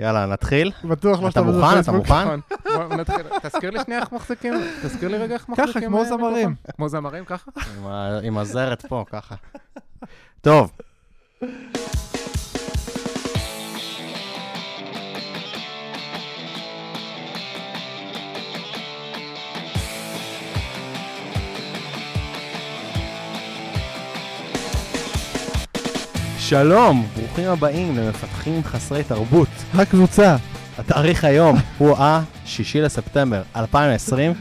[0.00, 0.72] יאללה, נתחיל.
[0.84, 1.80] בטוח לא אתה שאתה מוכן?
[1.80, 1.92] אתה.
[1.92, 2.40] מוכן?
[2.64, 3.04] נכון.
[3.42, 5.88] תזכיר לי שנייה איך מחזיקים, תזכיר לי רגע איך ככה, מחזיקים.
[5.88, 6.54] כמו אה, זמרים.
[6.76, 7.50] כמו זמרים, ככה?
[8.22, 9.34] עם הזרת פה, ככה.
[10.40, 10.70] טוב.
[26.50, 29.48] שלום, ברוכים הבאים למפתחים חסרי תרבות.
[29.74, 30.36] הקבוצה.
[30.78, 34.32] התאריך היום הוא ה-6 לספטמבר 2020,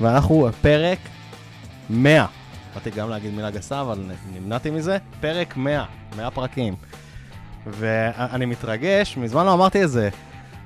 [0.00, 0.98] ואנחנו בפרק
[1.90, 2.26] 100.
[2.74, 3.98] באתי גם להגיד מילה גסה, אבל
[4.34, 4.98] נמנעתי מזה.
[5.20, 5.84] פרק 100,
[6.16, 6.74] 100 פרקים.
[7.66, 10.08] ואני מתרגש, מזמן לא אמרתי את זה.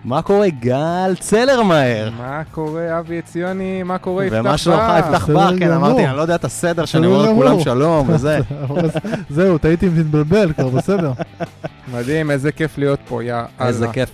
[0.05, 2.11] מה קורה, גל צלר מהר?
[2.19, 3.83] מה קורה, אבי עציוני?
[3.83, 4.99] מה קורה, יפתח ומה שלומך, בר?
[4.99, 5.59] יפתח בר?
[5.59, 5.71] כן.
[5.73, 7.61] אמרתי, אני לא יודע את הסדר שאני אומר לכולם.
[7.61, 8.39] שלום וזה.
[9.31, 11.13] זהו, טעיתי אם תתבלבל כבר, בסדר.
[11.95, 13.71] מדהים, איזה כיף להיות פה, יא אללה.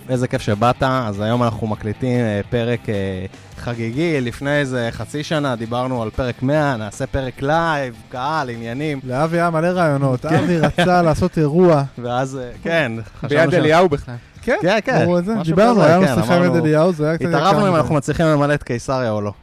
[0.09, 0.83] איזה כיף שבאת.
[0.83, 3.25] אז היום אנחנו מקליטים אה, פרק אה,
[3.57, 4.21] חגיגי.
[4.21, 8.99] לפני איזה חצי שנה דיברנו על פרק 100, נעשה פרק לייב, קהל, עניינים.
[9.03, 10.21] לאבי היה מלא רעיונות.
[10.25, 10.35] כן.
[10.35, 11.83] אבי רצה לעשות אירוע.
[11.97, 14.15] ואז, אה, כן, חשבנו ביד אליהו בכלל.
[14.41, 15.01] כן, כן, כן.
[15.01, 15.33] אמרו את זה.
[15.43, 17.27] דיברנו, היה לנו כן, שיחה עם יד אליהו, זה היה קצת...
[17.27, 17.95] התערבנו אם אנחנו.
[17.95, 19.33] מצליחים למלא את קיסריה או לא.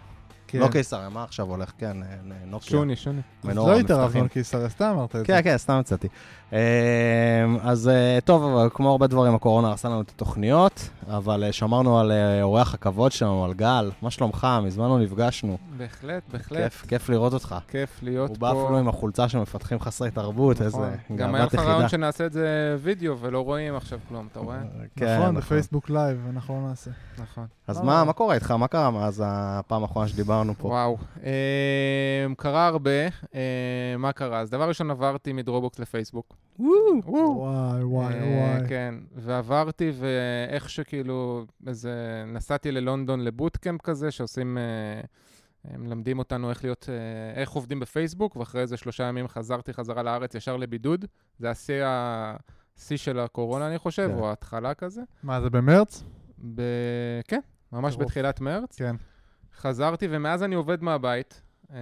[0.49, 0.59] כן.
[0.59, 1.73] לא קיסריה, מה עכשיו הולך?
[1.79, 2.17] כן, אה,
[2.47, 2.71] נוקיה.
[2.71, 3.21] שוני, שוני.
[3.49, 4.23] אז לא התערבנו.
[4.23, 5.27] על קיסריה, סתם אמרת את זה.
[5.27, 6.09] כן, כן, סתם יצאתי.
[6.53, 6.59] אה,
[7.63, 12.01] אז אה, טוב, אבל כמו הרבה דברים, הקורונה הרסה לנו את התוכניות, אבל אה, שמרנו
[12.01, 13.91] על אה, אורח הכבוד שלנו, על גל.
[14.03, 14.47] מה שלומך?
[14.63, 15.59] מזמן לא נפגשנו.
[15.77, 16.59] בהחלט, בהחלט.
[16.63, 17.55] כיף, כיף לראות אותך.
[17.69, 18.41] כיף להיות הוא פה.
[18.41, 21.17] בא אפילו עם החולצה של מפתחים חסרי תרבות, איזה נכון.
[21.17, 21.89] גם היה לך רעיון.
[21.89, 24.59] שנעשה את זה וידאו ולא רואים עכשיו כלום, אתה רואה?
[24.97, 26.91] כן, נכון, בפייסבוק לייב, אנחנו לא נעשה.
[27.19, 27.47] נכון.
[27.67, 28.07] אז לא, מה לא.
[28.07, 28.51] מה קורה איתך?
[28.51, 30.69] מה קרה מאז הפעם האחרונה שדיברנו פה?
[30.69, 30.97] וואו.
[32.27, 32.91] אמ, קרה הרבה.
[33.07, 33.39] אמ,
[33.99, 34.41] מה קרה?
[34.41, 36.37] אז דבר ראשון עברתי מ-Dropbox לפייסבוק.
[36.59, 37.37] וואו.
[37.37, 38.21] וואי, וואי, אה,
[38.57, 38.69] וואי.
[38.69, 41.95] כן, ועברתי, ואיך שכאילו, איזה,
[42.27, 45.01] נסעתי ללונדון ל-bootcamp כזה, שעושים, אה,
[45.75, 50.03] הם מלמדים אותנו איך להיות, אה, איך עובדים בפייסבוק, ואחרי איזה שלושה ימים חזרתי חזרה
[50.03, 51.05] לארץ ישר לבידוד.
[51.39, 52.37] זה השיא ה-
[52.79, 54.19] השיא של הקורונה, אני חושב, כן.
[54.19, 55.01] או ההתחלה כזה.
[55.23, 56.05] מה, זה במרץ?
[56.55, 56.63] ב...
[57.29, 57.41] כן,
[57.73, 58.07] ממש טירוף.
[58.07, 58.77] בתחילת מרץ.
[58.77, 58.97] כן.
[59.57, 61.43] חזרתי, ומאז אני עובד מהבית.
[61.75, 61.79] אה,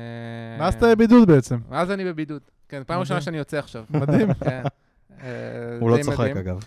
[0.58, 1.58] מאז אתה בבידוד בעצם.
[1.68, 2.42] מאז אני בבידוד.
[2.68, 3.00] כן, פעם.
[3.00, 3.84] ראשונה שאני יוצא עכשיו.
[3.90, 4.34] מדהים.
[4.44, 4.62] כן.
[5.22, 5.28] אה,
[5.80, 6.30] הוא לא צוחק.
[6.36, 6.64] אגב.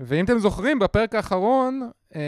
[0.00, 2.20] ואם אתם זוכרים, בפרק האחרון, אה,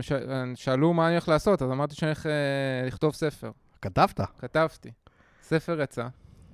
[0.00, 0.12] ש...
[0.54, 3.50] שאלו מה אני הולך לעשות, אז אמרתי שאני הולך אה, לכתוב ספר.
[3.82, 4.20] כתבת?
[4.38, 4.90] כתבתי.
[5.42, 6.06] ספר יצא.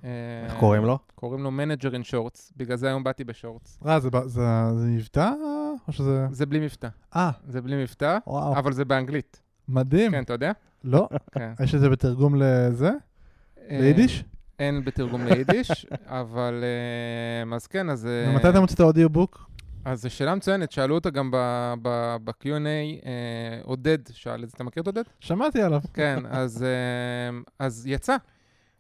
[0.04, 0.10] אה,
[0.44, 0.98] איך קוראים לו?
[1.14, 3.78] קוראים לו Manager in Shorts, בגלל זה היום באתי בשורטס.
[3.86, 4.40] אה, זה זה
[4.76, 5.30] זה מבטא?
[5.88, 6.26] או שזה...
[6.30, 6.88] זה בלי מבטא.
[7.16, 8.58] אה, זה בלי מבטא, וואו.
[8.58, 9.40] אבל זה באנגלית.
[9.68, 10.10] מדהים.
[10.10, 10.52] כן, אתה יודע?
[10.84, 11.08] לא?
[11.32, 11.52] כן.
[11.64, 12.90] יש את זה בתרגום לזה?
[13.70, 14.24] אה, ליידיש?
[14.58, 15.86] אין בתרגום ליידיש,
[16.20, 16.64] אבל
[17.50, 18.08] אה, אז כן, אז...
[18.28, 19.50] ומתי אתה מוציא את ה-audiobook?
[19.84, 23.06] אז זו שאלה מצוינת, שאלו אותה גם ב- ב- ב-Q&A,
[23.62, 25.02] עודד שאל את זה, אתה מכיר את עודד?
[25.20, 25.80] שמעתי עליו.
[25.94, 26.64] כן, אז,
[27.58, 28.16] אז יצא,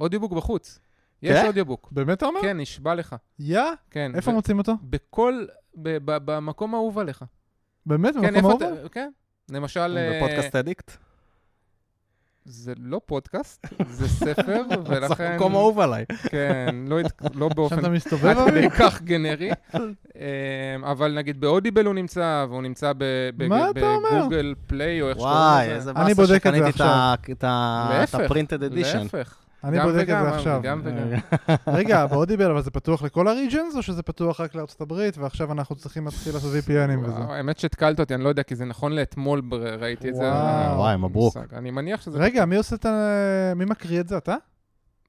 [0.00, 0.78] אודיובוק בחוץ.
[1.22, 1.46] יש כן?
[1.46, 1.88] אודיובוק.
[1.92, 2.40] באמת אתה אומר?
[2.42, 3.16] כן, נשבע לך.
[3.38, 3.60] יא?
[3.90, 4.12] כן.
[4.14, 4.72] איפה ו- מוצאים אותו?
[4.82, 5.44] בכל,
[5.76, 7.24] ב- ב- במקום האהוב עליך.
[7.86, 8.14] באמת?
[8.14, 8.62] כן, במקום איפה אהוב?
[8.62, 9.10] אתה, כן.
[9.50, 10.90] למשל, אה, בפודקאסט אדיקט?
[12.44, 16.04] זה לא פודקאסט, זה ספר, זה ולכן, מקום אהוב עליי.
[16.28, 17.02] כן, לא, לא
[17.46, 18.26] עכשיו באופן אתה מסתובב?
[18.26, 18.50] עד אבי?
[18.50, 19.50] כדי כך גנרי.
[19.74, 22.92] אמ, אבל נגיד באודיבל הוא נמצא, והוא נמצא?
[22.96, 25.74] בגוגל פליי, או איך שקוראים וואי, לזה.
[25.74, 27.86] איזה אני באסה בודק את זה שקניתי את עכשיו.
[27.90, 29.02] להפך, ה-printed edition.
[29.02, 29.41] להפך.
[29.64, 30.60] אני בודק את זה עכשיו.
[30.62, 31.08] גם וגם.
[31.66, 35.76] רגע, ב-Audible, אבל זה פתוח לכל ה-regions, או שזה פתוח רק לארצות הברית, ועכשיו אנחנו
[35.76, 37.16] צריכים להתחיל לעשות VPN-ים וזה?
[37.28, 39.42] האמת שהתקלת אותי, אני לא יודע, כי זה נכון לאתמול
[39.80, 40.30] ראיתי את זה.
[40.76, 41.36] וואי, מברוק.
[41.52, 43.52] אני מניח שזה רגע, מי עושה את ה...
[43.56, 44.16] מי מקריא את זה?
[44.16, 44.36] אתה?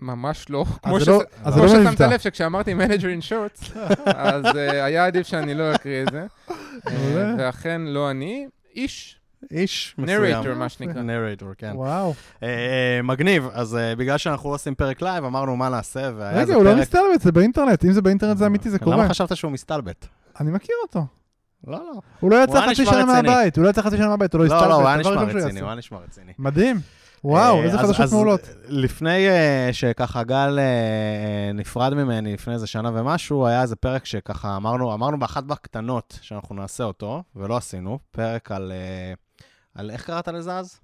[0.02, 0.66] ממש לא.
[0.84, 1.22] כמו זה לא-
[1.54, 2.00] כמו לא ששמת.
[2.02, 3.72] לב שכשאמרתי Manager in Shorts,
[4.06, 6.26] אז אה, היה עדיף שאני לא אקריא את זה.
[6.88, 9.20] אה, ואכן לא אני, איש,
[9.52, 10.20] איש מסוים.
[10.22, 11.02] נרייטור מה שנקרא.
[11.02, 11.72] נרייטור, כן.
[11.76, 12.14] וואו.
[12.44, 16.42] אה, מגניב, אז אה, בגלל שאנחנו לא עושים פרק לייב, אמרנו מה נעשה, והיה איזה
[16.44, 16.82] רגע, הוא לא פרק...
[16.82, 17.86] מסתלבט, זה באינטרנט.
[17.86, 18.96] אם זה באינטרנט זה אמיתי, זה קורה.
[18.98, 20.08] למה חשבת שהוא מסתלבט?
[20.40, 21.06] אני מכיר אותו.
[21.68, 22.00] לא, לא.
[22.20, 23.22] הוא לא הוא יצא היה חצי נשמע שנה רציני.
[23.30, 24.70] מהבית, הוא לא יצא חצי שנה מהבית, הוא לא לא, הסתלבט.
[24.70, 25.62] לא, הוא היה דבר נשמע ראשון שהוא רציני, יעשה.
[25.62, 26.32] הוא היה נשמע רציני.
[26.40, 26.80] מדהים.
[27.24, 28.50] וואו, אה, איזה אז- חדשות אז מעולות.
[28.68, 34.56] לפני אה, שככה גל אה, נפרד ממני, לפני איזה שנה ומשהו, היה איזה פרק שככה
[34.56, 38.72] אמרנו, אמרנו באחת בקטנות שאנחנו נעשה אותו, ולא עשינו, פרק על...
[38.72, 39.14] אה,
[39.76, 40.80] על איך קראת לזה אז?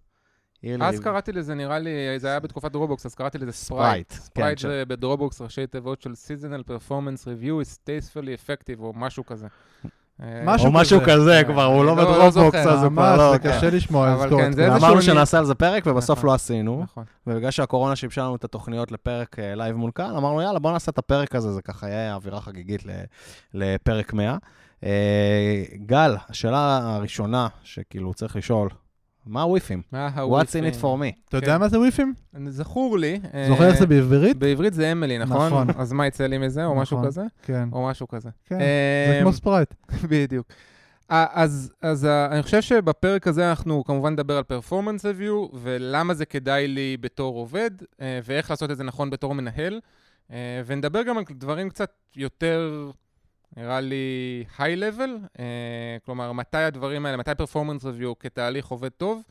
[0.81, 1.89] אז לי- קראתי לזה, נראה לי,
[2.19, 4.11] זה היה בתקופת Dropbox, אז קראתי לזה Sprite.
[4.11, 4.61] Sprite.
[4.61, 9.47] כן, זה ב-Dropbox ראשי תיבות של seasonal performance review is tastefully effective, או משהו כזה.
[10.23, 11.11] אה, משהו או משהו כזה.
[11.11, 12.55] כזה כן, כבר, הוא לא לא- לא ב-Dropbox.
[12.59, 13.31] אז הוא כבר ממש, לא...
[13.31, 13.57] זה כן.
[13.57, 14.61] קשה לשמוע, אבל כן, זה.
[14.65, 16.29] איזשהו אמרנו אני- שנעשה על זה פרק, ובסוף נכון.
[16.29, 16.81] לא עשינו.
[16.83, 17.03] נכון.
[17.27, 20.91] ובגלל שהקורונה שיבשה לנו את התוכניות לפרק אה, לייב מול קהל, אמרנו, יאללה, בוא נעשה
[20.91, 23.03] את הפרק הזה, זה ככה יהיה אווירה חגיגית ל-
[23.53, 24.37] לפרק 100.
[24.83, 28.69] אה, גל, השאלה הראשונה שכאילו צריך לשאול,
[29.25, 29.81] מה הוויפים?
[29.91, 30.63] מה What's הוויפים?
[30.63, 31.21] in it for me?
[31.29, 31.37] אתה כן.
[31.37, 32.13] יודע מה זה וויפים?
[32.47, 33.19] זכור לי.
[33.33, 34.37] אה, זוכר איך זה בעברית?
[34.37, 35.47] בעברית זה אמילי, נכון?
[35.47, 35.67] נכון.
[35.77, 37.07] אז מה יצא לי מזה, או משהו נכון.
[37.07, 37.23] כזה?
[37.43, 37.69] כן.
[37.71, 38.29] או משהו כזה.
[38.45, 38.61] כן, אמ,
[39.13, 39.73] זה כמו ספרייט.
[40.09, 40.47] בדיוק.
[41.11, 46.13] אה, אז, אז אה, אני חושב שבפרק הזה אנחנו כמובן נדבר על פרפורמנס ריוויו, ולמה
[46.13, 47.71] זה כדאי לי בתור עובד,
[48.01, 49.79] אה, ואיך לעשות את זה נכון בתור מנהל,
[50.31, 52.91] אה, ונדבר גם על דברים קצת יותר,
[53.57, 55.17] נראה לי, high-level,
[56.05, 59.21] כלומר, מתי הדברים האלה, מתי performance review כתהליך עובד טוב,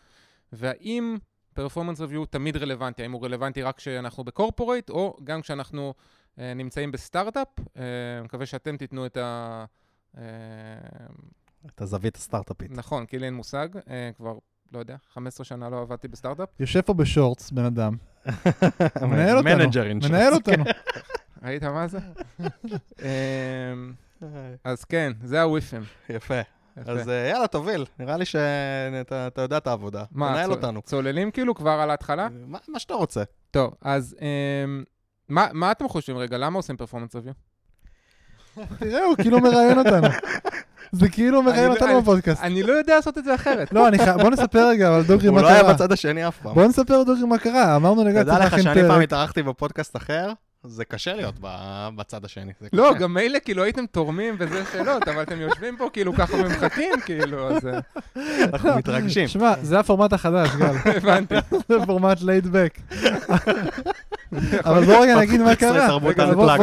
[0.52, 1.16] והאם
[1.54, 5.94] performance review תמיד רלוונטי, האם הוא רלוונטי רק כשאנחנו ב corporate, או גם כשאנחנו
[6.38, 7.48] אה, נמצאים בסטארט-אפ.
[7.76, 9.64] אני מקווה שאתם תיתנו את ה...
[10.18, 10.22] אה,
[11.66, 12.70] את הזווית הסטארט-אפית.
[12.70, 14.38] נכון, כי לי אין מושג, אה, כבר,
[14.72, 16.48] לא יודע, 15 שנה לא עבדתי בסטארט-אפ.
[16.60, 17.96] יושב פה בשורטס, בן אדם.
[19.02, 20.08] מנהל אותנו.
[20.08, 20.64] מנהל אותנו.
[21.42, 21.98] ראית מה זה?
[24.64, 25.82] אז כן, זה הוויפים.
[26.08, 26.40] יפה.
[26.80, 26.92] יפה.
[26.92, 27.84] אז אה, יאללה, תוביל.
[27.98, 30.04] נראה לי שאתה אתה יודע את העבודה.
[30.12, 30.82] מה, תנהל צול- אותנו.
[30.82, 32.28] צוללים כאילו כבר על ההתחלה?
[32.46, 33.22] מה מה שאתה רוצה.
[33.50, 34.84] טוב, אז אמ,
[35.28, 36.38] מה מה אתם חושבים רגע?
[36.38, 37.32] למה עושים פרפורמנס ריוויו?
[38.78, 40.08] תראה, הוא כאילו מראיין אותנו.
[40.92, 42.42] זה כאילו מראיין אני- אותנו בפודקאסט.
[42.42, 43.72] אני לא יודע לעשות את זה אחרת.
[43.72, 43.86] לא,
[44.22, 45.72] בוא נספר רגע על דוגרי הוא מה לא היה קרה.
[45.74, 46.54] בצד השני אף פעם.
[46.54, 47.76] בוא נספר דוגרי מה קרה.
[47.76, 49.00] אמרנו לגל, תדע צריך לך להכין שאני פעם.
[49.00, 50.32] התארחתי בפודקאסט אחר,
[50.64, 52.52] זה קשה להיות ב- בצד השני.
[52.72, 52.94] לא.
[52.94, 57.50] גם מילא כאילו הייתם תורמים וזה שאלות, אבל אתם יושבים פה כאילו ככה ומחכים, כאילו,
[57.56, 57.78] אז אה,
[58.52, 59.28] אנחנו מתרגשים.
[59.28, 60.74] שמע, זה הפורמט החדש, גל.
[60.96, 61.34] הבנתי.
[61.68, 62.78] זה פורמט לייד בק.
[64.68, 65.98] אבל בוא רגע נגיד מה קרה.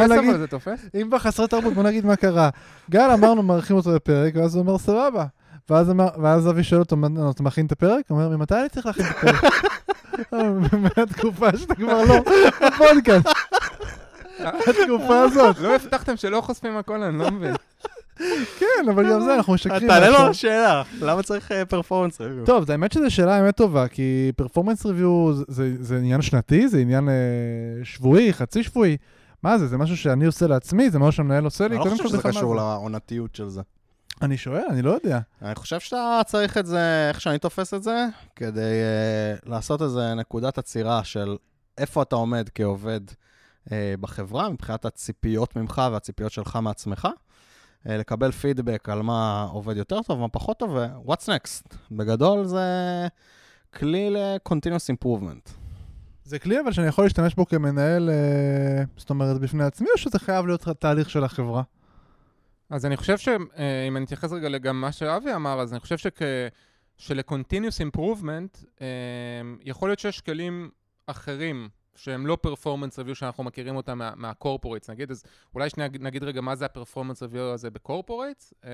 [0.06, 0.34] נגיד?
[0.94, 2.50] אם כבר חסרי תרבות, בוא נגיד מה קרה.
[2.90, 5.24] גל, אמרנו, מארחים אותו לפרק, ואז הוא אומר, סבבה.
[5.70, 8.04] ואז אבי שואל אותו, "מה, אתה מכין את הפרק?
[8.08, 9.52] הוא אומר, ממתי אני צריך להכין את הפרק?
[10.96, 12.14] מהתקופה שאתה כבר לא
[12.66, 13.26] בפודקאסט.
[14.40, 15.58] התקופה הזאת.
[15.58, 17.54] לא הבטחתם שלא חושפים הכל, אני לא מבין.
[18.58, 19.88] כן, אבל גם זה, אנחנו משקרים.
[19.88, 20.16] תענה לו.
[20.16, 22.46] על השאלה, למה צריך פרפורמנס ריוויו?
[22.46, 27.08] טוב, האמת שזו שאלה באמת טובה, כי פרפורמנס ריוויו זה, זה עניין שנתי, זה עניין
[27.08, 27.14] אה,
[27.84, 28.96] שבועי, חצי שבועי.
[29.42, 31.76] מה זה, זה משהו שאני עושה לעצמי, זה משהו שהמנהל עושה לי?
[31.76, 32.56] אני לא חושב שזה קשור.
[32.56, 33.60] לעונתיות של זה.
[34.22, 35.18] אני שואל, אני לא יודע.
[35.42, 38.06] אני חושב שאתה צריך את זה, איך שאני תופס את זה,
[38.36, 41.36] כדי uh, לעשות איזה נקודת עצירה של
[41.78, 43.00] איפה אתה עומד כעובד
[44.00, 50.20] בחברה, מבחינת הציפיות ממך והציפיות שלך מעצמך, uh, לקבל פידבק על מה עובד יותר טוב,
[50.20, 51.76] מה פחות טוב, ו-what's next.
[51.90, 52.60] בגדול זה
[53.74, 55.50] כלי ל-continuous improvement.
[56.24, 60.18] זה כלי אבל שאני יכול להשתמש בו כמנהל, אה, זאת אומרת, בפני עצמי, או שזה
[60.18, 61.62] חייב להיות תהליך של החברה?
[62.70, 66.22] אז אני חושב שאם אני אתייחס רגע לגם מה שאבי אמר, אז אני חושב שכ...
[66.98, 68.86] של continuous improvement, אה,
[69.64, 70.70] יכול להיות שיש כלים
[71.06, 75.22] אחרים שהם לא performance review שאנחנו מכירים אותם מה- מה corporates, נגיד, אז
[75.54, 78.54] אולי שנייה נגיד רגע מה זה ה performance review הזה ב corporates.
[78.64, 78.70] אה,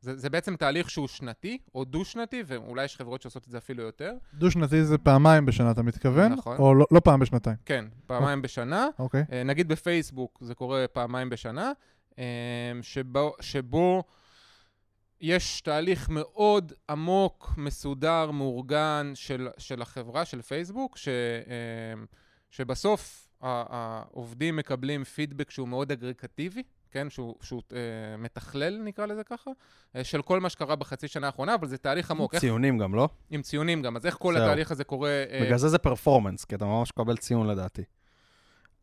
[0.00, 3.82] זה, זה בעצם תהליך שהוא שנתי או דו-שנתי, ואולי יש חברות שעושות את זה אפילו
[3.82, 4.12] יותר.
[4.34, 6.32] דו-שנתי זה פעמיים בשנה, אתה מתכוון?
[6.32, 6.56] נכון.
[6.58, 7.56] או לא, לא פעם בשנתיים.
[7.64, 8.88] כן, פעמיים בשנה.
[8.98, 9.24] אוקיי.
[9.32, 11.72] אה, נגיד בפייסבוק זה קורה פעמיים בשנה,
[12.18, 12.24] אה,
[12.82, 14.04] שבו, שבו
[15.20, 22.04] יש תהליך מאוד עמוק, מסודר, מאורגן של, של החברה, של פייסבוק, ש, אה,
[22.50, 29.50] שבסוף העובדים מקבלים פידבק שהוא מאוד אגרקטיבי, כן, שהוא, שהוא אה, מתכלל, נקרא לזה ככה,
[29.96, 32.94] אה, של כל מה שקרה בחצי שנה האחרונה, אבל זה תהליך עמוק, איך, ציונים גם,
[32.94, 33.08] לא?
[33.30, 34.42] עם ציונים גם, אז איך כל זהו.
[34.42, 35.24] התהליך הזה קורה...
[35.30, 37.82] אה, בגלל זה זה performance, כי אתה ממש מקבל ציון לדעתי.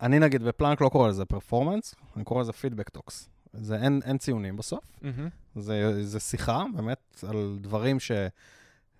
[0.01, 3.29] אני נגיד בפלנק לא קורא לזה performance, אני קורא לזה feedback talks.
[3.61, 5.29] זה אין, אין ציונים בסוף, מהמם.
[5.55, 8.11] זה, זה שיחה באמת על דברים ש...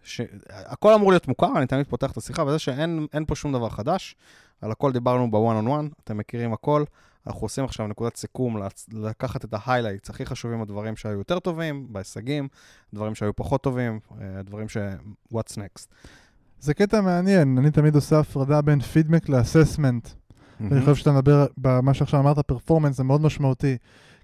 [0.04, 0.22] ש...
[0.50, 3.70] הכל אמור להיות מוכר, אני תמיד פותח את השיחה בזה שאין אין פה שום דבר
[3.70, 4.16] חדש.
[4.62, 6.84] על הכל דיברנו בוואן און וואן, אתם מכירים הכל.
[7.28, 8.58] אנחנו עושים עכשיו נקודת סיכום,
[8.94, 12.48] לקחת את ה highlights הכי חשובים, הדברים שהיו יותר טובים, בהישגים,
[12.94, 14.78] דברים שהיו פחות טובים, אה, דברים ש...
[15.34, 15.88] what's next.
[16.60, 20.10] זה קטע מעניין, אני תמיד עושה הפרדה בין פידבק ל assessment.
[20.60, 23.78] ואני חושב שאתה מדבר, במה שעכשיו אמרת, performance זה מאוד משמעותי.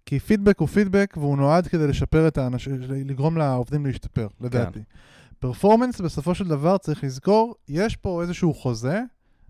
[0.05, 4.79] כי פידבק הוא פידבק והוא נועד כדי לשפר את האנשים, לגרום לעובדים להשתפר, לדעתי.
[5.39, 9.01] performance בסופו של דבר צריך לזכור, יש פה איזשהו חוזה,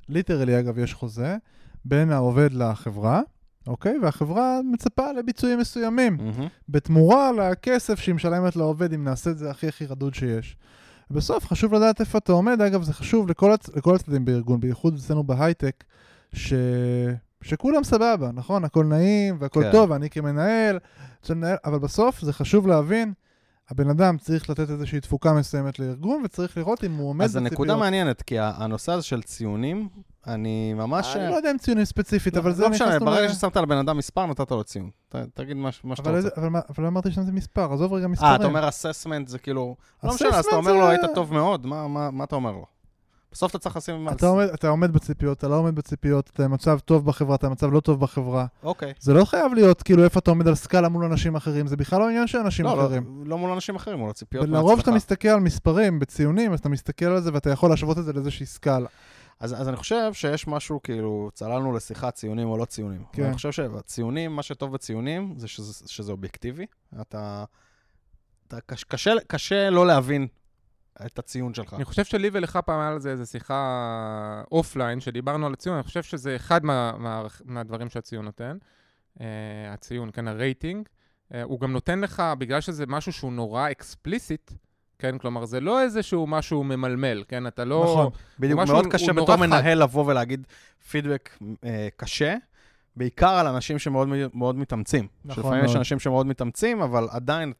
[0.09, 1.37] literally אגב יש חוזה,
[1.85, 3.21] בין העובד לחברה,
[3.67, 3.97] אוקיי?
[4.01, 6.17] והחברה מצפה לביצועים מסוימים.
[6.17, 6.47] מהמם.
[6.69, 10.57] בתמורה לכסף שהיא משלמת לעובד, אם נעשה את זה הכי הכי רדוד שיש.
[11.11, 13.69] בסוף חשוב לדעת איפה אתה עומד, אגב זה חשוב לכל, הצ...
[13.75, 15.83] לכל הצדדים בארגון, בייחוד אצלנו בהייטק,
[16.33, 16.53] ש...
[17.43, 18.63] שכולם סבבה, נכון?
[18.63, 19.71] הכל נעים והכל כן.
[19.71, 20.79] טוב, אני כמנהל,
[21.29, 23.13] לנהל, אבל בסוף זה חשוב להבין
[23.69, 27.51] הבן אדם צריך לתת איזושהי תפוקה מסוימת לארגון, וצריך לראות אם הוא עומד אז בציפיות.
[27.51, 29.89] הנקודה מעניינת, כי הנושא הזה של ציונים,
[30.27, 31.15] אני ממש...
[31.15, 34.25] אני לא יודע אם ציונים ספציפית, אבל זה לא משנה, ברגע ששמת לבן אדם מספר,
[34.25, 34.89] נתת לו ציון.
[35.09, 36.27] ת- תגיד מה מה שאתה רוצה.
[36.37, 38.31] אבל מה- אבל לא אמרתי שזה מספר, עזוב רגע מספרים.
[38.31, 39.75] אה, אתה אומר אססמנט זה כאילו...
[40.03, 42.51] לא משנה, אז אתה אומר זה- לו, היית טוב מאוד, מה- מה מה אתה אומר
[42.51, 42.65] לו?
[43.33, 44.09] בסוף אתה צריך לשים...
[44.09, 47.73] אתה עומד, אתה עומד בציפיות, אתה לא עומד בציפיות, אתה במצב טוב בחברה, אתה במצב
[47.73, 48.45] לא טוב בחברה.
[48.63, 48.93] אוקיי.
[48.99, 51.99] זה לא חייב להיות כאילו איפה אתה עומד על סקאלה מול אנשים אחרים, זה בכלל
[51.99, 53.23] לא עניין של אנשים לא, לא, אחרים.
[53.25, 54.91] לא מול אנשים אחרים, מול הציפיות לרוב כשאתה.
[54.91, 58.45] מסתכל על מספרים בציונים, אז אתה מסתכל על זה ואתה יכול להשוות את זה לאיזושהי
[58.45, 58.87] סקאלה.
[59.39, 63.03] אז, אז אני חושב שיש משהו, כאילו, צללנו לשיחה ציונים או לא ציונים.
[63.13, 63.23] כן.
[63.23, 66.65] אני חושב שהציונים, מה שטוב בציונים, זה שזה, שזה אובייקטיבי.
[67.01, 67.43] אתה...
[68.47, 70.27] אתה קש, קשה, קשה לא להבין
[71.05, 71.73] את הציון שלך.
[71.73, 75.83] אני חושב שלי ולך פעם היה על זה איזו שיחה offline, שדיברנו על הציון, אני
[75.83, 78.57] חושב שזה אחד מה, מה, מהדברים שהציון נותן.
[79.17, 79.21] Uh,
[79.69, 80.87] הציון, כן, הרייטינג.
[81.31, 84.51] Uh, הוא גם נותן לך, בגלל שזה משהו שהוא נורא אקספליסיט,
[84.99, 87.83] כן, כלומר, זה לא איזשהו משהו ממלמל, כן, אתה לא...
[87.83, 88.09] נכון.
[88.39, 89.35] בדיוק, משהו- מאוד קשה בתור.
[89.35, 90.47] מנהל לבוא ולהגיד
[90.89, 92.35] פידבק אה, קשה,
[92.95, 95.07] בעיקר על אנשים שמאוד מאוד מתאמצים.
[95.25, 95.75] נכון שלפעמים יש.
[95.75, 97.53] אנשים שמאוד מתאמצים, אבל עדיין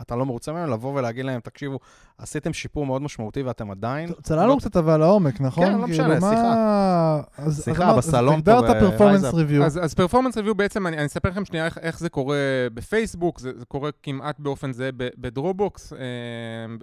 [0.00, 1.78] אתה לא מרוצה מהם, לבוא ולהגיד להם, תקשיבו,
[2.18, 4.10] עשיתם שיפור מאוד משמעותי ואתם עדיין...
[4.22, 5.66] צללנו לא- קצת אבל לעומק, נכון?
[5.66, 7.20] כן, לא כאילו, משנה, שיחה.
[7.62, 9.34] שיחה בסלון אז פה הגדרת performance.
[9.34, 9.64] review.
[9.64, 12.36] אז, performance review בעצם, אני, אני אספר לכם שנייה איך, איך זה קורה
[12.74, 15.98] בפייסבוק, זה, זה קורה כמעט באופן זהה בדרופבוקס, אה,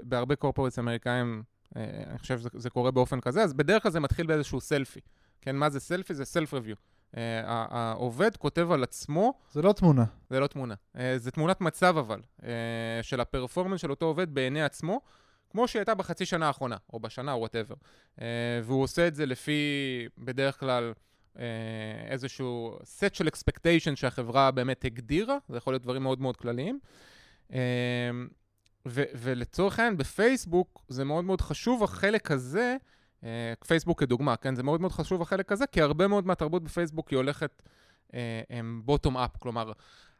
[0.04, 1.44] בהרבה corporates אמריקאים,
[1.78, 5.00] אה, אני חושב שזה זה קורה באופן כזה, אז בדרך כלל זה מתחיל באיזשהו סלפי.
[5.42, 6.14] כן, מה זה סלפי?
[6.14, 6.76] זה self review.
[7.18, 10.06] אה, העובד כותב על עצמו, זה לא תמונה.
[10.30, 12.50] זה לא תמונה, אה, זה תמונת מצב אבל, אה,
[13.02, 15.02] של ה performance של אותו עובד בעיני עצמו,
[15.50, 17.76] כמו שהיא הייתה בחצי שנה האחרונה, או בשנה, או whatever.
[18.64, 19.62] והוא עושה את זה לפי,
[20.18, 20.94] בדרך כלל,
[22.10, 26.80] איזשהו סט של expectation שהחברה באמת הגדירה, זה יכול להיות דברים מאוד מאוד כלליים.
[28.88, 32.78] ו- ולצורך העניין, בפייסבוק זה מאוד מאוד חשוב החלק הזה,
[33.68, 34.56] פייסבוק כדוגמה, כן?
[34.56, 37.64] זה מאוד מאוד חשוב החלק הזה, כי הרבה מאוד מהתרבות בפייסבוק היא הולכת
[38.84, 39.72] בוטום אפ, כלומר,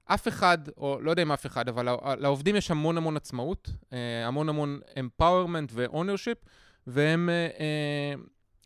[0.06, 1.88] אף אחד, או לא יודע אם אף אחד, אבל
[2.20, 6.50] לעובדים יש המון המון עצמאות, אה, המון המון empowerment ו-ownership,
[6.88, 7.48] והם אה,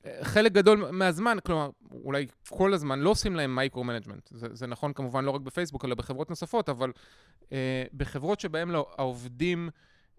[0.06, 4.30] אה, חלק גדול מהזמן, כלומר, אולי כל הזמן, לא עושים להם micro-management.
[4.32, 6.92] זה, זה נכון כמובן לא רק בפייסבוק, אלא בחברות נוספות, אבל
[7.52, 9.70] אה, בחברות שבהן לא, העובדים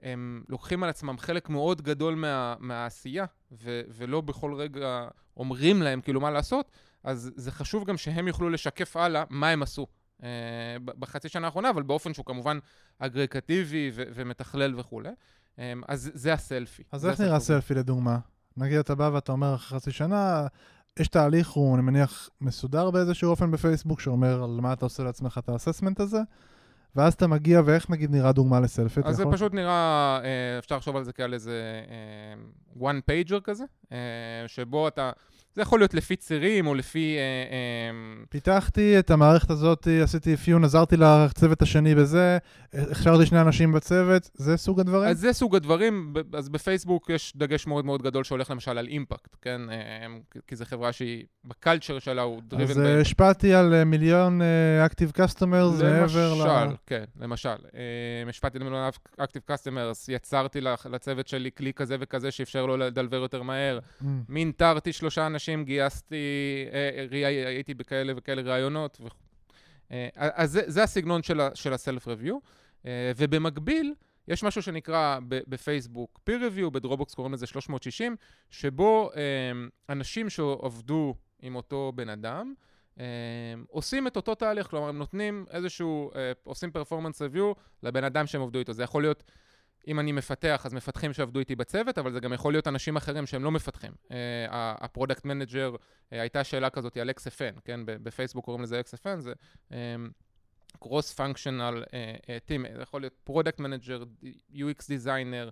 [0.04, 6.00] הם לוקחים על עצמם חלק מאוד גדול מה, מהעשייה, ו, ולא בכל רגע אומרים להם
[6.00, 6.70] כאילו מה לעשות,
[7.04, 9.86] אז זה חשוב גם שהם יוכלו לשקף הלאה מה הם עשו.
[10.22, 10.28] אה,
[10.84, 12.58] בחצי שנה האחרונה, אבל באופן שהוא כמובן
[12.98, 15.08] אגרגטיבי ו- ומתכלל וכולי.
[15.58, 16.82] אה, אז זה הסלפי.
[16.92, 17.40] אז זה איך נראה.
[17.40, 18.18] סלפי לדוגמה?
[18.56, 20.46] נגיד אתה בא ואתה אומר אחרי חצי שנה,
[20.98, 25.40] יש תהליך, הוא אני מניח מסודר באיזשהו אופן בפייסבוק, שאומר על מה אתה עושה לעצמך
[25.44, 26.20] את האססמנט הזה,
[26.96, 29.00] ואז אתה מגיע, ואיך נגיד נראה דוגמה לסלפי?
[29.04, 31.60] אז זה יכול- פשוט נראה, אה, אפשר לחשוב על זה כעל איזה
[32.80, 33.98] אה, one pager כזה, אה,
[34.46, 35.10] שבו אתה,
[35.54, 37.16] זה יכול להיות לפי צירים או לפי...
[37.16, 42.38] אה, אה, פיתחתי את המערכת הזאת, עשיתי אפיון, עזרתי לצוות השני בזה,
[42.72, 45.10] הכשרתי שני אנשים בצוות, זה סוג הדברים?
[45.10, 48.86] אז זה סוג הדברים, ב- אז בפייסבוק יש דגש מאוד מאוד גדול שהולך למשל על
[48.88, 49.60] impact, כן?
[49.70, 50.06] אה,
[50.46, 53.84] כי זו חברה שהיא, ב culture שלה הוא driven אז by- אה, השפעתי על אה,
[53.84, 54.40] מיליון
[54.86, 56.38] active customers מעבר ל...
[56.38, 57.48] למשל, כן, למשל.
[57.48, 63.42] אה, השפעתי למיליון active customers, יצרתי לצוות שלי כלי כזה וכזה שאפשר לו לדלוור יותר
[63.42, 63.78] מהר.
[63.78, 64.04] אממ.
[64.28, 66.16] מינטרתי שלושה אנשים, גייסתי,
[66.72, 68.98] אה, ראי- הייתי בכאלה וכאלה ראיונות.
[69.00, 69.18] וכו'.
[69.92, 72.38] אה, אז זה, זה הסגנון של, ה- של ה self review.
[73.16, 73.94] ובמקביל,
[74.28, 78.16] יש משהו שנקרא בפייסבוק peer review, בדרופבוקס קוראים לזה 360,
[78.50, 79.20] שבו אה,
[79.88, 82.54] אנשים שעבדו עם אותו בן אדם,
[83.00, 83.04] אה,
[83.68, 88.42] עושים את אותו תהליך, כלומר הם נותנים איזשהו, אה, עושים performance review לבן אדם שהם
[88.42, 88.72] עבדו איתו.
[88.72, 89.24] זה יכול להיות,
[89.88, 93.26] אם אני מפתח, אז מפתחים שעבדו איתי בצוות, אבל זה גם יכול להיות אנשים אחרים
[93.26, 93.92] שהם לא מפתחים.
[94.50, 95.74] ה product manager,
[96.10, 97.80] הייתה שאלה כזאת על XFN, כן?
[97.84, 99.32] בפייסבוק קוראים לזה XFN, זה
[100.80, 101.84] cross functional
[102.44, 104.02] team, זה יכול להיות product manager,
[104.54, 105.50] UX designer,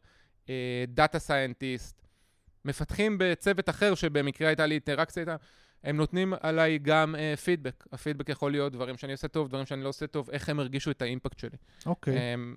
[0.89, 2.03] data scientist,
[2.65, 5.37] מפתחים בצוות אחר שבמקרה הייתה לי אינטראקציה איתם.
[5.85, 7.85] הם נותנים עליי גם פידבק.
[7.85, 10.61] אה, הפידבק יכול להיות דברים שאני עושה טוב, דברים שאני לא עושה טוב, איך הם
[10.61, 11.57] הרגישו את ה impact שלי.
[11.87, 12.35] אוקיי.
[12.35, 12.57] אמ,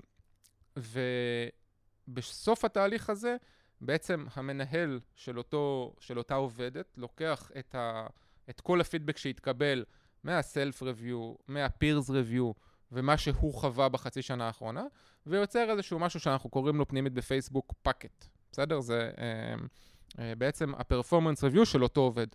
[2.07, 3.35] ובסוף התהליך הזה,
[3.81, 8.07] בעצם המנהל של, אותו, של אותה עובדת לוקח את, ה,
[8.49, 9.85] את כל הפידבק שהתקבל
[10.23, 12.51] מהסלף רביו, מהפירס רביו,
[12.91, 14.83] ומה שהוא חווה בחצי שנה האחרונה,
[15.25, 18.25] ויוצר איזשהו משהו שאנחנו קוראים לו פנימית בפייסבוק פאקט.
[18.51, 18.79] בסדר?
[18.79, 19.67] זה אמ,
[20.19, 22.27] אה, בעצם הפרפורמנס רביו של אותו עובד.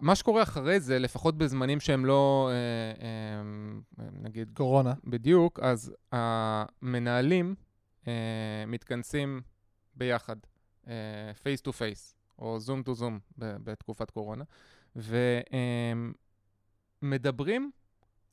[0.00, 4.94] מה שקורה אחרי זה, לפחות בזמנים שהם לא, אה, אה, נגיד, קורונה.
[5.04, 7.67] בדיוק, אז המנהלים אה,
[8.66, 9.40] מתכנסים
[9.94, 10.36] ביחד,
[11.42, 14.44] face to face, או Zoom to Zoom בתקופת קורונה,
[17.02, 17.70] ומדברים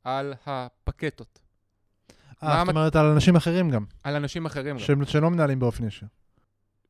[0.04, 1.40] על הפאקטות.
[2.44, 4.80] אה, זאת אומרת על אנשים אחרים גם, על אנשים אחרים גם.
[4.80, 6.08] שהם- שלא מנהלים באופן ישיר.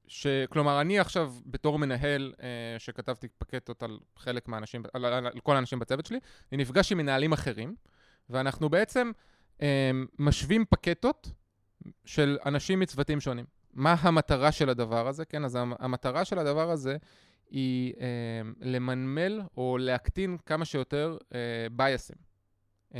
[0.07, 0.27] ש...
[0.49, 2.47] כלומר, אני עכשיו, בתור מנהל אה,
[2.79, 6.19] שכתבתי פאקטות על חלק מהאנשים, על, על, על כל האנשים בצוות שלי,
[6.51, 7.75] אני נפגש עם מנהלים אחרים,
[8.29, 9.11] ואנחנו בעצם
[9.61, 11.31] אה, משווים פקטות
[12.05, 13.45] של אנשים מצוותים שונים.
[13.73, 15.25] מה המטרה של הדבר הזה?
[15.25, 16.97] כן, אז המ- המטרה של הדבר הזה
[17.49, 18.05] היא אה,
[18.61, 21.39] למנמל או להקטין כמה שיותר אה,
[21.71, 22.15] בייסים.
[22.95, 22.99] אה,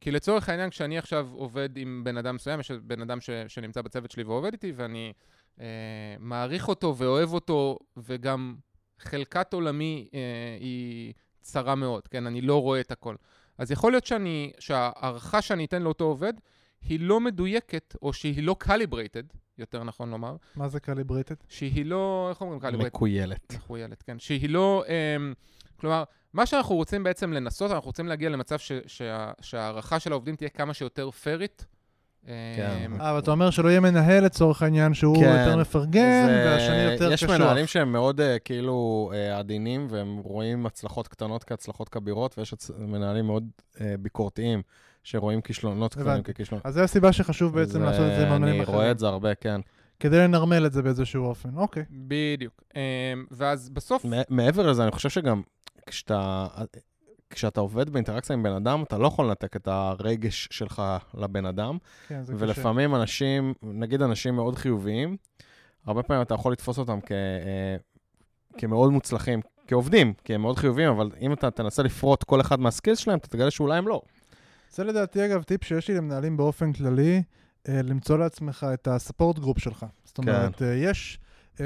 [0.00, 3.82] כי לצורך העניין, כשאני עכשיו עובד עם בן אדם מסוים, יש בן אדם ש, שנמצא
[3.82, 5.12] בצוות שלי ועובד איתי, ואני
[5.60, 5.66] אה,
[6.18, 8.56] מעריך אותו ואוהב אותו, וגם
[8.98, 10.20] חלקת עולמי אה,
[10.60, 12.26] היא צרה מאוד, כן?
[12.26, 13.14] אני לא רואה את הכל.
[13.58, 16.32] אז יכול להיות שאני, שההערכה שאני אתן לאותו עובד,
[16.80, 21.34] היא לא מדויקת, או שהיא לא calibrated, יותר נכון לומר, מה זה קליברייטד?
[21.48, 22.86] שהיא לא, איך אומרים calibrated?
[22.86, 23.54] מקוילת.
[23.54, 24.18] מחויילת, כן.
[24.18, 24.84] שהיא לא...
[24.88, 25.34] אמ,
[25.76, 30.36] כלומר, מה שאנחנו רוצים בעצם לנסות, אנחנו רוצים להגיע למצב ש, שה, שההערכה של העובדים
[30.36, 31.66] תהיה כמה שיותר פיירית.
[32.26, 32.90] כן.
[33.00, 35.36] אה, אבל אתה אומר שלא יהיה מנהל לצורך העניין שהוא כן.
[35.40, 37.36] יותר מפרגן, זה- והשני יותר יש קשוח.
[37.36, 43.26] מנהלים שהם מאוד אה, כאילו אה, עדינים, והם רואים הצלחות קטנות כהצלחות כבירות, ויש מנהלים
[43.26, 43.44] מאוד
[44.00, 44.62] ביקורתיים,
[45.02, 46.22] שרואים כישלונות קטנים.
[46.22, 46.66] ככישלונות.
[46.66, 48.76] אז זו הסיבה שחשוב בעצם לעשות את זה עם אה, המנהלים אני אחרים.
[48.78, 49.60] רואה את זה הרבה, כן.
[50.00, 51.48] כדי לנרמל את זה באיזשהו אופן.
[51.56, 51.84] אוקיי.
[51.90, 52.62] בדיוק.
[52.76, 52.80] אמ,
[53.30, 54.04] ואז בסוף...
[54.28, 55.42] מעבר לזה, אני חושב שגם
[55.86, 56.46] כשאתה,
[57.30, 60.82] כשאתה עובד באינטראקציה עם בן אדם, אתה לא יכול לנתק את הרגש שלך
[61.14, 62.44] לבן אדם, כן, זה קשה.
[62.44, 65.16] ולפעמים אנשים, נגיד אנשים מאוד חיוביים,
[65.86, 67.76] הרבה פעמים אתה יכול לתפוס אותם כ, אה,
[68.58, 72.69] כמאוד מוצלחים, כעובדים, כי הם מאוד חיוביים, אבל אם אתה תנסה לפרוט כל אחד מה
[72.69, 74.02] skills שלהם, אתה תגלה שאולי הם לא.
[74.70, 77.22] זה לדעתי, אגב, טיפ שיש לי למנהלים באופן כללי,
[77.68, 79.86] אה, למצוא לעצמך את ה support group שלך.
[80.04, 80.22] זאת כן.
[80.22, 81.18] אומרת, אה, יש,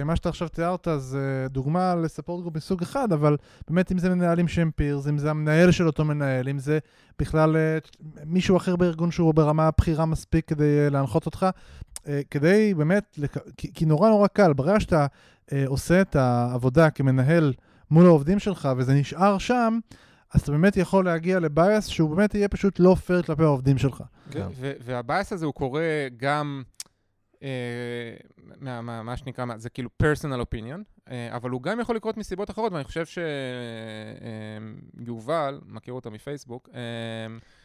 [0.05, 3.37] מה שאתה עכשיו תיארת זה דוגמה ל support group מסוג אחד, אבל
[3.69, 6.79] באמת אם זה מנהלים שהם peers, אם זה המנהל של אותו מנהל, אם זה
[7.19, 7.79] בכלל אה,
[8.27, 11.47] מישהו אחר בארגון שהוא ברמה בכירה מספיק כדי אה, להנחות אותך,
[12.09, 13.19] אה, כדי באמת.
[13.57, 15.07] כי, כי נורא נורא קל, ברגע שאתה
[15.53, 17.53] אה, עושה את העבודה כמנהל
[17.91, 19.79] מול העובדים שלך וזה נשאר שם,
[20.35, 24.03] אז אתה באמת יכול להגיע לבייס שהוא באמת יהיה פשוט לא פייר כלפי העובדים שלך.
[24.31, 24.47] כן.
[24.85, 25.83] והבייס הזה הוא קורה
[26.17, 26.72] גם, אה,
[28.61, 32.17] מה, מה, מה שנקרא, מה, זה כאילו personal opinion, אה, אבל הוא גם יכול לקרות
[32.17, 33.05] מסיבות אחרות, ואני חושב
[34.97, 36.81] שיובל, מכיר אותו מפייסבוק, אה,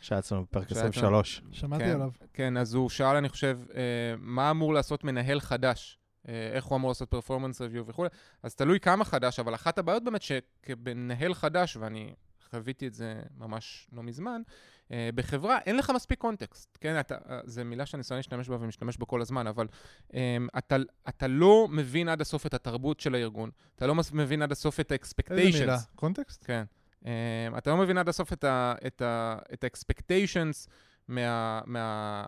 [0.01, 1.41] שהיה אצלנו בפרק שהיה 23.
[1.51, 1.89] שמעתי כן.
[1.89, 2.09] עליו.
[2.33, 3.81] כן, אז הוא שאל, אני חושב, אה,
[4.17, 5.99] מה אמור לעשות מנהל חדש?
[6.27, 8.09] אה, איך הוא אמור לעשות פרפורמנס ריוויו וכולי.
[8.43, 12.13] אז תלוי כמה חדש, אבל אחת הבעיות באמת שכמנהל חדש, ואני
[12.49, 14.53] חוויתי את זה ממש לא מזמן, אה,
[15.15, 16.99] בחברה אין לך מספיק קונטקסט, כן?
[16.99, 19.67] אתה, אה, זו מילה שאני שונא להשתמש בה ומשתמש בה כל הזמן, אבל
[20.13, 20.75] אה, אתה,
[21.09, 24.91] אתה לא מבין עד הסוף את התרבות של הארגון, אתה לא מבין עד הסוף את
[24.91, 25.31] ה-expectations.
[25.37, 25.77] איזה מילה?
[25.95, 26.43] קונטקסט?
[26.45, 26.63] כן.
[27.03, 27.07] Um,
[27.57, 30.67] אתה לא מבין עד הסוף את ה-expectations
[31.07, 32.25] מה- מה-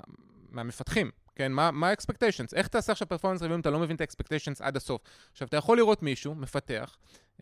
[0.51, 1.51] מהמפתחים, כן?
[1.51, 2.55] מה מה ה-expectations?
[2.55, 5.01] איך תעשה עכשיו פרפורמנס ריוויו אם אתה לא מבין את ה-expectations עד הסוף?
[5.31, 6.97] עכשיו, אתה יכול לראות מישהו, מפתח,
[7.37, 7.41] um,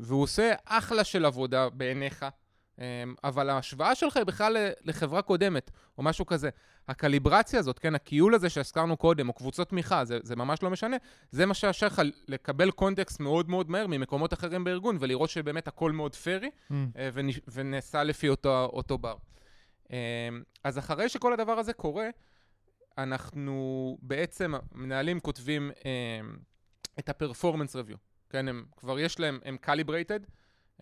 [0.00, 2.26] והוא עושה אחלה של עבודה בעיניך,
[3.24, 6.50] אבל ההשוואה שלך היא בכלל לחברה קודמת, או משהו כזה.
[6.88, 10.96] הקליברציה הזאת, כן, הכיול הזה שהזכרנו קודם, או קבוצות תמיכה, זה, זה ממש לא משנה.
[11.30, 15.92] זה מה שיאשר לך לקבל קונטקסט מאוד מאוד מהר ממקומות אחרים בארגון, ולראות שבאמת הכל
[15.92, 16.74] מאוד פרי, Mm.
[16.96, 19.16] אה, ונ- ונעשה לפי אותו, אותו בר.
[19.92, 19.98] אה,
[20.64, 22.08] אז אחרי שכל הדבר הזה קורה,
[22.98, 26.20] אנחנו בעצם, המנהלים כותבים אה,
[26.98, 27.96] את ה-performance review.
[28.30, 30.26] כן, הם כבר יש להם, הם calibrated,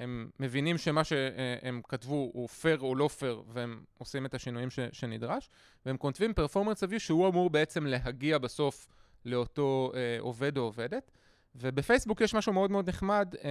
[0.01, 4.79] הם מבינים שמה שהם כתבו הוא פייר או לא פייר, והם עושים את השינויים ש,
[4.93, 5.51] שנדרש,
[5.87, 8.89] והם כותבים performance review שהוא אמור בעצם להגיע בסוף
[9.25, 11.11] לאותו אה, עובד או עובדת.
[11.55, 13.51] ובפייסבוק יש משהו מאוד מאוד נחמד, אה,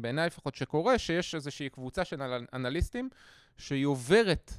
[0.00, 3.08] בעיניי לפחות שקורה, שיש איזושהי קבוצה של אנ- אנליסטים,
[3.58, 4.52] שהיא עוברת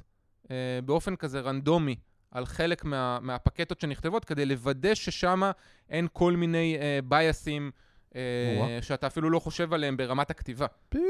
[0.50, 1.96] אה, באופן כזה רנדומי
[2.30, 5.50] על חלק מה, מהפקטות שנכתבות, כדי לוודא ששם
[5.90, 7.85] אין כל מיני אה, בייסים אה, או-אה.
[8.80, 10.66] שאתה אפילו לא חושב עליהם ברמת הכתיבה.
[10.94, 11.00] אה,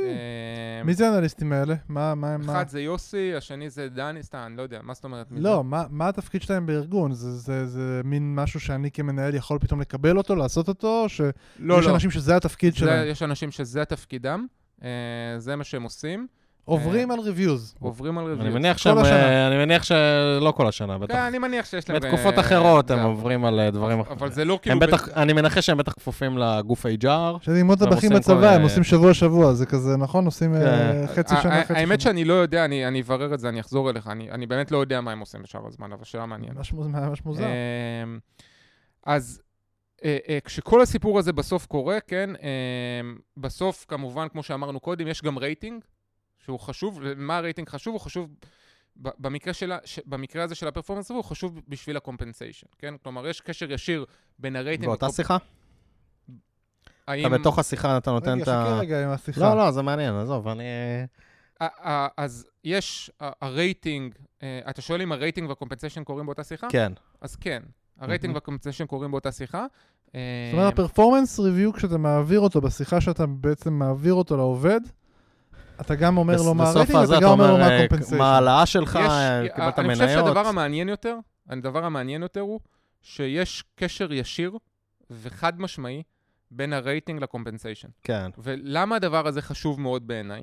[0.85, 1.75] מי זה האנליסטים האלה?
[1.88, 2.53] מה, מה, מה?
[2.53, 5.27] אחד זה יוסי, השני זה דני, סתם, אני לא יודע, מה זאת אומרת?
[5.31, 7.12] לא, מה, התפקיד שלהם בארגון?
[7.12, 11.33] זה, מין משהו שאני כמנהל יכול פתאום לקבל אותו, לעשות אותו, או שיש?
[11.59, 11.95] לא, לא.
[11.95, 13.09] אנשים שזה התפקיד שלהם?
[13.09, 14.47] יש אנשים שזה תפקידם,
[14.83, 14.88] אה,
[15.38, 16.27] זה מה שהם עושים.
[16.66, 17.74] עוברים על ריוויוז.
[17.81, 18.55] עוברים על אני ריוויוז.
[18.55, 18.98] מניח שהם.
[18.98, 21.14] אה, אני מניח שלא כל השנה, בטח.
[21.14, 21.98] כן, אני מניח שיש להם...
[22.02, 24.16] בתקופות אה, אחרות הם עוברים על אה, דברים אחרים.
[24.18, 24.81] אבל זה לא כאילו...
[25.16, 27.09] אני מנחש שהם בטח כפופים לגוף HR.
[27.48, 30.24] ללמוד הם טבחים בצבא, הם אה, עושים שבוע-שבוע, זה כזה, נכון?
[30.24, 31.07] עושים אה, כן.
[31.14, 31.79] חצי שנה, חצי שנה.
[31.79, 34.07] האמת שאני לא יודע, אני אני אברר את זה, אני אחזור אליך.
[34.07, 36.57] אני אני באמת לא יודע מה הם עושים בשאר הזמן, אבל שאלה מעניינת.
[36.57, 37.44] ממש מוז- ממש מוזר.
[37.44, 38.18] אמ,
[39.07, 39.40] אז
[40.05, 45.22] אה, אה, כשכל הסיפור הזה בסוף קורה, כן, אמ, בסוף, כמובן, כמו שאמרנו קודם, יש
[45.22, 45.83] גם רייטינג,
[46.46, 47.00] שהוא חשוב.
[47.16, 47.92] מה הרייטינג חשוב?
[47.92, 48.28] הוא חשוב
[48.96, 52.94] במקרה, שלה, ש, במקרה הזה של ה performance, הוא חשוב בשביל ה compensation, כן?
[53.02, 54.04] כלומר, יש קשר ישיר
[54.38, 54.87] בין הרייטינג...
[54.87, 55.37] באותה לקומפ- שיחה?
[57.09, 58.64] האם- אתה בתוך השיחה אתה נותן רגע, את ה...
[58.66, 59.40] חכה רגע עם השיחה.
[59.40, 60.62] לא, לא, זה מעניין, עזוב, אני...
[62.16, 66.66] אז יש, הרייטינג, אה, אתה שואל אם הרייטינג וה compensation קורים באותה שיחה?
[66.70, 66.92] כן.
[67.20, 67.62] אז כן,
[67.98, 68.35] הרייטינג מהמם.
[68.35, 69.66] וה compensation קורים באותה שיחה.
[70.06, 70.16] זאת
[70.52, 74.80] אומרת, ה performance review, כשאתה מעביר אותו בשיחה שאתה בעצם מעביר אותו לעובד,
[75.81, 78.18] אתה גם אומר לו מה הרייטינג, אתה גם אומר לו מה אה, ה compensation.
[78.19, 80.25] מה ההעלאה שלך, יש- אה, קיבלת אני חושב מניות.
[80.27, 81.17] שהדבר המעניין יותר,
[81.49, 82.61] הדבר המעניין יותר הוא
[83.03, 84.53] שיש קשר ישיר
[85.11, 86.03] וחד משמעי
[86.51, 87.88] בין הרייטינג ל compensation.
[88.03, 88.31] כן.
[88.39, 90.43] ולמה הדבר הזה חשוב מאוד בעיניי?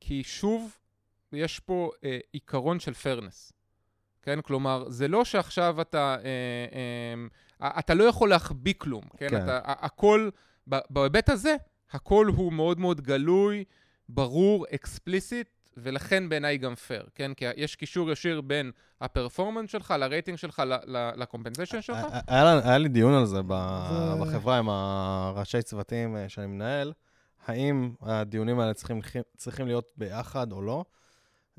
[0.00, 0.76] כי שוב,
[1.32, 3.52] יש פה אה, עיקרון של fairness.
[4.22, 4.40] כן?
[4.40, 6.16] כלומר, זה לא שעכשיו אתה...
[6.24, 6.28] אה,
[7.62, 9.28] אה, אתה לא יכול להחביא כלום, כן?
[9.28, 9.42] כן.
[9.44, 10.28] אתה, הכל,
[10.66, 11.56] בהיבט הזה,
[11.90, 13.64] הכל הוא מאוד מאוד גלוי,
[14.08, 17.34] ברור, explicit, ולכן בעיניי גם פייר, כן?
[17.34, 20.62] כי יש קישור ישיר בין הפרפורמנס שלך, לרייטינג שלך,
[21.16, 21.96] לקומפנסיישן שלך.
[22.10, 26.92] היה- היה היה לי דיון על זה בחברה עם הראשי צוותים אה, שאני מנהל,
[27.46, 29.00] האם הדיונים האלה צריכים-
[29.36, 30.84] צריכים להיות ביחד או לא.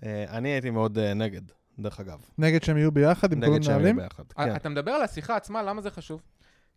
[0.03, 1.41] אה, אני הייתי מאוד אה, נגד,
[1.79, 2.21] דרך אגב.
[2.37, 3.95] נגד שהם יהיו ביחד עם כל נגד שהם יהיו המנהלים?
[4.09, 4.55] ביחד, אה, כן.
[4.55, 6.21] אתה מדבר על השיחה עצמה, למה זה חשוב?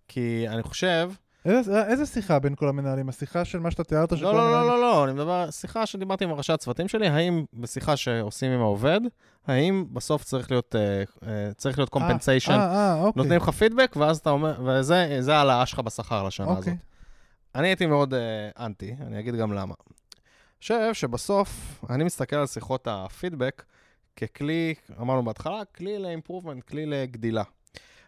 [0.09, 1.11] כי אני חושב...
[1.46, 3.09] איזה איזה שיחה בין כל המנהלים?
[3.09, 4.68] השיחה של מה שאתה תיארת של כל לא, לא, לא, המנהלים?
[4.68, 9.00] לא, לא, אני מדבר, שיחה שדיברתי עם ראשי הצוותים שלי, האם בשיחה שעושים עם העובד,
[9.46, 13.22] האם בסוף צריך להיות, אה, אה, צריך להיות compensation, אה, אה, אוקיי.
[13.22, 16.59] נותנים לך פידבק, ואז אתה אומר, וזה זה העלאה שלך בשכר לשנה הזאת.
[16.59, 16.76] אוקיי.
[17.54, 19.74] אני הייתי מאוד אה, אנטי, אני אגיד גם למה.
[20.61, 23.64] חושב שבסוף, אני מסתכל על שיחות הפידבק
[24.16, 27.42] ככלי, אמרנו בהתחלה, כלי ל improvement, כלי לגדילה.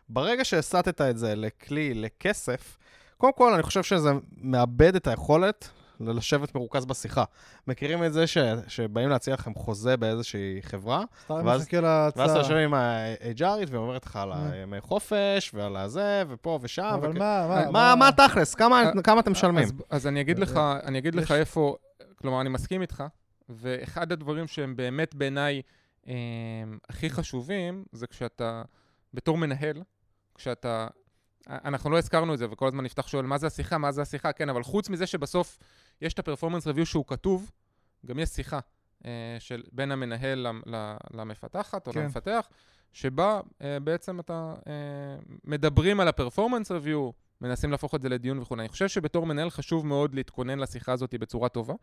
[0.09, 2.79] ברגע שהסטת את זה לכלי, לכסף,
[3.19, 5.69] קודם כל, אני חושב שזה מאבד את היכולת
[6.01, 7.25] לשבת מרוכז בשיחה.
[7.67, 11.05] מכירים את זה ש, שבאים להציע לכם חוזה באיזושהי חברה,
[11.47, 11.67] ואז-
[12.33, 12.39] אתה.
[12.39, 14.51] יושב עם ה-HRית ואומרת לך על אה.
[14.53, 16.83] הימי חופש, ועל הזה, ופה ושם.
[16.95, 18.55] אבל וכ- מה, מה, מה, מה תכלס?
[18.55, 19.65] כמה, אה, כמה אתם משלמים?
[19.65, 21.77] אז, אז אני אגיד לך, אני אגיד לך איפה,
[22.15, 23.05] כלומר, אני מסכים איתך,
[23.49, 25.63] ואחד הדברים שהם באמת בעיניי
[26.09, 26.15] אה,
[26.89, 28.63] הכי חשובים, זה כשאתה,
[29.15, 29.83] בתור מנהל,
[30.35, 30.87] כשאתה,
[31.49, 34.33] אנחנו לא הזכרנו את זה, וכל הזמן נפתח שואל, מה זה השיחה, מה זה השיחה,
[34.33, 35.59] כן, אבל חוץ מזה שבסוף
[36.03, 37.51] יש את ה performance review שהוא כתוב,
[38.07, 38.59] גם יש שיחה
[39.05, 40.47] אה, של בין המנהל
[41.15, 42.01] למפתחת או כן.
[42.01, 42.49] למפתח,
[42.93, 44.73] שבה אה, בעצם אתה, אה,
[45.45, 48.55] מדברים על ה performance review, מנסים להפוך את זה לדיון וכו'.
[48.55, 51.75] אני חושב שבתור מנהל חשוב מאוד להתכונן לשיחה הזאת בצורה טובה.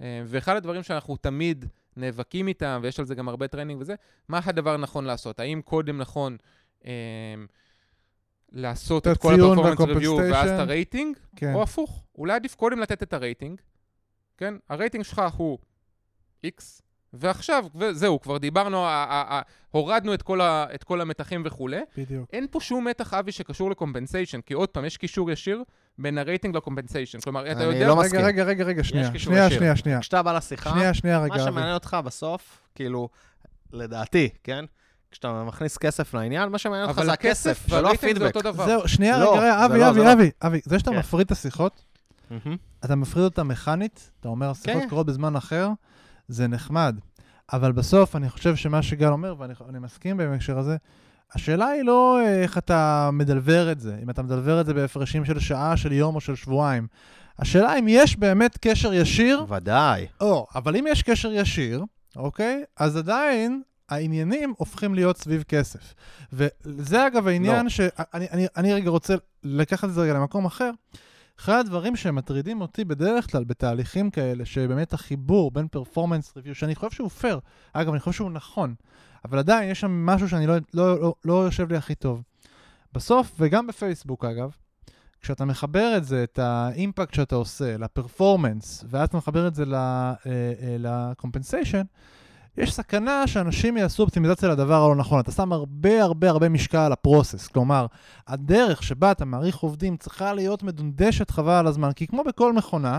[0.00, 1.64] אה, ואחד הדברים שאנחנו תמיד
[1.96, 3.94] נאבקים איתם, ויש על זה גם הרבה training וזה,
[4.28, 5.40] מה הדבר הנכון לעשות?
[5.40, 6.36] האם קודם נכון
[6.86, 6.90] אה,
[8.56, 10.58] לעשות את את כל ה performance review ואז את?
[10.58, 11.54] הרייטינג, כן.
[11.54, 13.60] או הפוך, אולי עדיף קודם לתת את הרייטינג,
[14.36, 14.54] כן?
[14.68, 15.58] הרייטינג שלך הוא
[16.46, 16.80] X,
[17.12, 18.86] ועכשיו, וזהו, כבר דיברנו,
[19.70, 21.80] הורדנו את כל, ה, את כל המתחים וכולי.
[21.96, 22.30] בדיוק.
[22.32, 25.62] אין פה שום מתח, אבי, שקשור ל compensation, כי עוד פעם, יש קישור ישיר
[25.98, 27.20] בין הרייטינג ל compensation.
[27.20, 27.88] כלומר, אתה אני יודע...
[27.88, 28.20] לא רגע, מסכים.
[28.20, 29.18] רגע, רגע, רגע, שנייה.
[29.18, 29.58] שנייה, ישיר.
[29.58, 30.00] שנייה, שנייה.
[30.00, 31.42] כשאתה בא לשיחה, שנייה, שנייה, מה רגע, אבי.
[31.44, 33.08] שמעניין אותך בסוף, כאילו,
[33.72, 34.64] לדעתי, כן?
[35.10, 38.34] כשאתה מכניס כסף לעניין, מה שמעניין אותך זה הכסף ולא זה הפידבק.
[38.66, 40.12] זהו, שנייה, לא, רגע, אבי, לא, אבי, זה לא.
[40.12, 40.98] אבי, אבי, זה שאתה כן.
[40.98, 41.82] מפריד את השיחות.
[42.84, 44.88] אתה מפריד אותה מכנית, אתה אומר, השיחות כן.
[44.88, 45.68] קורות בזמן אחר,
[46.28, 46.98] זה נחמד.
[47.52, 50.76] אבל בסוף, אני חושב שמה שגל אומר, ואני אני מסכים בהקשר הזה,
[51.34, 55.24] השאלה היא לא אה, איך אתה מדלבר את זה, אם אתה מדלבר את זה בהפרשים
[55.24, 56.86] של שעה, של יום או של שבועיים.
[57.38, 60.06] השאלה אם יש באמת קשר ישיר, ודאי.
[60.20, 61.84] או, אבל אם יש קשר ישיר,
[62.16, 65.94] אוקיי, אז עדיין העניינים הופכים להיות סביב כסף.
[66.32, 67.70] וזה אגב העניין לא.
[67.70, 70.70] שאני אני, אני רגע רוצה לקחת את זה רגע למקום אחר.
[71.40, 76.90] אחד הדברים שמטרידים אותי בדרך כלל בתהליכים כאלה, שבאמת החיבור בין פרפורמנס ריוויו, שאני חושב
[76.90, 77.40] שהוא פייר,
[77.72, 78.74] אגב, אני חושב שהוא נכון,
[79.24, 82.22] אבל עדיין יש שם משהו שאני לא, לא, לא, לא יושב לי הכי טוב.
[82.92, 84.50] בסוף, וגם בפייסבוק אגב,
[85.20, 89.64] כשאתה מחבר את זה, את האימפקט שאתה עושה, לפרפורמנס, ואז אתה מחבר את זה
[90.78, 91.82] לקומפנסיישן,
[92.58, 95.20] יש סכנה שאנשים יעשו אופטימיזציה לדבר הלא נכון.
[95.20, 97.46] אתה שם הרבה הרבה הרבה משקל על הפרוסס.
[97.46, 97.86] כלומר,
[98.28, 102.98] הדרך שבה אתה מעריך עובדים צריכה להיות מדונדשת חבל על הזמן, כי כמו בכל מכונה,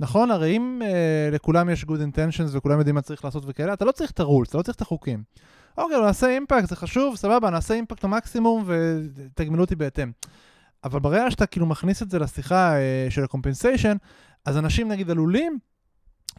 [0.00, 3.84] נכון, הרי אם אה, לכולם יש good intentions וכולם יודעים מה צריך לעשות וכאלה, אתה
[3.84, 5.22] לא צריך את ה-rules, אתה לא צריך את החוקים.
[5.78, 10.12] אוקיי, נעשה אימפקט, זה חשוב, סבבה, נעשה אימפקט למקסימום ותגמלו אותי בהתאם.
[10.84, 13.98] אבל ברגע שאתה כאילו מכניס את זה לשיחה אה, של ה-compensation,
[14.44, 15.58] אז אנשים נגיד עלולים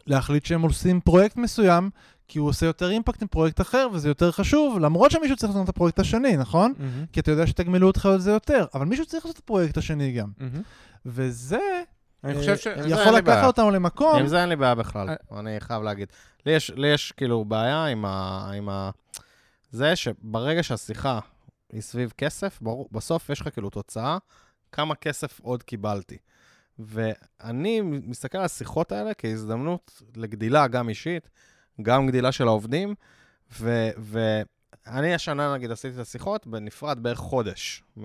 [0.06, 1.90] להחליט שהם עושים פרויקט מסוים,
[2.28, 5.64] כי הוא עושה יותר אימפקט עם פרויקט אחר, וזה יותר חשוב, למרות שמישהו צריך לעשות
[5.64, 6.72] את הפרויקט השני, נכון?
[6.78, 9.78] מהמם, כי אתה יודע שתגמלו אותך על זה יותר, אבל מישהו צריך לעשות את הפרויקט
[9.78, 10.28] השני גם.
[10.38, 10.62] מהמם.
[11.06, 11.82] וזה
[12.24, 12.66] אני אה, חושב ש...
[12.66, 13.44] יכול לקחת.
[13.44, 15.40] אותנו למקום, עם זה אין לי בעיה בכלל, אה.
[15.40, 16.08] אני חייב להגיד.
[16.46, 18.50] לי יש, לי יש כאילו בעיה עם ה...
[18.56, 18.90] עם ה...
[19.70, 21.18] זה שברגע שהשיחה
[21.72, 24.18] היא סביב כסף, ברור, בסוף יש לך כאילו תוצאה,
[24.72, 26.16] כמה כסף עוד קיבלתי.
[26.78, 31.30] ואני מסתכל על השיחות האלה כהזדמנות לגדילה, גם אישית,
[31.82, 32.94] גם גדילה של העובדים,
[33.60, 33.88] ו...
[34.86, 38.04] ואני השנה, נגיד, עשיתי את השיחות בנפרד בערך חודש מ-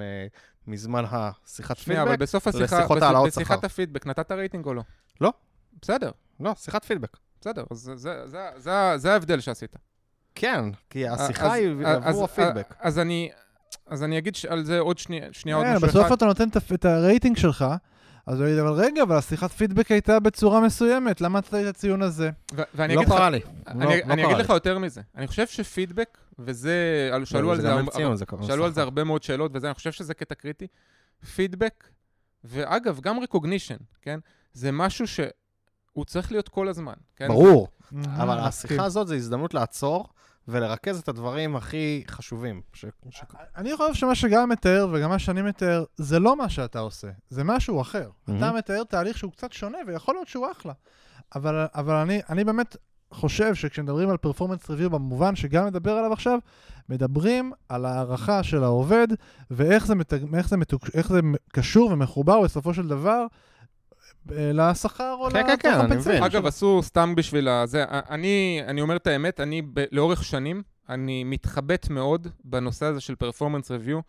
[0.67, 2.21] מזמן השיחת שנייה, אבל פידבק.
[2.21, 3.65] בסוף השיחה, לשיחות העלאות בשיחת שכר.
[3.65, 4.83] הפידבק, נתת רייטינג או לא?
[5.21, 5.33] לא.
[5.81, 7.17] בסדר, לא, שיחת פידבק.
[7.41, 9.75] בסדר, אז זה- זה- זה- זה- זה ההבדל שעשית.
[10.35, 12.75] כן, כי אז- השיחה היא אז- עבור אז- הפידבק.
[12.79, 13.29] אז אני...
[13.87, 16.15] אז אני אגיד ש- על זה עוד שנייה, שנייה עוד כן, משהו בסוף אחד.
[16.15, 17.65] אתה נותן את הרייטינג שלך,
[18.25, 21.75] אז הוא יגיד, אבל רגע, אבל השיחת פידבק הייתה בצורה מסוימת, למה נתת לי את
[21.75, 22.29] הציון הזה?
[22.75, 23.39] ואני לא אגיד לך, קרה לי.
[23.67, 25.01] אני, לא- לא אגיד לך יותר מזה.
[25.15, 30.13] אני חושב שפידבק, וזה, על- שאלו על זה הרבה- מאוד שאלות וזה, אני חושב שזה
[30.13, 30.67] קטע קריטי.
[31.35, 31.83] פידבק,
[32.43, 34.19] ואגב, גם recognition, כן?
[34.53, 37.27] זה משהו שהוא צריך להיות כל הזמן, כן?
[37.27, 37.67] ברור,
[38.05, 38.39] אבל.
[38.39, 40.07] השיחה הזאת זה הזדמנות לעצור
[40.47, 42.61] ולרכז את הדברים הכי חשובים.
[42.73, 43.21] ש- ש-
[43.55, 47.43] אני חושב שמה שגם מתאר וגם מה שאני מתאר, זה לא מה שאתה עושה, זה
[47.43, 48.09] משהו אחר.
[48.27, 48.39] מהמם.
[48.39, 50.73] אתה מתאר תהליך שהוא קצת שונה, ויכול להיות שהוא אחלה.
[51.35, 52.75] אבל, אבל אני, אני באמת
[53.11, 56.39] חושב שכשמדברים על פרפורמנס ריוויו במובן שגם מדבר עליו עכשיו,
[56.89, 59.07] מדברים על הערכה של העובד,
[59.51, 60.35] ואיך זה, מתג...
[60.35, 60.81] איך זה, מתוג...
[60.93, 61.19] איך זה
[61.53, 63.25] קשור ומחובר בסופו של דבר
[64.29, 66.23] לשכר או כן, כן, כן, אני מבין.
[66.23, 66.45] אגב.
[66.45, 71.89] עשו סתם בשביל הזה, אני, אני אומר את האמת, אני ב, לאורך שנים, אני מתחבט
[71.89, 73.99] מאוד בנושא הזה של פרפורמנס ריוויו,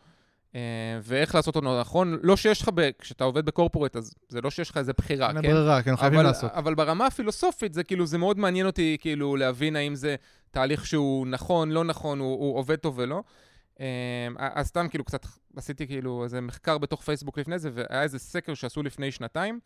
[1.03, 2.19] ואיך לעשות אותו נכון.
[2.23, 5.43] לא שיש לך, ב, כשאתה עובד בקורפורט, אז זה לא שיש לך איזה בחירה, אין
[5.43, 5.51] כן?
[5.51, 6.51] ברירה, כן, חייבים אבל, לעשות.
[6.53, 10.17] אבל ברמה הפילוסופית, זה כאילו, זה מאוד מעניין אותי כאילו להבין האם זה
[10.51, 13.23] תהליך שהוא נכון, לא נכון, הוא, הוא עובד טוב ולא.
[13.81, 13.87] אמ,
[14.39, 18.55] אז סתם כאילו קצת עשיתי כאילו איזה מחקר בתוך פייסבוק לפני זה, והיה איזה סקר
[18.55, 19.61] שעשו לפני שנתיים,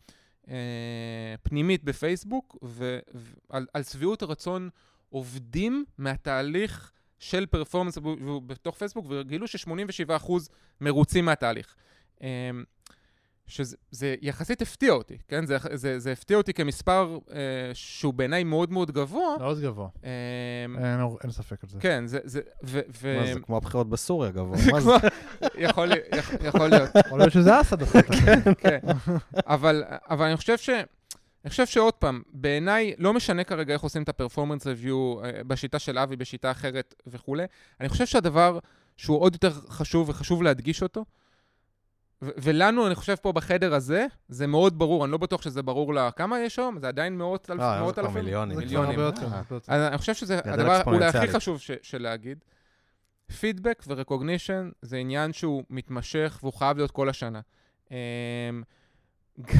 [0.49, 4.69] אה, פנימית בפייסבוק, ועל על שביעות הרצון
[5.09, 7.97] עובדים מהתהליך של פרפורמנס
[8.45, 10.31] בתוך פייסבוק, וגילו ש-87%
[10.81, 11.75] מרוצים מהתהליך.
[12.21, 12.27] אמ,
[13.47, 15.45] שזה זה יחסית הפתיע אותי, כן?
[15.45, 17.37] זה, זה, זה הפתיע אותי כמספר אה,
[17.73, 19.35] שהוא בעיניי מאוד מאוד גבוה.
[19.39, 19.87] מאוד גבוה.
[20.03, 20.09] אה,
[20.63, 21.79] אין, אין ספק על זה.
[21.79, 22.19] כן, זה...
[22.23, 24.57] זה ו, ו, מה זה, כמו הבחירות בסוריה גבוה.
[24.57, 24.91] זה מה זה?
[24.99, 28.55] כמו- יכול, יכול- יכול להיות, יכול להיות שזה אסד עשה את זה.
[28.57, 28.79] כן.
[29.47, 30.69] אבל, אבל אני חושב ש...
[31.45, 35.15] אני חושב שעוד פעם, בעיניי, לא משנה כרגע איך עושים את הפרפורמנס ריוויו
[35.47, 37.43] בשיטה של אבי, בשיטה אחרת וכולי,
[37.81, 38.59] אני חושב שהדבר
[38.97, 41.05] שהוא עוד יותר חשוב וחשוב להדגיש אותו,
[42.21, 45.93] ו- ולנו, אני חושב פה בחדר הזה, זה מאוד ברור, אני לא בטוח שזה ברור
[45.93, 46.11] לה...
[46.11, 46.79] כמה יש היום?
[46.79, 48.23] זה עדיין מאות אלפ- לא, מאות זה כבר אלפים?
[48.25, 48.55] מיליונים.
[48.59, 49.15] זה כבר מיליונים.
[49.69, 51.27] אני חושב שזה הדבר אולי הכי.
[51.27, 52.37] חשוב ש- של להגיד.
[53.39, 57.41] פידבק ו-recognition זה עניין שהוא מתמשך והוא חייב להיות כל השנה.
[57.91, 57.95] אמ,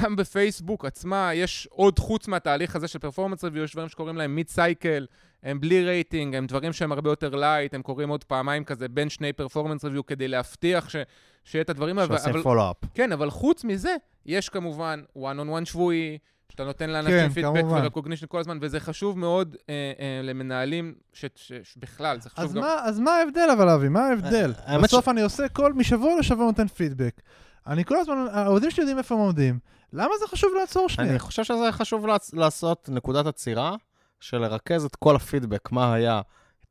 [0.04, 4.36] גם בפייסבוק עצמה יש עוד חוץ מהתהליך הזה של performance review, יש דברים שקוראים להם
[4.36, 5.06] mid cycle,
[5.44, 9.10] הם בלי רייטינג, הם דברים שהם הרבה יותר light, הם קוראים עוד פעמיים כזה בין
[9.10, 10.96] שני performance review כדי להבטיח ש,
[11.44, 12.76] שיהיה את הדברים אבל- follow-up.
[12.94, 13.96] כן, אבל חוץ מזה,
[14.26, 16.18] יש כמובן one on one שבועי,
[16.50, 17.64] שאתה נותן לאנשים כן, פידבק.
[17.66, 22.54] ו-recognition כל הזמן, וזה חשוב מאוד אה, אה, למנהלים, ש- ש- שבכלל, זה חשוב אז
[22.54, 22.62] גם...
[22.62, 23.90] מה, אז מה ההבדל אבל, אבי?
[23.90, 24.54] מה ההבדל?
[24.68, 27.22] אה, בסוף אני עושה כל, משבוע לשבוע נותן פידבק.
[27.68, 29.60] אני כל הזמן, העובדים שלי יודעים איפה הם עומדים.
[29.94, 31.10] למה זה חשוב לעצור שנייה?
[31.12, 33.76] אני חושב שזה חשוב לעצ- לעשות נקודת עצירה,
[34.20, 36.22] של לרכז את כל הפידבק, מה היה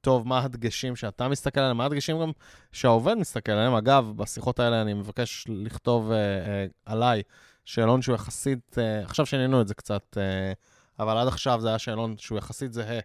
[0.00, 2.30] טוב, מה הדגשים שאתה מסתכל עליהם, מה הדגשים גם
[2.72, 3.74] שהעובד מסתכל עליהם.
[3.74, 7.22] אגב, בשיחות האלה אני מבקש לכתוב אה, אה, עליי
[7.64, 10.52] שאלון שהוא יחסית, אה, עכשיו שינינו את זה קצת, אה,
[10.98, 12.98] אבל עד עכשיו זה היה שאלון שהוא יחסית זהה,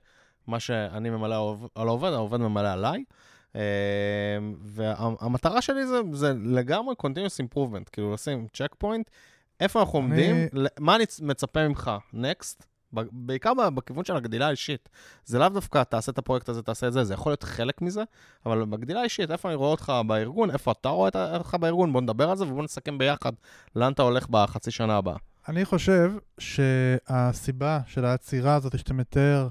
[0.48, 3.04] מה שאני ממלא על העובד, העובד ממלא עליי.
[3.56, 3.62] אה,
[4.64, 9.04] והמטרה שלי זה, זה לגמרי continuous improvement, כאילו לשים check point,
[9.60, 10.48] איפה אנחנו אני- עומדים,
[10.80, 12.16] מה אני מצפה ממך, next,
[12.60, 12.71] ב-
[13.12, 14.90] בעיקר בכיוון של הגדילה האישית.
[15.26, 18.04] זה לאו דווקא תעשה את הפרויקט הזה, תעשה את זה, זה יכול להיות חלק מזה,
[18.46, 22.30] אבל בגדילה האישית, איפה אני רואה אותך בארגון, איפה אתה רואה אותך בארגון, בוא נדבר
[22.30, 23.32] על זה ובוא נסכם ביחד
[23.76, 25.16] לאן אתה הולך בחצי שנה הבאה.
[25.48, 29.48] אני חושב שהסיבה של העצירה הזאת שאתה מתאר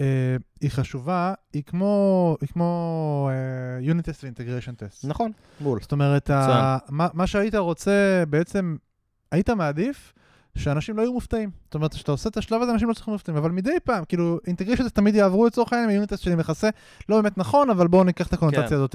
[0.00, 5.08] אה, היא חשובה, היא כמו, היא כמו אה, unit test ו-integration test.
[5.08, 5.80] נכון, בול.
[5.80, 6.30] זאת אומרת.
[6.30, 8.76] ה, מה, מה שהיית רוצה בעצם,
[9.32, 10.12] היית מעדיף
[10.58, 11.50] שאנשים לא יהיו מופתעים.
[11.64, 14.38] זאת אומרת, כשאתה עושה את השלב הזה, אנשים לא צריכים מופתעים, אבל מדי פעם, כאילו,
[14.46, 16.68] אינטגרציות תמיד יעברו לצורך העניין, יוניט טסט שאני מכסה,
[17.08, 18.74] לא באמת נכון, אבל בואו ניקח את הקונוטציה כן.
[18.74, 18.94] הזאת.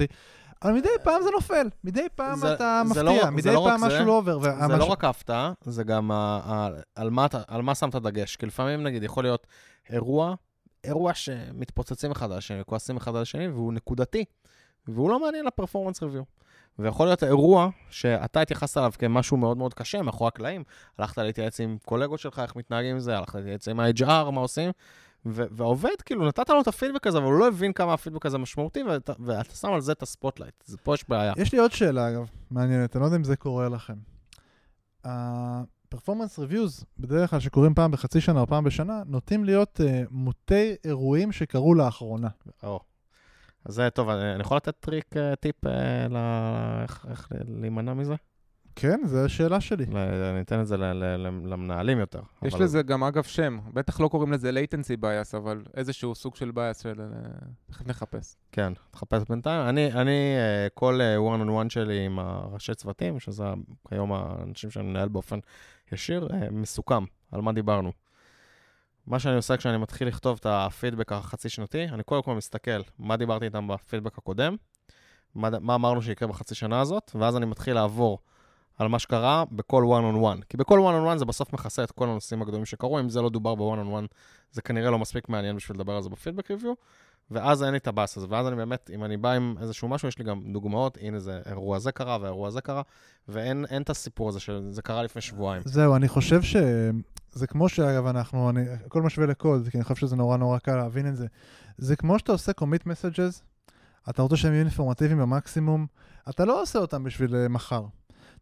[0.62, 3.66] אבל מדי פעם זה נופל, מדי פעם זה- אתה זה מפתיע, לא- זה מדי לא
[3.68, 4.38] פעם זה, משהו לא עובר.
[4.40, 8.36] זה לא רק ההפתעה, זה גם ה- ה- על מה על מה שמת דגש.
[8.36, 9.46] כי לפעמים, נגיד, יכול להיות
[9.90, 10.34] אירוע,
[10.84, 14.24] אירוע שמתפוצצים אחד על השני, כועסים אחד על השני, והוא נקודתי,
[14.88, 16.22] והוא לא מעניין לפרפורמנס ריוויו.
[16.78, 20.64] ויכול להיות אירוע שאתה התייחסת אליו כמשהו מאוד מאוד קשה, מאחורי הקלעים,
[20.98, 24.70] הלכת להתייעץ עם קולגות שלך, איך מתנהגים עם זה, הלכת להתייעץ עם ה-HR, מה עושים,
[25.26, 28.82] והעובד, כאילו, נתת לו את הפידבק הזה, אבל הוא לא הבין כמה הפידבק הזה משמעותי,
[28.82, 30.54] ואתה, ואתה שם על זה את ה spotlight.
[30.64, 31.32] זה פה יש בעיה.
[31.36, 33.94] יש לי עוד שאלה, אגב, מעניינת, אני לא יודע אם זה קורה לכם.
[35.04, 40.74] ה-performance reviews, בדרך כלל שקורים פעם בחצי שנה או פעם בשנה, נוטים להיות אה, מוטי
[40.84, 42.28] אירועים שקרו לאחרונה.
[42.62, 42.80] או.
[43.64, 45.72] אז זה טוב, אני אני יכול לתת טריק, אה, טיפ, אה,
[46.10, 46.16] ל...
[46.82, 47.28] איך, איך
[47.60, 48.14] להימנע מזה?
[48.76, 49.86] כן, זו השאלה שלי.
[49.86, 49.96] ל-
[50.32, 52.20] אני אתן את זה ל- ל- ל- למנהלים יותר.
[52.42, 56.36] יש אבל- לזה גם אגב שם, בטח לא קוראים לזה latency bias, אבל איזשהו סוג
[56.36, 57.00] של bias של...
[57.00, 57.06] אה,
[57.66, 58.36] תכף נחפש.
[58.52, 59.68] כן, תחפש בינתיים.
[59.68, 63.44] אני, אני אה, כל אה, one on one שלי עם הראשי צוותים, שזה
[63.88, 65.38] כיום האנשים שאני מנהל באופן
[65.92, 67.92] ישיר, אה, מסוכם, על מה דיברנו.
[69.06, 73.16] מה שאני עושה כשאני מתחיל לכתוב את הפידבק החצי שנתי, אני קודם כל מסתכל מה
[73.16, 74.56] דיברתי איתם בפידבק הקודם,
[75.34, 78.18] מה, מה אמרנו שיקרה בחצי שנה הזאת, ואז אני מתחיל לעבור
[78.78, 80.44] על מה שקרה בכל one on one.
[80.48, 83.22] כי בכל one on one זה בסוף מכסה את כל הנושאים הגדולים שקרו, אם זה
[83.22, 84.06] לא דובר ב-one on one,
[84.52, 86.72] זה כנראה לא מספיק מעניין בשביל לדבר על זה בפידבק ריוויו,
[87.30, 90.08] ואז אין לי את הבאס הזה, ואז אני באמת, אם אני בא עם איזשהו משהו,
[90.08, 92.82] יש לי גם דוגמאות, הנה זה אירוע זה קרה והאירוע הזה קרה,
[93.28, 95.62] ואין אין את הסיפור הזה שזה קרה לפני שבועיים.
[95.64, 96.40] זהו, אני חושב
[97.34, 100.76] שזה כמו שאגב אנחנו, אני, הכל משווה לקוד, כי אני חושב שזה נורא נורא קל
[100.76, 101.26] להבין את זה.
[101.78, 103.42] זה כמו שאתה עושה commit messages,
[104.10, 105.86] אתה רוצה שהם יהיו אינפורמטיביים במקסימום,
[106.28, 107.84] אתה לא עושה אותם בשביל אה, מחר.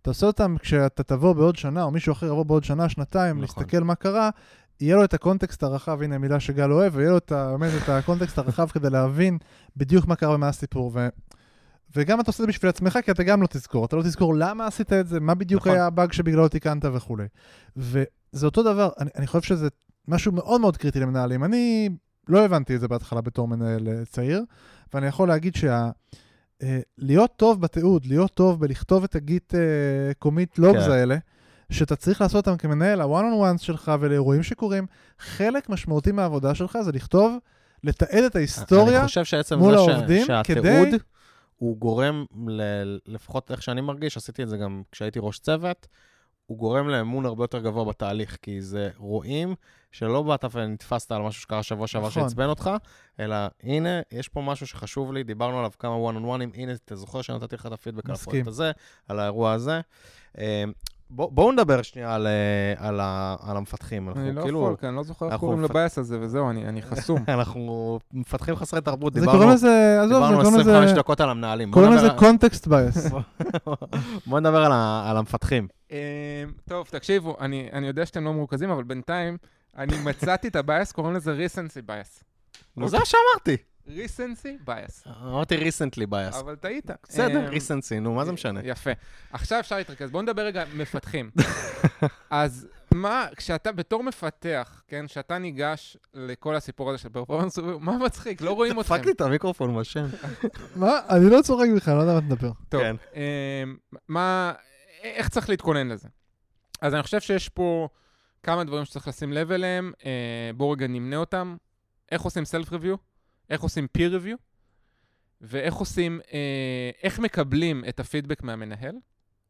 [0.03, 3.63] אתה עושה אותם כשאתה תבוא בעוד שנה, או מישהו אחר יבוא בעוד שנה, שנתיים, נכון.
[3.63, 4.31] להסתכל מה קרה,
[4.81, 8.39] יהיה לו את הקונטקסט הרחב, הנה מילה שגל אוהב, ויהיה לו את, באמת את הקונטקסט
[8.39, 9.39] הרחב כדי להבין
[9.77, 10.91] בדיוק מה קרה ומה הסיפור.
[10.95, 11.09] ו...
[11.97, 13.85] וגם אתה עושה את זה בשביל עצמך, כי אתה גם לא תזכור.
[13.85, 15.73] אתה לא תזכור למה עשית את זה, מה בדיוק נכון.
[15.73, 17.27] היה הבאג שבגללו תיקנת וכולי.
[18.33, 19.69] וזה אותו דבר, אני, אני חושב שזה
[20.09, 21.45] משהו מאוד מאוד קריטי למנהלים.
[21.45, 21.89] אני
[22.29, 24.43] לא הבנתי את זה בהתחלה בתור מנהל אה, צעיר,
[24.95, 25.91] ואני יכול להגיד שה...
[26.63, 29.55] אה, להיות טוב בתיעוד, להיות טוב בלכתוב את הגיט
[30.19, 30.91] קומיט לוגס כן.
[30.91, 31.17] האלה,
[31.71, 34.87] שאתה צריך לעשות אותם כמנהל, ה-one on ones שלך ולאירועים שקורים,
[35.19, 37.37] חלק משמעותי מהעבודה שלך זה לכתוב,
[37.85, 38.99] לתעד את ההיסטוריה.
[38.99, 40.27] אני חושב שעצם מול זה העובדים, ש...
[40.27, 40.99] שהתיעוד, כדי-
[41.57, 42.63] הוא גורם, ל...
[43.07, 45.87] לפחות איך שאני מרגיש, עשיתי את זה גם כשהייתי ראש צוות,
[46.53, 49.55] הוא גורם לאמון הרבה יותר גבוה בתהליך, כי זה רואים
[49.93, 52.23] שלא באת ונתפסת על משהו שקרה שבוע שעבר נכון.
[52.23, 52.71] שעצבן אותך,
[53.21, 56.97] אלא הנה, יש פה משהו שחשוב לי, דיברנו עליו כמה one on one, הנה, אתה
[56.97, 58.15] זוכר שנתתי לך את הפידבק על.
[58.15, 58.73] הפרויקט הזה,
[59.09, 59.81] על האירוע הזה.
[61.15, 64.09] בוא, בואו נדבר שנייה על, אה, על, ה, על המפתחים.
[64.09, 66.69] אני לא כאילו, כי אני לא זוכר איך קוראים מפ- ל bias הזה, וזהו, אני
[66.69, 67.25] אני חסום.
[67.29, 71.73] אנחנו מפתחים חסרי תרבות, דיברנו, קוראים לזה, עזוב, דיברנו קוראים 25 לזה, דקות על המנהלים.
[71.73, 73.07] קוראים לזה context bias.
[74.27, 75.69] בוא נדבר על, ה, על המפתחים.
[75.91, 75.97] אמ,
[76.69, 79.37] טוב, תקשיבו, אני אני יודע שאתם לא מרוכזים, אבל בינתיים
[79.79, 81.47] אני מצאתי את ה bias, קוראים לזה
[81.89, 82.23] bias.
[82.77, 83.63] נו, זה מה שאמרתי.
[83.89, 85.09] Recency bias.
[85.23, 86.37] אמרתי recently bias.
[86.41, 86.91] אבל טעית.
[87.03, 88.61] בסדר, אמ, recency, נו, מה זה משנה?
[88.65, 88.91] יפה.
[89.33, 90.11] עכשיו אפשר להתרכז.
[90.11, 91.31] בואו נדבר רגע מפתחים.
[92.31, 98.41] אז מה, כשאתה בתור מפתח, כן, כשאתה ניגש לכל הסיפור הזה של performance, מה מצחיק?
[98.41, 98.95] לא רואים אתכם.
[98.95, 100.07] דפק לי את המיקרופון בשם.
[100.77, 101.01] מה?
[101.09, 102.51] אני לא צוחק בכלל, לא יודע מה אתה מדבר.
[102.69, 102.97] טוב, כן.
[103.15, 103.77] אמ,
[104.09, 104.53] מה,
[105.03, 106.09] איך צריך להתכונן לזה?
[106.81, 107.89] אז אני חושב שיש פה
[108.43, 110.11] כמה דברים שצריך לשים לב אליהם, אה,
[110.57, 111.57] בואו רגע נמנה אותם.
[112.13, 112.97] איך עושים סלף ריוויו?
[113.53, 114.37] איך עושים פיר ריוויו?
[115.41, 118.95] ואיך עושים, אה, איך מקבלים את הפידבק מהמנהל,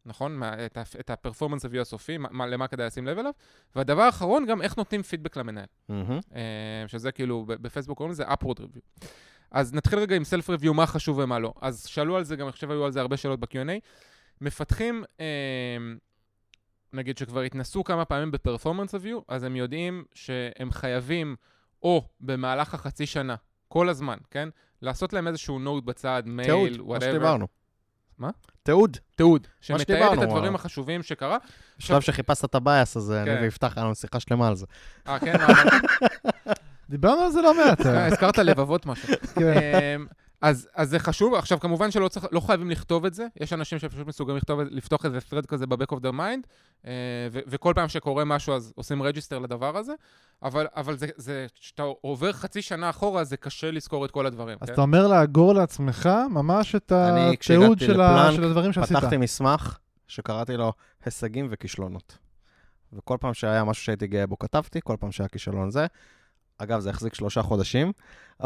[0.07, 0.37] נכון?
[0.37, 3.33] מה, את, את הפרפורמנס ריוויו הסופי, מה, מה- למה כדאי לשים לב אליו.
[3.77, 5.67] והדבר האחרון, גם איך נותנים פידבק למנהל.
[5.89, 6.21] מהמם.
[6.35, 9.07] אה, שזה כאילו, בפייסבוק קוראים לזה upward review.
[9.51, 11.55] אז נתחיל רגע עם self review, מה חשוב ומה לא.
[11.61, 13.81] אז שאלו על זה, גם אני חושב היו על זה הרבה שאלות ב-Q&A.
[14.41, 15.27] מפתחים, אה,
[16.93, 21.37] נגיד שכבר התנסו כמה פעמים ב performance review, אז הם יודעים שהם חייבים,
[21.83, 23.35] או במהלך החצי שנה,
[23.73, 24.49] כל הזמן, כן?
[24.83, 27.11] לעשות להם איזשהו note בצד, תיעוד, מייל, מה whatever.
[27.11, 27.47] שדיברנו.
[28.19, 28.31] מה?
[28.63, 28.97] תיעוד.
[29.15, 30.55] תיעוד, שמתעד את הדברים אה.
[30.55, 31.39] החשובים שקרה.
[31.79, 33.39] בשלב שחיפשת את ה base, אני כן.
[33.43, 34.67] ויפתח, היה לנו שיחה שלמה על זה.
[35.09, 35.37] אה, כן?
[36.91, 37.87] דיברנו על זה לא מעט.
[37.87, 39.15] אה, אה, הזכרת לבבות משהו.
[40.43, 43.79] אז, אז זה חשוב, עכשיו כמובן שלא צריך, לא חייבים לכתוב את זה, יש אנשים
[43.79, 46.47] שפשוט מסוגלים לכתוב, לפתוח איזה thread כזה ב-back of their mind,
[46.87, 46.93] אה,
[47.33, 49.93] ו- וכל פעם שקורה משהו אז עושים register לדבר הזה,
[50.43, 54.59] אבל, אבל זה, זה, כשאתה עובר חצי שנה אחורה, זה קשה לזכור את כל הדברים.
[54.61, 54.73] אז כן?
[54.75, 58.97] אתה אומר לאגור לעצמך ממש את אני, התיעוד כשהגעתי של לפלנק, של הדברים שעשית.
[58.97, 59.79] פתחתי מסמך
[60.09, 60.73] שקראתי לו
[61.05, 62.19] הישגים וכישלונות.
[62.93, 65.87] וכל פעם שהיה משהו שהייתי גאה בו כתבתי, כל פעם שהיה כישלון זה.
[66.59, 67.93] אגב, זה החזיק שלושה חודשים,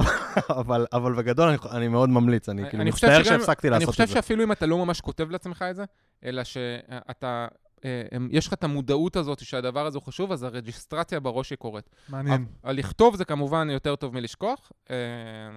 [0.60, 3.88] אבל, אבל בגדול אני, אני מאוד ממליץ, אני כאילו אני חושב מצטער שהפסקתי אני לעשות
[3.88, 4.14] חושב את זה.
[4.14, 5.84] שאפילו אם אתה לא ממש כותב לעצמך את זה,
[6.24, 7.46] אלא שאתה,
[7.84, 11.90] אה, יש לך את המודעות הזאת שהדבר הזה הוא חשוב, אז הרג'יסטרציה בראש היא קורית.
[12.08, 12.44] מעניין.
[12.64, 14.96] ה- לכתוב זה כמובן יותר טוב מלשכוח, אה,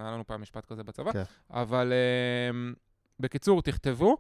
[0.02, 1.24] היה לנו פעם משפט כזה בצבא, כן.
[1.54, 2.72] אבל אה,
[3.20, 4.18] בקיצור, תכתבו.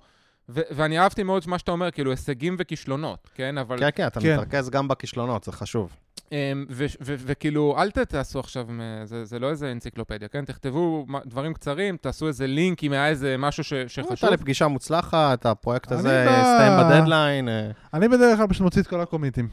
[0.51, 3.57] ו- ואני אהבתי מאוד מה שאתה אומר, כאילו הישגים וכישלונות, כן?
[3.57, 4.33] אבל כן, כן, אתה כן.
[4.33, 5.95] מתרכז גם בכישלונות, זה חשוב.
[6.31, 6.65] אמ,
[7.01, 8.67] וכאילו, אל תעשו עכשיו,
[9.03, 10.45] זה, זה לא איזה אנציקלופדיה, כן?
[10.45, 14.09] תכתבו דברים קצרים, תעשו איזה לינק אם היה איזה משהו ש- שחשוב.
[14.11, 17.49] הייתה לי פגישה מוצלחת, הפרויקט הזה הסתיים בדדליין.
[17.49, 19.47] אה, אני בדרך כלל פשוט מוציא את כל הקומיטים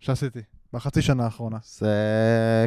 [0.00, 0.40] שעשיתי
[0.72, 1.58] בחצי שנה האחרונה.
[1.64, 1.94] זה,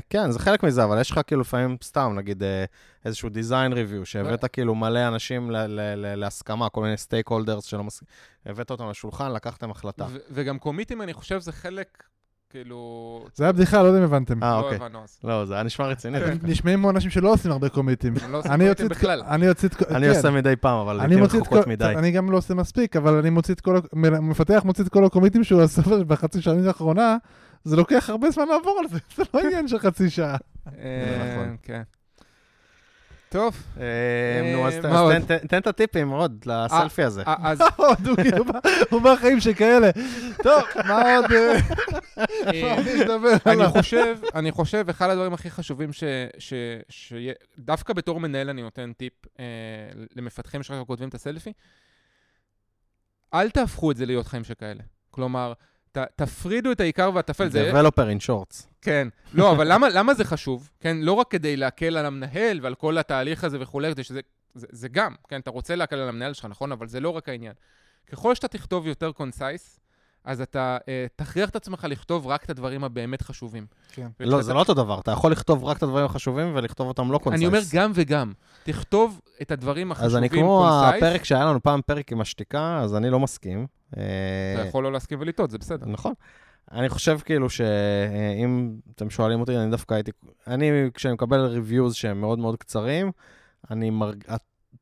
[0.09, 2.65] כן, זה חלק מזה, אבל יש לך כאילו לפעמים סתם, נגיד אה,
[3.05, 7.63] איזשהו דיזיין ריוויו, שהבאת כאילו מלא אנשים ל- ל- ל- להסכמה, כל מיני סטייק הולדרס
[7.65, 8.11] שלא מסכימים,
[8.45, 10.05] הבאת אותם לשולחן, לקחתם החלטה.
[10.09, 12.03] ו- וגם קומיטים, אני חושב, זה חלק,
[12.53, 13.25] כאילו...
[13.35, 14.43] זה היה בדיחה, לא יודע אם הבנתם.
[14.43, 14.75] אה, לא אוקיי.
[14.75, 15.19] הבנו אז.
[15.23, 16.17] לא, זה היה נשמע רציני.
[16.43, 18.13] נשמעים כמו אנשים שלא עושים הרבה קומיטים.
[18.21, 19.23] הם לא עושים אני קומיטים בכלל.
[19.27, 19.91] אני אוציא את...
[19.91, 20.15] אני כן.
[20.15, 21.69] עושה מדי פעם, אבל אני לעיתים מוציא את רחוקות כל...
[21.69, 21.93] מדי.
[21.97, 23.79] אני גם לא עושה מספיק, אבל אני מוציא את כל...
[23.93, 27.17] מפתח מוציא את כל הקומיטים שהוא עשה בחצי שנה האחרונה,
[27.63, 30.37] זה לוקח הרבה זמן לעבור על זה, זה לא עניין של חצי שעה.
[30.67, 31.55] אה, נכון.
[31.63, 31.81] כן.
[33.33, 33.83] טוב, אה,
[34.55, 34.73] נו, אז?
[35.47, 37.23] תן- את הטיפים עוד לסלפי הזה.
[37.27, 38.59] אה, אז עוד, הוא כאילו בא-
[38.89, 39.89] הוא בא חיים שכאלה.
[40.43, 41.25] טוב, מה עוד?
[41.31, 41.57] אה,
[42.53, 42.77] אה,
[43.53, 43.65] אני?
[43.67, 46.03] חושב, אני חושב, אחד הדברים הכי חשובים ש...
[47.59, 49.45] דווקא בתור מנהל אני נותן טיפ אה,
[50.15, 51.53] למפתחים שרק כותבים את הסלפי,
[53.33, 54.83] אל תהפכו את זה להיות חיים שכאלה.
[55.11, 55.53] כלומר,
[55.93, 57.49] ת, תפרידו את העיקר והטפל.
[57.49, 58.67] זה, Developer in shorts.
[58.81, 59.07] כן.
[59.33, 60.69] לא, אבל למה, למה זה חשוב?
[60.79, 64.19] כן, לא רק כדי להקל על המנהל ועל כל התהליך הזה וכולי, כדי שזה...
[64.55, 66.71] זה, זה גם, כן, אתה רוצה להקל על המנהל שלך, נכון?
[66.71, 67.53] אבל זה לא רק העניין.
[68.11, 69.79] ככל שאתה תכתוב יותר concise,
[70.25, 73.65] אז אתה אה, תכריח את עצמך לכתוב רק את הדברים הבאמת חשובים.
[73.91, 74.07] כן.
[74.19, 74.99] לא, זה לא אותו דבר.
[74.99, 77.41] אתה יכול לכתוב רק את הדברים החשובים ולכתוב אותם לא concise.
[77.41, 78.31] אני אומר גם וגם.
[78.63, 81.03] תכתוב את הדברים אז החשובים אני כמו concise.
[81.03, 83.67] הפרק שהיה לנו פעם, פרק עם השתיקה, אז אני לא מסכים.
[83.89, 83.99] אתה
[84.61, 85.85] אה, יכול לא להסכים ולטעות, זה בסדר.
[85.85, 86.13] נכון.
[86.71, 90.11] אני חושב כאילו שאם אתם שואלים אותי, אני דווקא הייתי...
[90.47, 93.11] אני, כשאני מקבל reviews שהם מאוד מאוד קצרים,
[93.71, 94.23] אני מרג...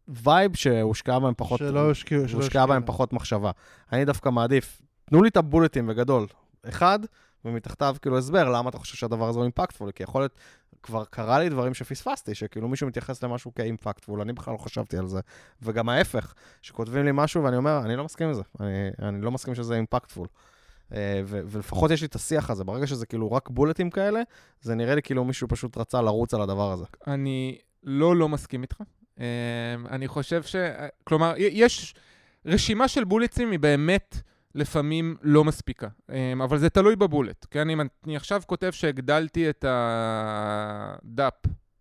[0.07, 1.59] ה vibe שהושקעה בהם פחות...
[1.59, 3.51] שלא השקיעו, שלא הושקעה בהם פחות מחשבה.
[3.91, 4.81] אני דווקא מעדיף,
[5.11, 6.27] תנו לי את ה bulletים בגדול.
[6.69, 6.99] אחד,
[7.45, 10.35] ומתחתיו כאילו הסבר למה אתה חושב שהדבר הזה הוא impactful, כי יכול להיות,
[10.83, 15.07] כבר קרה לי דברים שפספסתי, שכאילו מישהו מתייחס למשהו כאימפקטפול, אני בכלל לא חשבתי על
[15.07, 15.19] זה.
[15.61, 19.31] וגם ההפך, שכותבים לי משהו ואני אומר, אני לא מסכים עם זה, אני, אני לא
[19.31, 20.27] מסכים שזה אימפקטפול.
[20.93, 24.21] אה, ו- ולפחות יש לי את השיח הזה, ברגע שזה כאילו רק בולטים כאלה,
[24.61, 26.85] זה נראה לי כאילו מישהו פשוט רצה לרוץ על הדבר הזה.
[27.07, 28.81] אני לא לא מסכים איתך.
[29.19, 29.23] אמ,
[29.89, 30.55] אני חושב ש...
[31.03, 31.95] כלומר, י- יש...
[32.45, 34.17] רשימה של בולטים היא באמת
[34.55, 37.45] לפעמים לא מספיקה, אמ, אבל זה תלוי בבולט.
[37.51, 41.33] כן, אם אני עכשיו כותב שהגדלתי את הדאפ,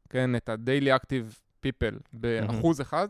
[0.08, 1.34] כן, את ה-Daily Active
[1.66, 3.08] People באחוז אחד,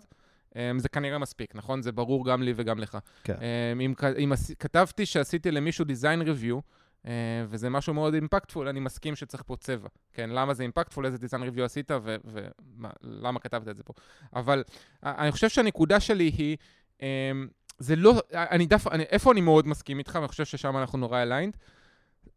[0.57, 1.83] אמ, זה כנראה מספיק, נכון?
[1.83, 2.99] זה ברור גם לי וגם לך.
[3.25, 3.35] כן.
[3.35, 6.61] אמ, אם, אם כתבתי שעשיתי למישהו design review,
[7.07, 9.89] אה, וזה משהו מאוד impactful, אני מסכים שצריך פה צבע.
[10.13, 11.91] כן, למה זה impactful, איזה design review עשית,
[12.25, 13.93] ולמה כתבת את זה פה.
[14.37, 14.65] אבל
[15.03, 16.57] אני חושב שהנקודה שלי היא,
[17.03, 17.33] אה,
[17.81, 21.23] זה לא, אני דף, אני, איפה אני מאוד מסכים איתך, ואני חושב ששם אנחנו נורא
[21.23, 21.57] aligned,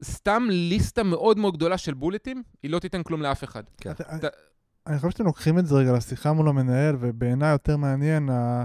[0.04, 3.64] סתם ליסטה מאוד מאוד גדולה של בולטים, היא לא תיתן כלום לאף אחד.
[3.78, 3.92] כן.
[3.92, 4.28] אתה- אני- אתה-
[4.88, 8.64] אני חושב שאתם לוקחים את זה רגע לשיחה מול המנהל, ובעיניי יותר מעניין ה-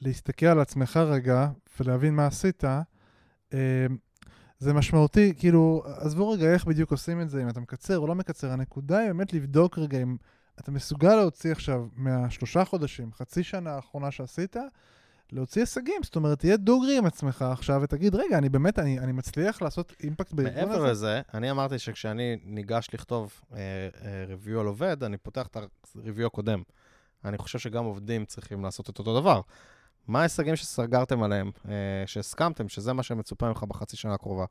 [0.00, 1.48] להסתכל על עצמך רגע
[1.80, 2.64] ולהבין מה עשית.
[2.64, 3.86] אה,
[4.58, 8.14] זה משמעותי, כאילו, עזבו רגע איך בדיוק עושים את זה, אם אתה מקצר או לא
[8.14, 10.16] מקצר, הנקודה היא באמת לבדוק רגע אם
[10.60, 14.56] אתה מסוגל להוציא עכשיו מהשלושה חודשים, חצי שנה האחרונה שעשית,
[15.32, 19.12] להוציא הישגים, זאת אומרת, תהיה דוגרי עם עצמך עכשיו ותגיד, רגע, אני באמת, אני, אני
[19.12, 20.90] מצליח לעשות אימפקט בארגון מעבר הזה?
[20.90, 23.40] לזה, אני אמרתי שכשאני ניגש לכתוב
[24.28, 25.56] ריוויו על עובד, אני פותח את
[25.94, 26.62] הריוויו הקודם.
[27.24, 29.40] אני חושב שגם עובדים צריכים לעשות את אותו דבר.
[30.08, 31.72] מה ההישגים שסגרתם עליהם, אה,
[32.06, 34.44] שהסכמתם, שזה מה שמצופה ממך בחצי שנה הקרובה,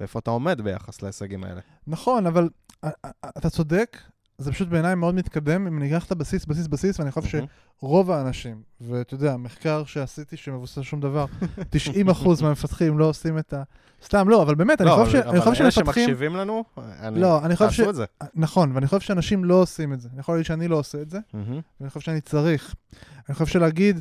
[0.00, 1.60] ואיפה אתה עומד ביחס להישגים האלה.
[1.86, 2.48] נכון, אבל
[2.84, 3.98] אה, אה, אתה צודק,
[4.40, 7.44] זה פשוט בעיניי מאוד מתקדם, אם ניקח את הבסיס, בסיס, בסיס, ואני חושב.
[7.80, 11.26] שרוב האנשים, ואתה יודע, מחקר שעשיתי שמבוסס על שום דבר,
[12.06, 13.62] 90% מהמפתחים לא עושים את ה...
[14.04, 16.04] סתם, לא, אבל באמת, אני לא, חושב ש- אבל אני חושב אבל אלה שמפתחים...
[16.06, 16.64] שמקשיבים לנו,
[17.12, 17.96] לא, אני חושב ש-.
[18.34, 20.08] נכון, ואני חושב שאנשים לא עושים את זה.
[20.12, 21.18] אני יכול להגיד שאני לא עושה את זה.
[21.80, 22.74] ואני חושב שאני צריך.
[23.28, 24.00] אני חושב שלהגיד,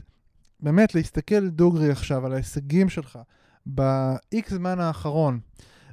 [0.60, 3.20] באמת, להסתכל דוגרי עכשיו על ההישגים שלך
[3.76, 5.40] ב-X זמן האחרון,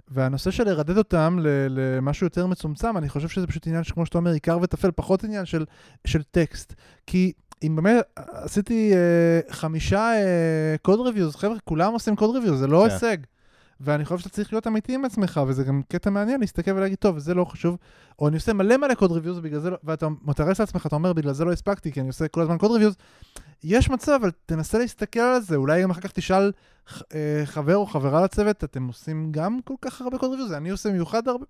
[0.08, 1.38] והנושא של לרדד אותם
[1.70, 5.44] למשהו יותר מצומצם, אני חושב שזה פשוט עניין שכמו שאתה אומר, עיקר וטפל, פחות עניין
[5.44, 5.64] של,
[6.06, 6.74] של טקסט.
[7.06, 7.32] כי
[7.62, 10.10] אם באמת עשיתי אה, חמישה
[10.82, 12.92] code reviews, חבר'ה, כולם עושים code reviews, זה לא כן.
[12.94, 13.16] הישג.
[13.80, 17.18] ואני חושב שאתה צריך להיות אמיתי עם עצמך, וזה גם קטע מעניין להסתכל ולהגיד, טוב,
[17.18, 17.76] זה לא חשוב,
[18.18, 21.12] או אני עושה מלא מלא code reviews, בגלל זה לא, ואתה מתרץ לעצמך, אתה אומר,
[21.12, 22.96] בגלל זה לא הספקתי, כי אני עושה כל הזמן code reviews.
[23.64, 26.52] יש מצב, אבל תנסה להסתכל על זה, אולי גם אחר כך תשאל
[27.14, 30.52] אה, חבר או חברה לצוות, אתם עושים גם כל כך הרבה code reviews?
[30.52, 31.44] אני עושה מיוחד הרבה,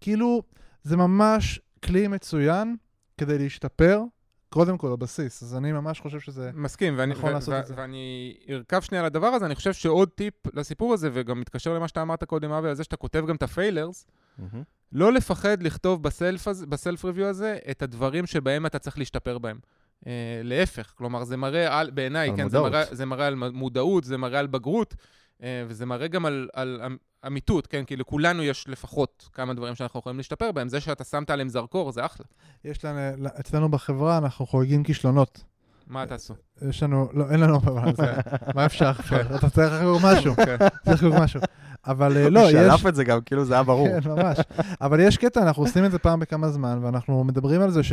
[0.00, 0.42] כאילו,
[0.82, 2.76] זה ממש כלי מצוין
[3.18, 4.02] כדי להשתפר,
[4.48, 5.42] קודם כל, הבסיס.
[5.42, 6.50] אז אני ממש חושב שזה...
[6.54, 7.74] מסכים, ואני, נכון ו- לעשות ו- את זה.
[7.76, 12.02] ואני ארכב שנייה לדבר הזה, אני חושב שעוד טיפ לסיפור הזה, וגם מתקשר למה שאתה
[12.02, 14.06] אמרת קודם, אבי, על זה שאתה כותב גם את הפיילרס,
[14.38, 14.62] מהמם.
[14.92, 19.58] לא לפחד לכתוב בסלף, בסלף ריוויו הזה את הדברים שבהם אתה צריך להשתפר בהם.
[20.04, 20.06] Uh,
[20.44, 22.60] להפך, כלומר, זה מראה על, בעיניי, על כן, זה.
[22.60, 24.94] מראה, זה מראה על מודעות, זה מראה על בגרות,
[25.42, 27.84] וזה מראה גם על, על אמ- אמיתות, כן?
[27.84, 30.68] כי לכולנו יש לפחות כמה דברים שאנחנו יכולים להשתפר בהם.
[30.68, 32.26] זה שאתה שמת עליהם זרקור, זה אחלה.
[32.64, 35.44] יש לנו, אצלנו בחברה אנחנו חוגגים כישלונות.
[35.86, 36.34] מה תעשו?
[36.68, 38.14] יש לנו, לא, אין לנו, אבל זה,
[38.54, 38.90] מה אפשר?
[39.00, 39.20] אפשר?
[39.36, 40.56] אתה צריך לחגוג משהו, כן.
[40.84, 41.40] צריך לחגוג משהו.
[41.86, 42.54] אבל אה, לא, הוא יש...
[42.54, 43.88] שלף את זה גם, כאילו זה היה ברור.
[44.00, 44.38] כן, ממש.
[44.80, 47.92] אבל יש קטע, אנחנו עושים את זה פעם בכמה זמן, ואנחנו מדברים על זה ש...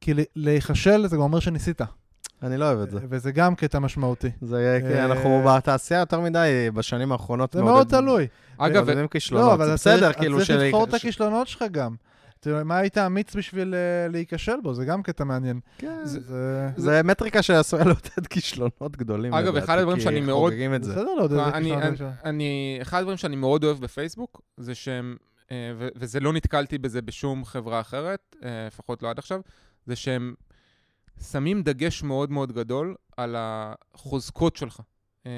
[0.00, 1.80] כי להיכשל זה גם אומר שניסית,
[2.44, 2.98] אני לא אוהב את זה.
[3.08, 4.28] וזה גם קטע משמעותי.
[4.40, 7.52] זה, כי אה, אנחנו בתעשייה יותר מדי בשנים האחרונות.
[7.52, 8.26] זה מאוד תלוי.
[8.58, 9.52] אגב, לא, כישלונות.
[9.52, 11.94] אבל זה בסדר, כאילו, אתה צריך לבחור את הכישלונות שלך גם.
[12.40, 14.74] תראה, מה היית אמיץ בשביל אה, להיכשל בו?
[14.74, 15.60] זה גם קטע מעניין.
[15.78, 19.34] כן, זה- זה זה מטריקה שעשויה לעודד כישלונות גדולים.
[19.34, 20.92] אגב, אחד הדברים כי שאני מאוד- חוגגים את זה.
[20.92, 21.54] בסדר לעודד את
[22.24, 25.16] אני, אחד הדברים שאני מאוד אוהב בפייסבוק, זה שהם,
[25.52, 29.40] אה, ו- וזה לא נתקלתי בזה בשום חברה אחרת, אה, לפחות לא עד עכשיו,
[29.86, 30.34] זה שהם
[31.22, 34.80] שמים דגש מאוד מאוד גדול על החוזקות שלך.
[35.26, 35.32] אה,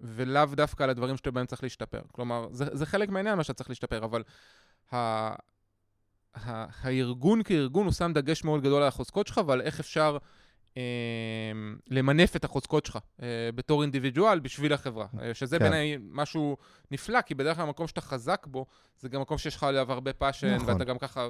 [0.00, 2.00] ולאו דווקא על הדברים שאתה בהם צריך להשתפר.
[2.12, 4.22] כלומר, זה, זה חלק מהעניין מה שאתה צריך להשתפר, אבל
[4.92, 5.34] ה, ה,
[6.80, 10.18] הארגון כארגון הוא שם דגש מאוד גדול על החוזקות שלך ועל איך אפשר
[11.90, 15.06] למנף את החוזקות שלך אה, בתור אינדיבידואל בשביל החברה.
[15.22, 15.62] אה, שזה כן.
[15.62, 16.56] בעיניי משהו
[16.90, 18.66] נפלא, כי בדרך כלל המקום שאתה חזק בו,
[19.00, 20.68] זה גם מקום שיש לך עליו הרבה passion, נכון.
[20.68, 21.28] ואתה גם ככה,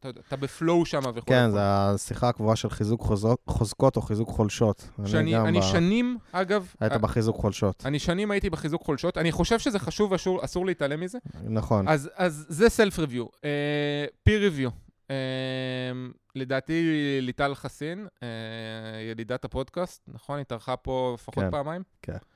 [0.00, 1.26] אתה, אתה בפלואו שם וכו'.
[1.26, 1.50] כן.
[1.50, 4.88] זה השיחה הקבועה של חיזוק חוזו- חוזקות או חיזוק חולשות.
[5.04, 7.82] שאני גם אני ב- שנים, אגב, היית בחיזוק חולשות.
[7.86, 10.12] אני שנים הייתי בחיזוק חולשות, אני חושב שזה חשוב
[10.42, 11.18] אסור להתעלם מזה.
[11.44, 11.88] נכון.
[11.88, 13.26] אז, אז זה סלף ריוויו.
[14.28, 14.70] peer review.
[15.12, 16.88] Uh, לדעתי
[17.22, 18.22] ליטל חסין, uh,
[19.10, 20.36] ידידת הפודקאסט, נכון?
[20.36, 21.50] היא התארחה פה לפחות כן.
[21.50, 21.82] פעמיים.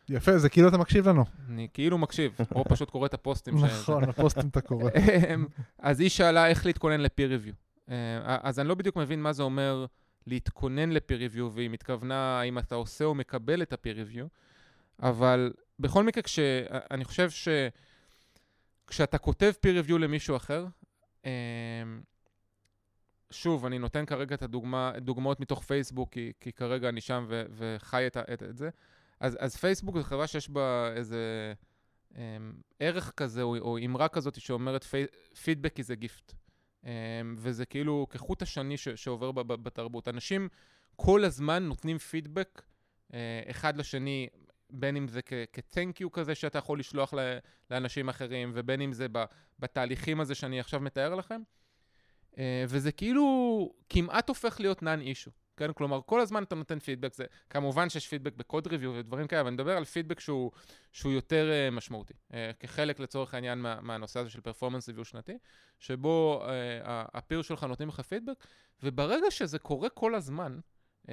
[0.08, 1.24] יפה, זה כאילו אתה מקשיב לנו.
[1.48, 3.58] אני כאילו מקשיב, או פשוט קורא את הפוסטים.
[3.58, 4.90] ש- נכון, הפוסטים אתה קורא.
[5.34, 5.46] אמ,
[5.78, 7.54] אז היא שאלה איך להתכונן ל-peer review.
[7.90, 9.86] אה, אז אני לא בדיוק מבין מה זה אומר
[10.26, 14.24] להתכונן ל-peer review, והיא מתכוונה האם אתה עושה או מקבל את ה-peer review,
[15.02, 16.38] אבל בכל מקרה, כש...
[16.90, 17.28] אני חושב
[18.86, 20.66] שכשאתה כותב peer review למישהו אחר,
[21.24, 21.30] אמ,
[23.30, 27.44] שוב, אני נותן כרגע את הדוגמה, דוגמאות מתוך פייסבוק, כי, כי כרגע אני שם ו,
[27.50, 28.70] וחי את, את, את זה.
[29.20, 31.52] אז, אז פייסבוק זו חברה שיש בה איזה
[32.12, 32.16] um,
[32.80, 34.84] ערך כזה, או, או אמרה כזאת שאומרת
[35.44, 36.32] פידבק a gift.
[36.84, 36.86] Um,
[37.36, 40.08] וזה כאילו כחוט השני ש, שעובר ב, ב, בתרבות.
[40.08, 40.48] אנשים
[40.96, 42.62] כל הזמן נותנים פידבק
[43.10, 43.14] uh,
[43.50, 44.28] אחד לשני,
[44.70, 47.38] בין אם זה כ-thank you כזה שאתה יכול לשלוח ל-
[47.70, 49.24] לאנשים אחרים, ובין אם זה ב,
[49.58, 51.42] בתהליכים הזה שאני עכשיו מתאר לכם.
[52.36, 55.30] Uh, וזה כאילו כמעט הופך להיות non-issue.
[55.56, 55.72] כן?
[55.72, 59.48] כלומר, כל הזמן אתה נותן פידבק, זה כמובן שיש פידבק בקוד ריוויו ודברים כאלה, אבל
[59.48, 60.50] אני מדבר על פידבק שהוא,
[60.92, 65.38] שהוא יותר uh, משמעותי, uh, כחלק לצורך העניין מה, מהנושא הזה של פרפורמנס ריוויו שנתי,
[65.78, 66.48] שבו uh,
[66.88, 68.46] הפיר שלך נותנים לך פידבק,
[68.82, 70.58] וברגע שזה קורה כל הזמן,
[71.02, 71.08] uh,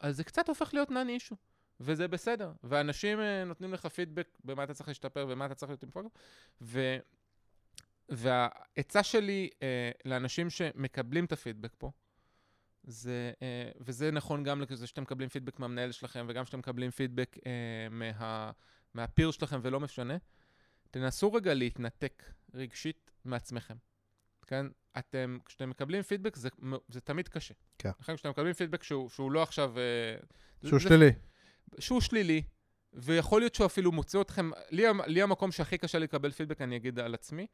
[0.00, 1.36] אז זה קצת הופך להיות non-issue.
[1.82, 5.82] וזה בסדר, ואנשים uh, נותנים לך פידבק במה אתה צריך להשתפר ומה אתה צריך להיות
[5.82, 5.90] עם
[6.62, 6.96] ו...
[8.10, 11.90] והעצה שלי אה, לאנשים שמקבלים את הפידבק פה,
[12.84, 17.36] זה, אה, וזה נכון גם לזה שאתם מקבלים פידבק מהמנהל שלכם, וגם שאתם מקבלים פידבק
[17.46, 18.50] אה, מה,
[18.94, 20.16] מהפיר שלכם ולא משנה,
[20.90, 23.74] תנסו רגע להתנתק רגשית מעצמכם.
[24.46, 24.66] כן?
[24.98, 26.48] אתם, כשאתם מקבלים פידבק זה,
[26.88, 27.54] זה תמיד קשה.
[27.78, 27.90] כן.
[28.00, 29.78] לכן כשאתם מקבלים פידבק שהוא, שהוא לא עכשיו...
[29.78, 30.16] אה,
[30.68, 31.10] שהוא זה- שלילי.
[31.78, 32.42] שהוא שלילי,
[32.92, 36.98] ויכול להיות שהוא אפילו מוציא אתכם, לי, לי המקום שהכי קשה לקבל פידבק, אני אגיד
[36.98, 37.46] על עצמי,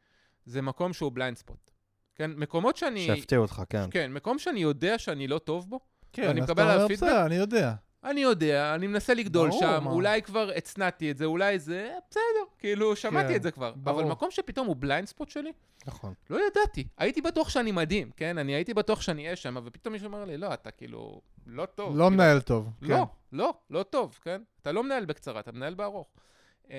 [0.47, 1.71] זה מקום שהוא blind spot.
[2.15, 3.07] כן, מקומות שאני...
[3.07, 3.85] שהפתיעו אותך, כן.
[3.91, 5.81] כן, מקום שאני יודע שאני לא טוב בו,
[6.13, 7.03] כן, ואני מקבל עליו פידבק?
[7.03, 7.75] בסדר, אני יודע.
[8.05, 9.91] אני יודע, אני מנסה לגדול ברור, שם, מה.
[9.91, 12.23] אולי כבר הצנעתי את זה, אולי זה, בסדר,
[12.59, 13.73] כאילו, שמעתי כן, את זה כבר.
[13.77, 14.01] ברור.
[14.01, 15.53] אבל מקום שפתאום הוא blind spot שלי,
[15.87, 16.15] נכון.
[16.31, 16.87] לא ידעתי.
[16.99, 18.39] הייתי בטוח שאני מדהים, כן?
[18.39, 21.97] אני הייתי בטוח שאני אהיה שם, ופתאום מישהו אומר לי, לא, אתה כאילו, לא טוב.
[21.97, 22.71] לא כאילו, מנהל טוב.
[22.81, 22.87] כן.
[22.87, 24.43] לא, לא, לא טוב, כן?
[24.63, 26.09] אתה לא מנהל בקצרה, אתה מנהל בארוך.
[26.71, 26.75] אמ,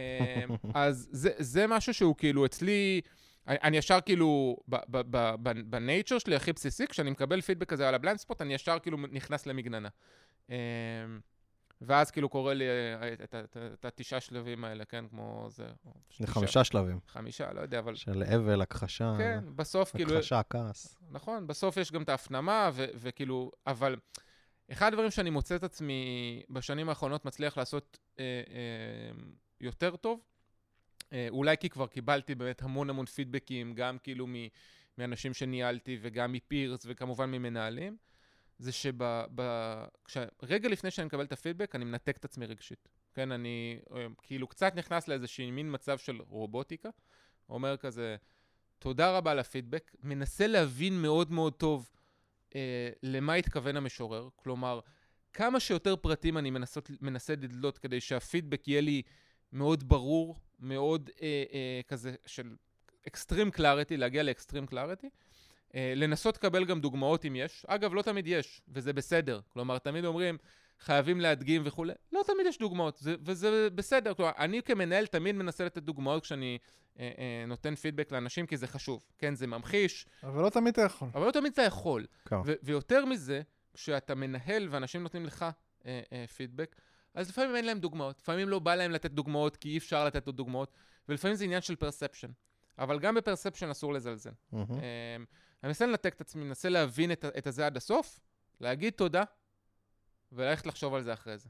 [0.74, 3.02] אז זה, זה משהו שהוא כאילו אצלי,
[3.48, 4.58] אני, ישר כאילו,
[5.66, 8.80] ב nature שלי הכי בסיסי, כשאני מקבל פידבק כזה על ה blind spot, אני ישר
[8.80, 9.90] כאילו נכנס למגננה.
[10.50, 10.56] אמ,
[11.82, 15.68] ואז כאילו קורה לי אה, את- התשעה שלבים האלה, כן, כמו זה.
[16.18, 17.96] זה חמישה שלבים, חמישה, לא יודע, אבל...
[17.96, 20.14] של אבל, הכחשה, כן, בסוף כאילו...
[20.16, 20.98] הכחשה, כעס.
[21.12, 23.96] נכון, בסוף יש גם את ההפנמה, וכאילו, אבל
[24.72, 29.22] אחד הדברים שאני מוצא את עצמי בשנים האחרונות מצליח לעשות אה, אה,
[29.62, 30.20] יותר טוב,
[31.30, 34.48] אולי כי כבר קיבלתי באמת המון המון פידבקים, גם כאילו מ-
[34.98, 37.98] מאנשים שניהלתי וגם מפירס וכמובן ממנהלים,
[38.60, 38.72] זה
[40.08, 42.90] שרגע לפני שאני מקבל את הפידבק, אני מנתק את עצמי רגשית.
[43.14, 46.90] כן, אני אה, כאילו קצת נכנס לאיזשהו מין מצב של רובוטיקה,
[47.50, 48.16] אומר כזה,
[48.80, 51.90] תודה רבה על הפידבק, מנסה להבין מאוד מאוד טוב
[52.56, 54.80] אה, למה התכוון המשורר, כלומר,
[55.34, 59.02] כמה שיותר פרטים אני מנסות, מנסה לדלות כדי שהפידבק יהיה לי
[59.54, 62.56] מאוד ברור, מאוד אה, אה, כזה של
[63.08, 65.10] אקסטרים קלאריטי, להגיע לאקסטרים קלאריטי.
[65.76, 67.66] אה, לנסות לקבל גם דוגמאות אם יש.
[67.68, 69.40] אגב, לא תמיד יש, וזה בסדר.
[69.50, 70.38] כלומר, תמיד אומרים,
[70.80, 71.94] חייבים להדגים וכולי.
[72.12, 74.14] לא תמיד יש דוגמאות, זה, וזה בסדר.
[74.14, 76.58] כלומר, אני כמנהל תמיד מנסה לתת דוגמאות כשאני
[77.00, 79.06] אה, אה, נותן פידבק לאנשים, כי זה חשוב.
[79.18, 81.10] כן, זה ממחיש, אבל לא תמיד אתה יכול.
[81.14, 82.06] אבל לא תמיד אתה יכול.
[82.26, 82.36] כן.
[82.46, 83.42] ו- ויותר מזה,
[83.74, 85.46] כשאתה מנהל ואנשים נותנים לך
[85.86, 86.76] אה, אה, פידבק,
[87.18, 88.20] אז לפעמים אין להם דוגמאות.
[88.20, 90.74] לפעמים לא בא להם לתת דוגמאות, כי אי אפשר לתת לו דוגמאות,
[91.10, 92.32] ולפעמים זה עניין של perception.
[92.78, 94.32] אבל גם ב perception אסור לזלזל.
[94.54, 94.58] אמ,
[95.64, 98.20] אני מנסה לנתק את עצמי, מנסה להבין את, את הזה עד הסוף,
[98.62, 99.24] להגיד תודה,
[100.32, 101.50] וללכת לחשוב על זה אחרי זה.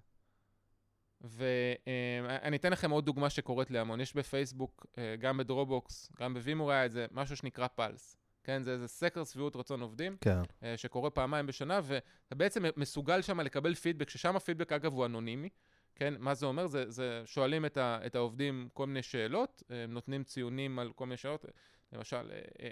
[1.21, 4.01] ואני אתן לכם עוד דוגמה שקורית לי המון.
[4.01, 8.17] יש בפייסבוק, אה, גם בדרופבוקס, גם בווימור היה איזה משהו שנקרא pulse.
[8.47, 10.39] כן, זה איזה סקר שביעות רצון עובדים, כן.
[10.63, 15.49] אה, שקורה פעמיים בשנה, ואתה בעצם מסוגל שם לקבל פידבק, ששם הפידבק אגב הוא אנונימי.
[15.95, 16.67] כן, מה זה אומר?
[16.67, 21.05] זה, זה שואלים את, ה, את העובדים כל מיני שאלות, אה, נותנים ציונים על כל
[21.05, 21.45] מיני שאלות,
[21.93, 22.69] למשל, אה,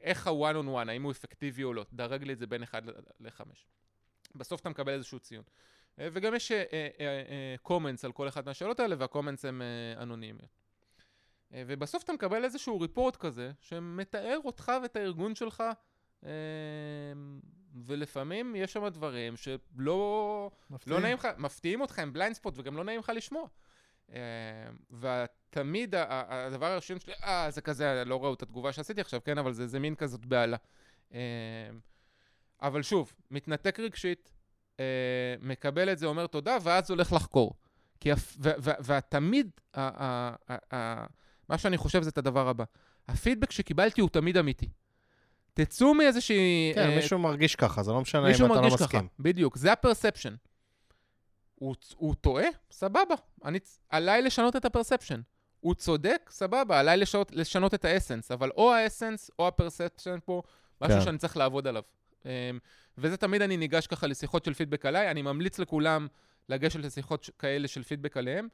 [0.00, 2.82] איך ה-one on one, האם הוא אפקטיבי או לא, דרג לי את זה בין 1
[3.20, 3.44] ל-5.
[4.34, 5.44] בסוף אתה מקבל איזשהו ציון.
[5.98, 6.52] וגם יש
[7.62, 9.62] קומנטס על כל אחת מהשאלות האלה, והקומנטס הם
[9.96, 10.65] אנונימיות.
[11.54, 15.62] אה, ובסוף אתה מקבל איזשהו ריפורט כזה, שמתאר אותך ואת הארגון שלך,
[16.24, 16.30] אה,
[17.86, 20.94] ולפעמים יש שם דברים שלא מפתיע.
[20.94, 23.46] לא נעים לך, מפתיעים אותך עם בליינד ספוט וגם לא נעים לך לשמוע.
[24.12, 24.18] אה,
[25.00, 29.52] ותמיד הדבר הראשון שלי, אה, זה כזה, לא ראו את התגובה שעשיתי עכשיו, כן, אבל
[29.52, 30.56] זה, זה מין כזאת בהלה.
[31.14, 31.20] אה,
[32.62, 34.30] אבל שוב, מתנתק רגשית,
[34.80, 34.84] אה,
[35.40, 37.52] מקבל את זה, אומר תודה, ואז הולך לחקור.
[38.00, 38.10] כי
[38.84, 39.50] ותמיד,
[41.48, 42.64] מה שאני חושב זה את הדבר הבא.
[43.08, 44.68] הפידבק שקיבלתי הוא תמיד אמיתי.
[45.54, 46.72] תצאו מאיזושהי...
[46.74, 49.08] כן, אה, מישהו מרגיש ככה, זה לא משנה אם מישהו אתה לא מרגיש ככה, מסכים.
[49.20, 50.34] בדיוק, זה ה perception.
[51.54, 52.44] הוא, הוא טועה?
[52.70, 53.14] סבבה.
[53.44, 55.20] אני, עליי לשנות את ה perception.
[55.60, 56.30] הוא צודק?
[56.32, 60.42] סבבה, עליי לשנות, לשנות את ה essence, אבל או ה essence או ה perception פה,
[60.80, 61.04] משהו כן.
[61.04, 61.82] שאני צריך לעבוד עליו.
[62.24, 62.30] אמ,
[62.98, 66.06] וזה תמיד אני ניגש ככה לשיחות של פידבק עליי, אני ממליץ לכולם
[66.48, 68.48] לגשת לשיחות כאלה של פידבק עליהם.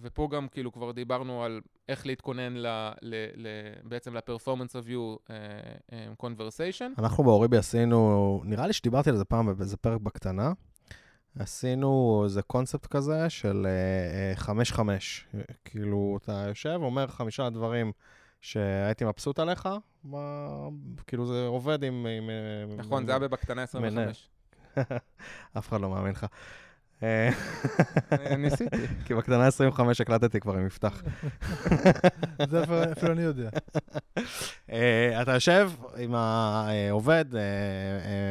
[0.00, 2.66] ופה גם כאילו כבר דיברנו על איך להתכונן ל,
[3.02, 3.46] ל, ל,
[3.84, 6.98] בעצם uh, um, conversation.
[6.98, 10.52] אנחנו באוריבי עשינו, נראה לי שדיברתי על זה פעם באיזה פרק בקטנה.
[11.38, 13.70] עשינו איזה קונספט כזה של אה,
[14.30, 15.26] אה, חמש-חמש.
[15.64, 17.92] כאילו, אתה יושב, אומר חמישה דברים
[18.40, 19.68] שהייתי מבסוט עליך,
[20.04, 20.48] מה,
[21.06, 22.06] כאילו זה עובד עם...
[22.18, 24.30] עם אה, נכון, זה היה בבקטנה 25.
[25.58, 26.26] אף אחד לא מאמין לך.
[27.02, 27.30] אה,
[28.38, 28.76] ניסיתי.
[29.04, 31.02] כי בקטנה 25 הקלטתי כבר עם מפתח.
[32.50, 33.50] זה אפילו- אני יודע.
[34.72, 37.40] אה, אתה יושב עם העובד, אה,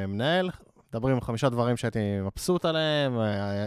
[0.07, 0.49] מנהל,
[0.93, 3.19] מדברים חמישה דברים שהייתי מבסוט עליהם,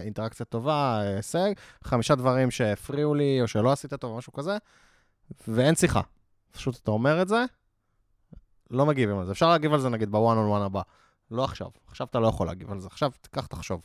[0.02, 1.50] אינטראקציה טובה, הישג,
[1.84, 4.56] חמישה דברים שהפריעו לי או שלא עשית טוב, משהו כזה,
[5.48, 6.00] ואין שיחה.
[6.52, 7.44] פשוט אתה אומר את זה,
[8.70, 9.32] לא מגיבים על זה.
[9.32, 10.82] אפשר להגיב על זה נגיד בוואן און וואן הבא.
[11.30, 13.82] לא עכשיו, עכשיו אתה לא יכול להגיב על זה, עכשיו תיקח תחשוב.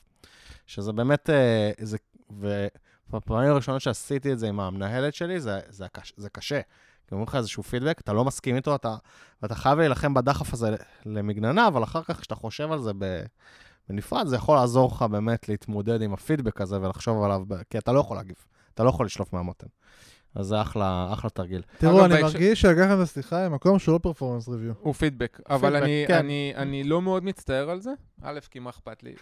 [0.66, 1.97] שזה באמת, אה, זה,
[2.30, 5.86] ובפעמים הראשונות שעשיתי את זה עם המנהלת שלי, זה, זה,
[6.18, 6.61] זה קשה.
[7.07, 8.95] כי אומרים לך איזשהו פידבק, אתה לא מסכים איתו, אתה,
[9.41, 12.91] ואתה חייב להילחם בדחף הזה למגננה, אבל אחר כך כשאתה חושב על זה
[13.89, 17.99] בנפרד, זה יכול לעזור לך באמת להתמודד עם הפידבק הזה ולחשוב עליו, כי אתה לא
[17.99, 18.36] יכול להגיב,
[18.74, 19.68] אתה לא יכול לשלוף מהמותן.
[20.36, 21.61] אז זה אחלה, אחלה תרגיל.
[21.77, 24.73] תראו, אני מרגיש שלקחת בשיחה ממקום שהוא לא פרפורמנס ריוויו.
[24.79, 26.17] הוא פידבק, אבל פידבק, אני, כן.
[26.17, 27.91] אני, אני לא מאוד מצטער על זה.
[28.23, 29.13] א', כי מה אכפת לי,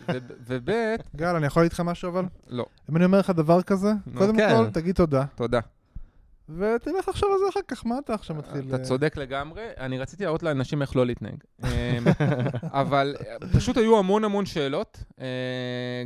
[0.47, 0.70] וב',
[1.16, 2.26] גל, אני יכול להגיד לך משהו אבל?
[2.47, 2.66] לא.
[2.89, 4.49] אם אני אומר לך דבר כזה, קודם כן.
[4.57, 5.26] כל, תגיד תודה.
[5.36, 5.59] תודה.
[6.58, 8.62] ותלך לחשוב על זה אחר כך, מה אתה עכשיו מתחיל...
[8.68, 9.68] אתה אה, צודק לגמרי.
[9.78, 11.43] אני רציתי להראות לאנשים איך לא להתנהג.
[11.64, 11.68] אמ,
[12.82, 15.26] אבל אה, פשוט היו המון המון שאלות, אה,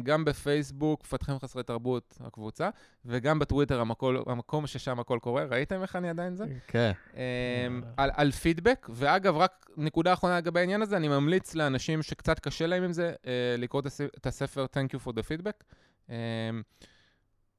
[0.03, 2.69] גם בפייסבוק, מפתחים חסרי תרבות, הקבוצה,
[3.05, 5.43] וגם בטוויטר, המקול- המקום ששם הכל קורה.
[5.43, 6.45] ראיתם איך אני עדיין זה?
[6.67, 6.91] כן.
[7.13, 12.39] אמ, על, על פידבק, ואגב, רק נקודה אחרונה לגבי העניין הזה, אני ממליץ לאנשים שקצת
[12.39, 13.13] קשה להם עם זה,
[13.57, 13.81] לקרוא
[14.17, 15.63] את הספר Thank you for the feedback.
[16.09, 16.15] אמ,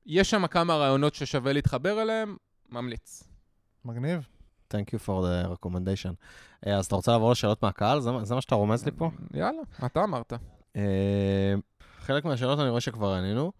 [0.06, 2.36] יש שם כמה רעיונות ששווה להתחבר אליהם,
[2.68, 3.22] ממליץ.
[3.84, 4.28] מגניב.
[4.74, 6.14] Thank you for the recommendation.
[6.66, 8.00] אה, אז אתה רוצה לעבור לשאלות מהקהל?
[8.00, 9.10] זה זה מה שאתה רומז לי פה?
[9.34, 10.32] יאללה, אתה אמרת.
[10.76, 11.54] אה,
[11.98, 13.52] חלק מהשאלות אני רואה שכבר ענינו.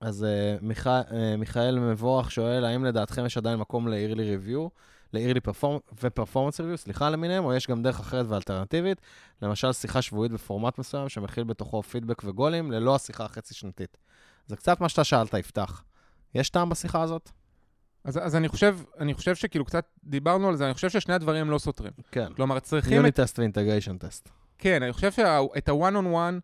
[0.00, 4.68] אז אה, מיכ- אה, מיכאל מבורך שואל, האם לדעתכם יש עדיין מקום ל-early review,
[5.12, 9.00] ל-early perform- ו-performance review, סליחה למיניהם, או יש גם דרך אחרת ואלטרנטיבית,
[9.42, 13.96] למשל שיחה שבועית בפורמט מסוים שמכיל בתוכו פידבק וגולים, ללא השיחה החצי-שנתית.
[14.46, 15.84] זה קצת מה שאתה שאלת, יפתח.
[16.34, 17.30] יש טעם בשיחה הזאת?
[18.04, 21.50] אז, אז אני חושב, אני חושב שכאילו קצת דיברנו על זה, אני חושב ששני הדברים
[21.50, 21.92] לא סותרים.
[22.12, 22.32] כן.
[22.36, 22.96] כלומר, צריכים את...
[22.96, 24.28] יוניט טסט ואינטגריישן טסט.
[24.58, 26.40] כן, אני חושב שאת ה-one on one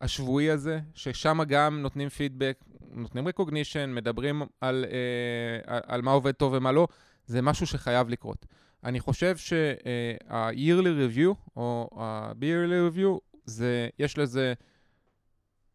[0.00, 6.32] השבועי הזה, ששם גם נותנים פידבק, נותנים recognition, מדברים על, אה, על- על מה עובד
[6.32, 6.88] טוב ומה לא,
[7.26, 8.46] זה משהו שחייב לקרות.
[8.84, 10.84] אני חושב שה-yearly
[11.16, 14.54] review, או ה-yearly review, זה, יש לזה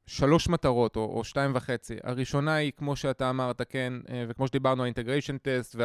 [0.10, 1.96] שלוש מטרות, או, או שתיים וחצי.
[2.04, 5.78] הראשונה היא, כמו שאתה אמרת, כן, אה, וכמו שדיברנו, ה-integration test,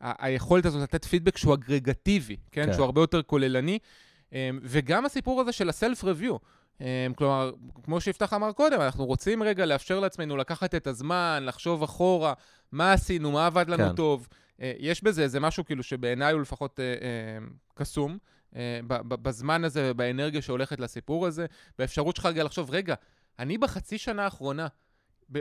[0.00, 2.72] והיכולת הזאת לתת פידבק שהוא אגרגטיבי, כן, כן.
[2.72, 3.78] שהוא הרבה יותר כוללני.
[4.32, 6.38] אמ, וגם הסיפור הזה של הסלף review.
[6.80, 7.52] אמ, כלומר,
[7.82, 12.32] כמו שיפתח אמר קודם, אנחנו רוצים רגע לאפשר לעצמנו לקחת את הזמן, לחשוב אחורה,
[12.72, 13.94] מה עשינו, מה עבד לנו כן.
[13.94, 14.28] טוב.
[14.62, 18.18] אה, יש בזה איזה משהו כאילו שבעיניי הוא לפחות אה, אה, קסום,
[18.56, 21.46] אה, בזמן הזה ובאנרגיה שהולכת לסיפור הזה,
[21.78, 22.94] באפשרות שלך רגע לחשוב, רגע,
[23.38, 24.66] אני בחצי שנה האחרונה,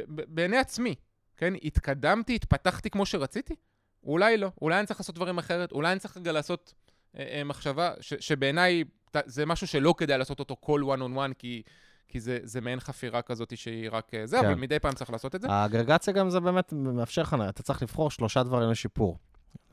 [0.07, 0.95] בעיני עצמי,
[1.37, 3.55] כן, התקדמתי, התפתחתי כמו שרציתי?
[4.03, 4.51] אולי לא.
[4.61, 6.73] אולי אני צריך לעשות דברים אחרת, אולי אני צריך רגע לעשות
[7.17, 8.83] אה, אה, מחשבה ש, שבעיניי
[9.25, 11.63] זה משהו שלא כדאי לעשות אותו כל one on one, כי,
[12.07, 14.45] כי זה, זה מעין חפירה כזאת שהיא רק אה, זה, כן.
[14.45, 15.47] אבל מדי פעם צריך לעשות את זה.
[15.51, 19.17] האגרגציה גם זה באמת מאפשר לך, אתה צריך לבחור שלושה דברים לשיפור.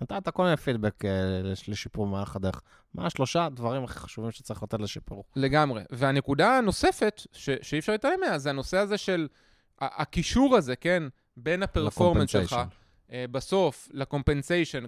[0.01, 1.11] נתת כל מיני פידבק אה,
[1.43, 2.63] לש- לשיפור במהלך הדרך.
[2.95, 5.25] מה השלושה דברים הכי חשובים שצריך לתת לשיפור?
[5.37, 5.83] לגמרי.
[5.91, 9.29] והנקודה הנוספת, ש, שאי אפשר להתעלם ממנה, זה הנושא הזה של
[9.81, 11.03] הקישור הזה, כן,
[11.37, 12.57] בין הפרפורמנס שלך.
[13.13, 14.85] אה, בסוף, לקומפנסיישן,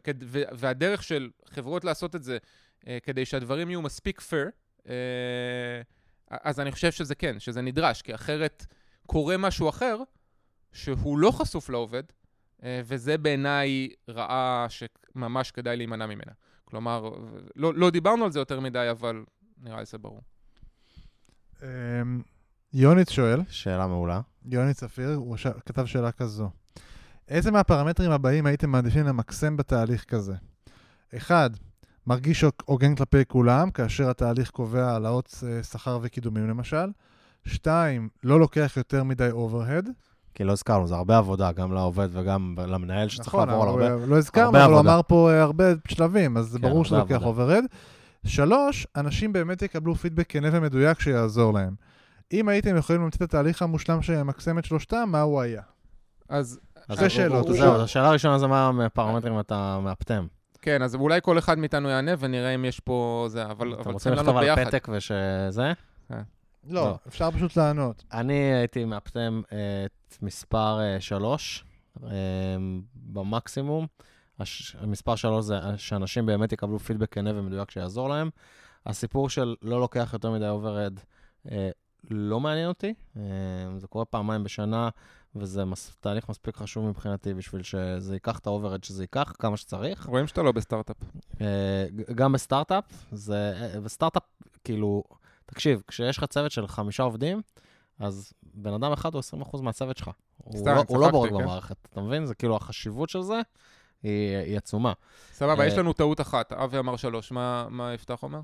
[0.52, 2.38] והדרך של חברות לעשות את זה,
[2.88, 4.50] אה, כדי שהדברים יהיו מספיק פייר,
[6.30, 8.66] אז אני חושב שזה כן, שזה נדרש, כי אחרת
[9.06, 9.98] קורה משהו אחר,
[10.72, 12.02] שהוא לא חשוף לעובד,
[12.64, 16.32] וזה בעיניי רעה שממש כדאי להימנע ממנה.
[16.64, 17.10] כלומר,
[17.56, 19.24] לא, לא דיברנו על זה יותר מדי, אבל
[19.62, 20.22] נראה לי זה ברור.
[21.62, 22.22] אמ,
[22.72, 24.20] יונית שואל, שאלה מעולה.
[24.44, 25.46] יונית צפיר, הוא ש...
[25.66, 26.50] כתב שאלה כזו.
[27.28, 30.34] איזה מהפרמטרים הבאים הייתם מעדיפים למקסם בתהליך כזה?
[31.16, 31.50] אחד,
[32.06, 36.90] מרגיש הוגן כלפי כולם, כאשר התהליך קובע העלאות אה, שכר וקידומים למשל.
[37.46, 39.88] שתיים, לא לוקח יותר מדי overhead.
[40.36, 43.92] כי לא הזכרנו, זה הרבה עבודה, גם לעובד וגם למנהל שצריך נכון, לעבור על הרבה.
[43.92, 44.94] הוא- לא הזכרנו, הרבה אבל הוא עבודה.
[44.94, 47.26] אמר פה אה, הרבה שלבים, אז כן, ברור שזה לוקח עבודה.
[47.26, 47.64] overhead.
[48.26, 51.74] שלוש, אנשים באמת יקבלו פידבק כנה ומדויק שיעזור להם.
[52.32, 55.62] אם הייתם יכולים למצוא את התהליך המושלם שימקסם את שלושתם, מה הוא היה?
[56.28, 56.60] אז
[56.92, 57.46] שתי שאלות.
[57.52, 60.26] זהו, אז השאלה הראשונה זה מה הפרמטרים אתה מאפטם.
[60.62, 64.12] כן, אז אולי כל אחד מאיתנו יענה ונראה אם יש פה זה, אבל, אתם רוצים
[64.12, 64.64] לכתוב על.
[64.64, 65.72] פתק ושזה?
[66.68, 66.98] לא, לא.
[67.08, 68.04] אפשר פשוט לענות.
[68.12, 71.64] אני הייתי מאפטם אה, את מספר 3
[72.94, 73.86] במקסימום.
[74.40, 78.30] הש- מספר 3 זה שאנשים באמת יקבלו פידבק כנה ומדויק שיעזור להם.
[78.86, 80.98] הסיפור של לא לוקח יותר מדי overhead
[82.10, 82.94] לא מעניין אותי.
[83.16, 83.22] אה,
[83.78, 84.88] זה קורה פעמיים בשנה,
[85.36, 90.06] וזה מס, תהליך מספיק חשוב מבחינתי בשביל שזה ייקח את ה-overhead שזה ייקח, כמה שצריך.
[90.06, 90.96] רואים שאתה לא בסטארט-אפ.
[91.40, 94.22] אה, גם בסטארט-אפ, זה, אה, בסטארט-אפ,
[94.64, 95.02] כאילו,
[95.46, 97.42] תקשיב, כשיש לך צוות של חמישה עובדים,
[97.98, 99.22] אז בן אדם אחד הוא
[99.52, 100.10] 20% מהצוות שלך.
[100.36, 101.36] הוא סתם, לא, הוא לא בורג כן.
[101.36, 102.26] במערכת, אתה מבין?
[102.26, 103.40] זה כאילו, החשיבות של זה
[104.02, 104.92] היא, היא עצומה.
[105.32, 106.52] סבבה, אה, יש לנו טעות אחת.
[106.52, 108.40] אבי אמר שלוש, מה מה יפתח אומר?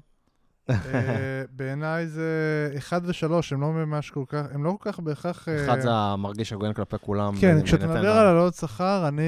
[0.70, 5.48] אה, בעיניי זה אחד ושלוש, הם לא ממש כל כך, הם לא כל כך בהכרח...
[5.48, 7.34] אה, אחד זה המרגיש הגון כלפי כולם.
[7.40, 9.22] כן, כשאתה מדבר על העלאות שכר, אני...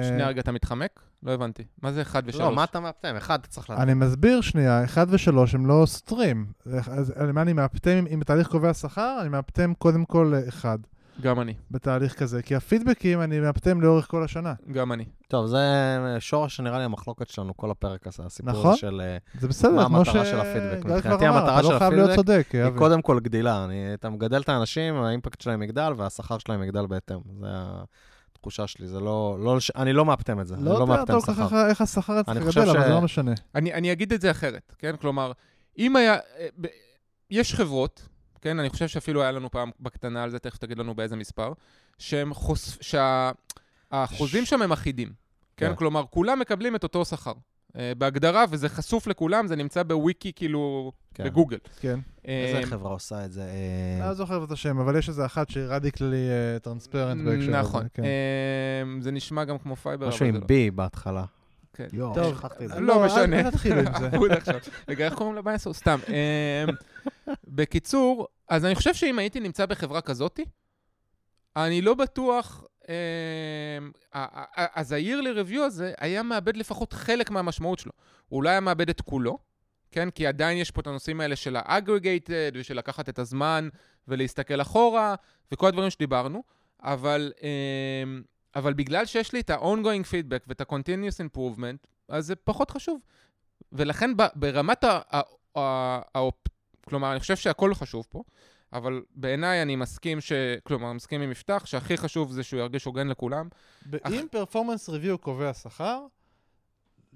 [0.00, 1.00] אה, שנייה רגע, אתה מתחמק?
[1.22, 1.64] לא הבנתי.
[1.82, 2.42] מה זה אחד ושלוש?
[2.42, 3.16] לא, מה אתה מאפטם?
[3.16, 3.82] אחד אתה צריך לדעת.
[3.82, 6.46] אני מסביר שנייה, אחד ושלוש הם לא סותרים.
[6.90, 10.78] אז מה אני מאפטם, אם בתהליך קובע שכר, אני מאפטם קודם כל אחד
[11.20, 12.42] גם אני, בתהליך כזה.
[12.42, 14.54] כי הפידבקים אני מאפטם לאורך כל השנה.
[14.72, 15.04] גם אני.
[15.28, 15.58] טוב, זה
[16.18, 18.76] שורש שנראה לי המחלוקת שלנו, כל הפרק הזה, הסיפור נכון.
[18.76, 19.00] של...
[19.04, 20.30] אה, זה בסדר, מה המטרה ש...
[20.30, 20.84] של הפידבק?
[20.84, 22.78] מבחינתי כבר אמר, המטרה אתה של לא הפידבק צודק, היא אבי.
[22.78, 23.64] קודם כל גדילה.
[23.64, 27.18] אני, אתה מגדל את האנשים, האימפקט שלהם יגדל והשכר שלהם יגדל בהתאם.
[27.40, 27.46] זה
[28.36, 31.12] התחושה שלי, זה לא, לא, אני לא מאפטם את זה, אני לא לא יודע מאפטם
[31.12, 31.66] טוב ככה שכר.
[31.66, 33.32] איך השכר אצלך אני גדל, חושב אבל זה לא משנה.
[33.54, 34.96] אני, אני אגיד את זה אחרת, כן?
[34.96, 35.32] כלומר,
[35.78, 36.14] אם היה...
[36.14, 36.46] אה,
[37.30, 38.08] יש חברות,
[38.40, 38.58] כן?
[38.58, 41.52] אני חושב שאפילו היה לנו פעם בקטנה על זה, תכף תגיד לנו באיזה מספר,
[41.98, 42.78] שהם חושף...
[42.82, 45.08] שהאחוזים שם הם אחידים,
[45.56, 45.68] כן?
[45.68, 45.74] כן.
[45.74, 47.32] כלומר, כולם מקבלים את אותו שכר.
[47.76, 51.24] אה, בהגדרה, וזה חסוף לכולם, זה נמצא בוויקי, כאילו, כן.
[51.24, 51.58] בגוגל.
[51.80, 52.00] כן.
[52.28, 53.42] אה, איזה חברה עושה את זה?
[53.42, 56.28] אני אה, לא זוכר את השם, אבל יש איזה אחת שהיא רדיקלי
[56.62, 57.60] טרנספרנט בהקשר הזה.
[57.60, 57.86] נכון.
[57.94, 58.04] כן.
[58.04, 60.46] אה, זה נשמע גם כמו פייבר, משהו אבל זה עם לא.
[60.46, 61.24] בי בהתחלה.
[61.72, 61.86] כן.
[61.92, 62.80] יואו, טוב, שכחתי את זה.
[62.80, 63.40] לא משנה.
[63.40, 64.10] אל תתחילו עם זה.
[64.88, 65.74] רגע, איך קוראים לבייסו?
[65.74, 65.98] סתם.
[66.08, 66.74] אמ,
[67.48, 70.44] בקיצור, אז אני חושב שאם הייתי נמצא בחברה כזאתי,
[71.56, 72.64] אני לא בטוח...
[72.88, 73.90] אמ,
[74.54, 77.92] אז ה-yearly review הזה היה מאבד לפחות חלק מהמשמעות שלו.
[78.28, 79.38] הוא לא היה מאבד את כולו,
[79.90, 80.10] כן?
[80.10, 83.68] כי עדיין יש פה את הנושאים האלה של ה-aggregated, ושל לקחת את הזמן
[84.08, 85.14] ולהסתכל אחורה,
[85.52, 86.42] וכל הדברים שדיברנו,
[86.82, 88.22] אבל, אמ,
[88.54, 93.00] אבל בגלל שיש לי את ה-ongoing feedback ואת ה-continuous improvement, אז זה פחות חשוב.
[93.72, 95.00] ולכן ברמת ה...
[95.12, 95.20] ה,
[95.58, 95.60] ה,
[96.18, 96.20] ה
[96.84, 98.22] כלומר, אני חושב שהכל חשוב פה,
[98.72, 100.32] אבל בעיניי אני מסכים ש...
[100.64, 103.48] כלומר, מסכים עם יפתח, שהכי חשוב זה שהוא ירגיש הוגן לכולם.
[104.08, 106.06] אם פרפורמנס ריוויו קובע שכר,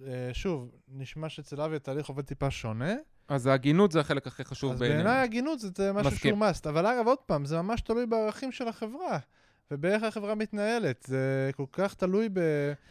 [0.07, 2.95] אה, שוב, נשמע שאצל אבי התהליך עובד טיפה שונה,
[3.28, 4.97] אז ההגינות זה החלק הכי חשוב אז בעיניי.
[5.05, 6.35] בעיניי הגינות זה- זה משהו מסכים.
[6.35, 6.68] שהוא must.
[6.68, 9.18] אבל אגב, עוד פעם, זה ממש תלוי בערכים של החברה,
[9.71, 11.05] ובאיך החברה מתנהלת.
[11.09, 12.39] זה כל כך תלוי ב...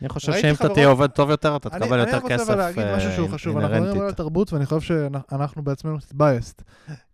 [0.02, 2.40] אני חושב שאם אתה תהיה עובד טוב יותר, אתה אני- תקבל יותר אני רק כסף
[2.42, 3.58] רוצה להגיד משהו שהוא אה, חשוב.
[3.58, 4.10] אנחנו מדברים על.
[4.10, 6.64] התרבות, ואני חושב שאנחנו בעצמנו קצת biased.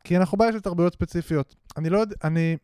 [0.04, 1.56] כי אנחנו biased לתרבויות ספציפיות.
[1.78, 2.58] אני לא יודע, אני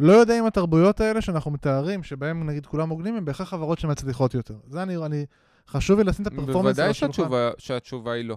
[0.00, 4.34] לא יודע אם התרבויות האלה שאנחנו מתארים, שבהם נגיד כולם הוגנים, הם בהכרח חברות שמצליחות
[4.34, 4.54] יותר.
[4.70, 5.26] זה אני, אני,
[5.68, 7.12] חשוב לי לשים את הפרפורמנס על בוודאי השולחן.
[7.12, 8.36] שהתשובה, שהתשובה היא לא.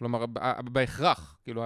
[0.00, 0.38] כלומר, ב-
[0.72, 1.64] בהכרח, כאילו,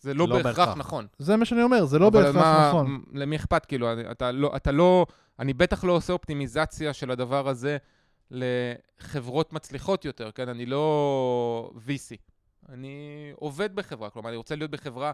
[0.00, 0.76] זה לא, לא בהכרח בהכרח.
[0.76, 1.06] נכון.
[1.18, 2.86] זה מה שאני אומר, זה לא אבל בהכרח מה- נכון.
[2.90, 3.66] מ- למי אכפת?
[3.66, 5.06] כאילו, אתה לא, אתה לא,
[5.38, 7.76] אני בטח לא עושה אופטימיזציה של הדבר הזה
[8.30, 10.48] לחברות מצליחות יותר, כן?
[10.48, 12.16] אני לא VC.
[12.68, 12.98] אני
[13.36, 15.12] עובד בחברה, כלומר, אני רוצה להיות בחברה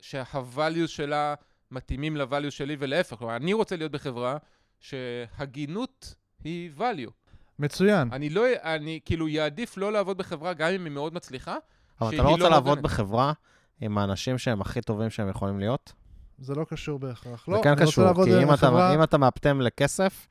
[0.00, 1.34] שה-values שלה
[1.70, 3.16] מתאימים ל-values שלי ולהפך.
[3.18, 4.36] כלומר, אני רוצה להיות בחברה
[4.80, 6.14] שהגינות
[6.44, 7.10] היא value.
[7.58, 8.08] מצוין.
[8.12, 11.56] אני לא, אני כאילו יעדיף לא לעבוד בחברה, גם אם היא מאוד מצליחה.
[12.00, 12.82] אבל אתה לא רוצה לא לעבוד.
[12.82, 13.32] בחברה
[13.80, 15.92] עם האנשים שהם הכי טובים שהם יכולים להיות?
[16.38, 17.44] זה לא קשור בהכרח.
[17.46, 18.94] זה לא, כן אני רוצה קשור, כי אם אתה- בחברה...
[18.94, 20.26] אם אתה מאפטם לכסף,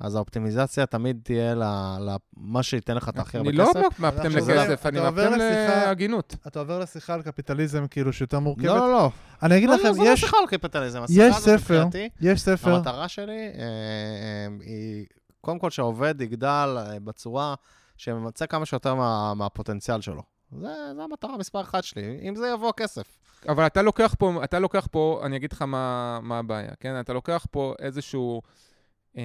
[0.00, 3.98] אז האופטימיזציה תמיד תהיה למה שייתן לך את הכי הרבה אני לא כסף.
[4.00, 5.38] מאפטם לכסף, אתה אני מאפטם
[5.86, 6.36] להגינות.
[6.46, 8.64] אתה עובר לשיחה על קפיטליזם כאילו שיותר מורכבת.
[8.64, 9.10] לא, לא, לא.
[9.42, 10.98] אני אגיד לא, לכם, לא, זה לא יש, שיחה על קפיטליזם.
[11.04, 15.06] יש השיחה הזאת ספר, מבחינתי, יש ספר, המטרה שלי אה, אה, היא,
[15.40, 16.48] קודם כל שהעובד יגדל
[16.78, 17.54] אה, בצורה
[17.96, 20.22] שממצה כמה שיותר מה- מהפוטנציאל שלו.
[20.52, 23.18] זה, זה המטרה מספר אחת שלי, אם זה יבוא כסף.
[23.48, 27.00] אבל אתה לוקח פה, אתה לוקח פה, אני אגיד לך מה, מה הבעיה, כן?
[27.00, 28.42] אתה לוקח פה איזשהו...
[29.16, 29.22] אה,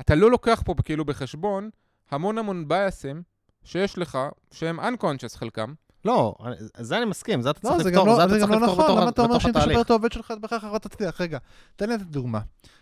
[0.00, 1.70] אתה לא לוקח פה כאילו בחשבון
[2.10, 3.22] המון המון בייסים
[3.64, 4.18] שיש לך,
[4.52, 5.74] שהם unconscious חלקם.
[6.04, 6.34] לא,
[6.76, 8.50] זה אני מסכים, זה אתה לא, צריך זה גם לפתור, לא, זה אתה זה צריך
[8.52, 9.80] גם לא לפתור נכון, בתור- למה אתה אומר בתוך שאם תשפר התהליך.
[9.86, 11.20] את העובד שלך, בהכרח אתה תצליח?
[11.20, 11.38] רגע,
[11.76, 12.40] תן לי לתת דוגמה.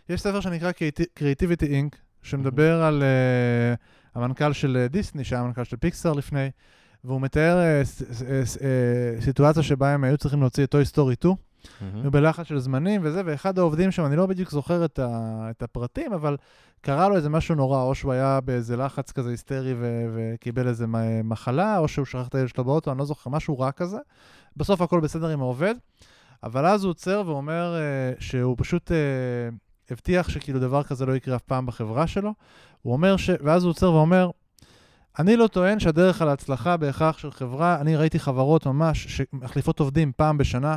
[0.08, 0.70] יש ספר שנקרא
[1.18, 3.74] Creativity Inc., שמדבר על אה,
[4.14, 6.50] המנכ"ל של אה, דיסני, שהיה המנכ"ל של פיקסאר לפני,
[7.04, 11.34] והוא מתאר אה, ס- אה, סיטואציה שבה הם היו צריכים להוציא את Toy Story 2,
[11.80, 12.02] מהמם.
[12.02, 15.62] היו בלחץ של זמנים וזה, ואחד העובדים שם, אני לא בדיוק זוכר את, ה, את
[15.62, 16.36] הפרטים, אבל
[16.80, 20.86] קרה לו איזה משהו נורא, או שהוא היה באיזה לחץ כזה היסטרי ו, וקיבל איזה
[21.24, 23.98] מחלה, או שהוא שכח את הילד שלו באוטו, אני לא זוכר, משהו רע כזה.
[24.56, 25.74] בסוף הכל בסדר עם העובד,
[26.42, 28.92] אבל אז הוא עוצר ואומר uh, שהוא פשוט uh,
[29.90, 32.34] הבטיח שכאילו דבר כזה לא יקרה אף פעם בחברה שלו.
[32.82, 33.30] הוא אומר ש...
[33.44, 34.30] ואז הוא עוצר ואומר,
[35.18, 40.12] אני לא טוען שהדרך על ההצלחה בהכרח של חברה, אני ראיתי חברות ממש שמחליפות עובדים
[40.16, 40.76] פעם בשנה,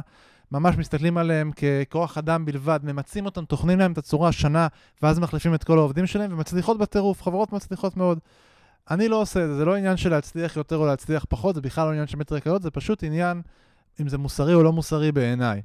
[0.51, 4.67] ממש מסתכלים עליהם ככוח אדם בלבד, ממצים אותם, טוחנים להם את הצורה שנה,
[5.01, 8.19] ואז מחליפים את כל העובדים שלהם, ומצליחות בטירוף, חברות מצליחות מאוד.
[8.91, 11.61] אני לא עושה את זה, זה לא עניין של להצליח יותר או להצליח פחות, זה
[11.61, 13.41] בכלל לא עניין של מטריקיות, זה פשוט עניין
[14.02, 15.62] אם זה מוסרי או לא מוסרי בעיניי.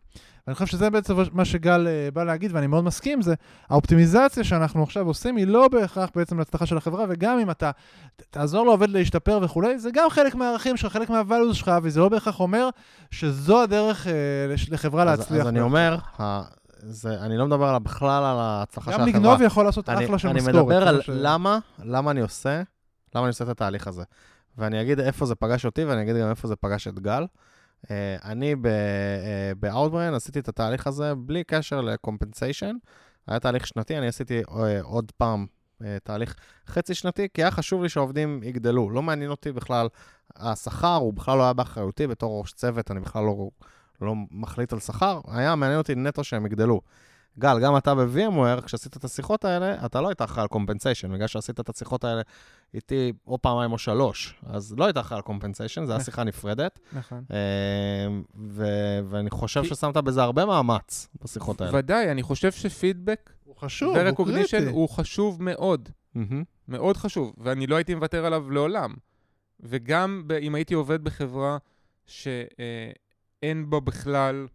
[0.47, 3.35] ואני חושב שזה בעצם מה שגל אה, בא להגיד, ואני מאוד מסכים זה,
[3.69, 7.71] האופטימיזציה שאנחנו עכשיו עושים היא לא בהכרח בעצם להצלחה של החברה, וגם אם אתה
[8.31, 12.41] תעזור לעובד להשתפר וכולי, זה גם חלק מהערכים שלך, חלק מהvalues שלך, וזה לא בהכרח
[12.41, 12.69] אומר
[13.11, 14.13] שזו הדרך אה,
[14.71, 15.41] לחברה אז- להצליח.
[15.41, 15.65] אז אני בה.
[15.65, 16.43] אומר, ה-
[16.79, 19.19] זה- אני לא מדבר בכלל על ההצלחה של גם החברה.
[19.21, 20.55] לגנוב יכול לעשות אני, אחלה של אני משכורת.
[20.57, 22.63] מדבר על ש- למה, למה אני עושה,
[23.15, 24.03] למה אני עושה את התהליך הזה.
[24.59, 27.25] ואני אגיד איפה זה פגש אותי, ואני אגיד גם איפה זה פגש את גל.
[27.85, 27.87] Uh,
[28.25, 28.57] אני
[29.61, 32.77] ב-Outbrain עשיתי את התהליך הזה בלי קשר לקומפנסיישן.
[33.27, 35.47] היה תהליך שנתי, אני עשיתי uh, עוד פעם
[36.05, 36.35] תהליך
[36.67, 38.91] חצי שנתי, כי היה חשוב לי שהעובדים יגדלו.
[38.91, 39.89] לא מעניין אותי בכלל,
[40.37, 43.51] השכר הוא בכלל לא היה באחריותי בתור ראש צוות, אני בכלל לא,
[44.01, 46.81] לא מחליט על שכר, היה מעניין אותי נטו שהם יגדלו.
[47.39, 51.27] גל, גם אתה ב-VMware, כשעשית את השיחות האלה, אתה לא היית אחראי על compensation, בגלל
[51.27, 52.23] שעשית את השיחות האלה
[52.75, 56.79] איתי או פעמיים או שלוש, אז לא היית אחראי על compensation, זו הייתה שיחה נפרדת,
[56.93, 57.25] נכון.
[57.33, 57.39] אה,
[59.09, 61.79] ואני חושב ששמת בזה הרבה מאמץ בשיחות האלה.
[61.79, 64.71] ודאי, אני חושב שפידבק הוא חשוב, הוא קריטי.
[64.71, 65.89] הוא חשוב מאוד.
[66.69, 68.95] מאוד חשוב, ואני לא הייתי מוותר עליו לעולם.
[69.61, 71.59] וגם אם הייתי עובד בחברה
[72.07, 74.47] שאין בה בכלל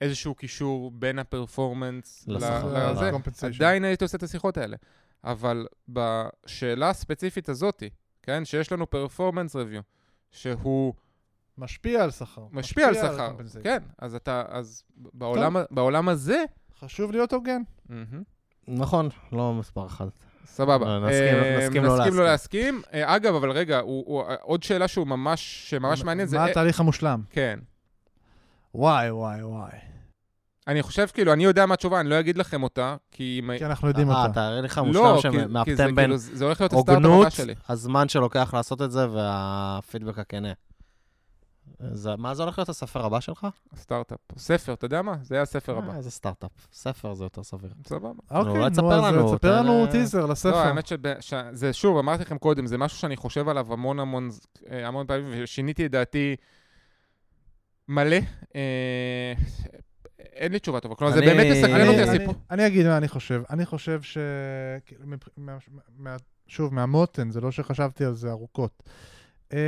[0.00, 2.46] איזשהו קישור בין הפרפורמנס לזה.
[3.56, 4.76] עדיין הייתי עושה את השיחות האלה.
[5.24, 7.90] אבל בשאלה הספציפית הזאתי,
[8.22, 9.80] כן, שיש לנו פרפורמנס רביו,
[10.30, 10.94] שהוא
[11.58, 12.42] משפיע על שכר.
[12.52, 13.30] משפיע על שכר.
[13.62, 16.44] כן, אז אתה, אז בעולם, בעולם הזה,
[16.80, 17.62] חשוב להיות הוגן.
[17.88, 18.22] מהמם.
[18.68, 20.06] נכון, לא מספר אחד.
[20.46, 20.86] סבבה.
[20.86, 22.74] אה, נסכים- אה, נסכים לא נסכים לא להסכים.
[22.74, 22.82] להסכים.
[22.94, 26.38] אה, אגב, אבל רגע, הוא- הוא- עוד שאלה שהוא ממש, שממש מעניין זה...
[26.38, 27.22] מה התהליך המושלם?
[27.30, 27.58] כן.
[28.76, 29.70] וואי, וואי, וואי.
[30.66, 33.42] אני חושב, כאילו, אני יודע מה התשובה, אני לא אגיד לכם אותה, כי.
[33.58, 34.32] כי אנחנו יודעים אה, אותה.
[34.32, 37.26] תאר לך לא, מושלם זה שמאפטם בין כאילו, הסטארט-אפ הוגנות.
[37.68, 40.52] הזמן שלוקח לעשות את זה והפידבק הכנה.
[41.92, 43.46] זה, מה זה הולך להיות הספר הבא שלך?
[43.76, 44.18] סטארט-אפ.
[44.38, 45.14] ספר, אתה יודע מה?
[45.22, 45.96] זה היה הספר אה, הבא.
[45.96, 46.50] איזה סטארט-אפ.
[46.72, 47.70] ספר זה יותר סביר.
[47.86, 48.08] סבבה.
[48.30, 50.56] אוקיי, אולי נו, תספר אז לנו, תספר לנו אה, טיזר לא, לספר.
[50.56, 54.28] האמת שזה, שוב, אמרתי לכם קודם, זה משהו שאני חושב עליו המון המון,
[54.70, 56.36] אה, המון פעמים, ושיניתי את דעתי
[57.88, 58.16] מלא.
[58.56, 59.32] אה,
[60.18, 60.94] אין לי תשובה טובה.
[60.94, 62.34] כלומר, זה באמת מסקרן אותי הסיפור.
[62.50, 63.42] אני, אגיד מה אני חושב.
[63.50, 64.18] אני חושב ש...
[64.86, 65.04] כאילו,
[66.46, 68.82] שוב, מהמותן, זה לא שחשבתי על זה ארוכות.
[69.52, 69.58] אמ,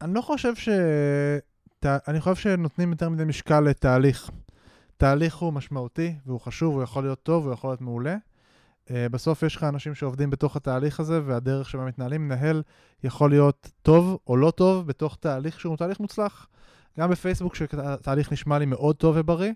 [0.00, 0.68] אני לא חושב ש...
[1.84, 4.30] אני חושב שנותנים יותר מדי משקל לתהליך.
[4.96, 8.16] תהליך הוא משמעותי, והוא חשוב, הוא יכול להיות טוב, הוא יכול להיות מעולה.
[8.90, 12.62] אה, בסוף יש לך אנשים שעובדים בתוך התהליך הזה, והדרך שבה מתנהלים, מנהל
[13.04, 16.46] יכול להיות טוב או לא טוב בתוך תהליך שהוא תהליך מוצלח.
[16.98, 19.52] גם בפייסבוק, שהתהליך נשמע לי מאוד טוב ובריא,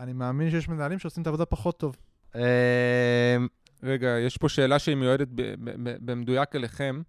[0.00, 1.96] אני מאמין שיש מנהלים שעושים את העבודה פחות טוב.
[2.36, 3.36] אה,
[3.82, 5.28] רגע, יש פה שאלה שהיא מיועדת
[6.00, 7.02] במדויק אליכם,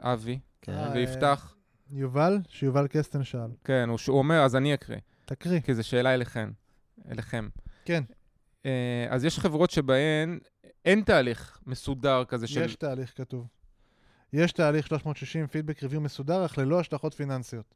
[0.00, 0.72] אבי, כן.
[0.72, 1.54] אה, ויפתח.
[1.90, 3.50] יובל, שיובל קסטן שאל.
[3.64, 5.60] כן, הוא אומר, אז אני אקריא, תקריא.
[5.60, 6.50] כי זו שאלה אליכם.
[7.10, 7.48] אליכם.
[7.84, 8.02] כן.
[8.66, 10.38] אה, אז יש חברות שבהן
[10.84, 12.62] אין תהליך מסודר כזה של...
[12.64, 13.46] יש תהליך כתוב.
[14.32, 17.74] יש תהליך 360 פידבק ריוויו מסודר, אך ללא השלכות פיננסיות.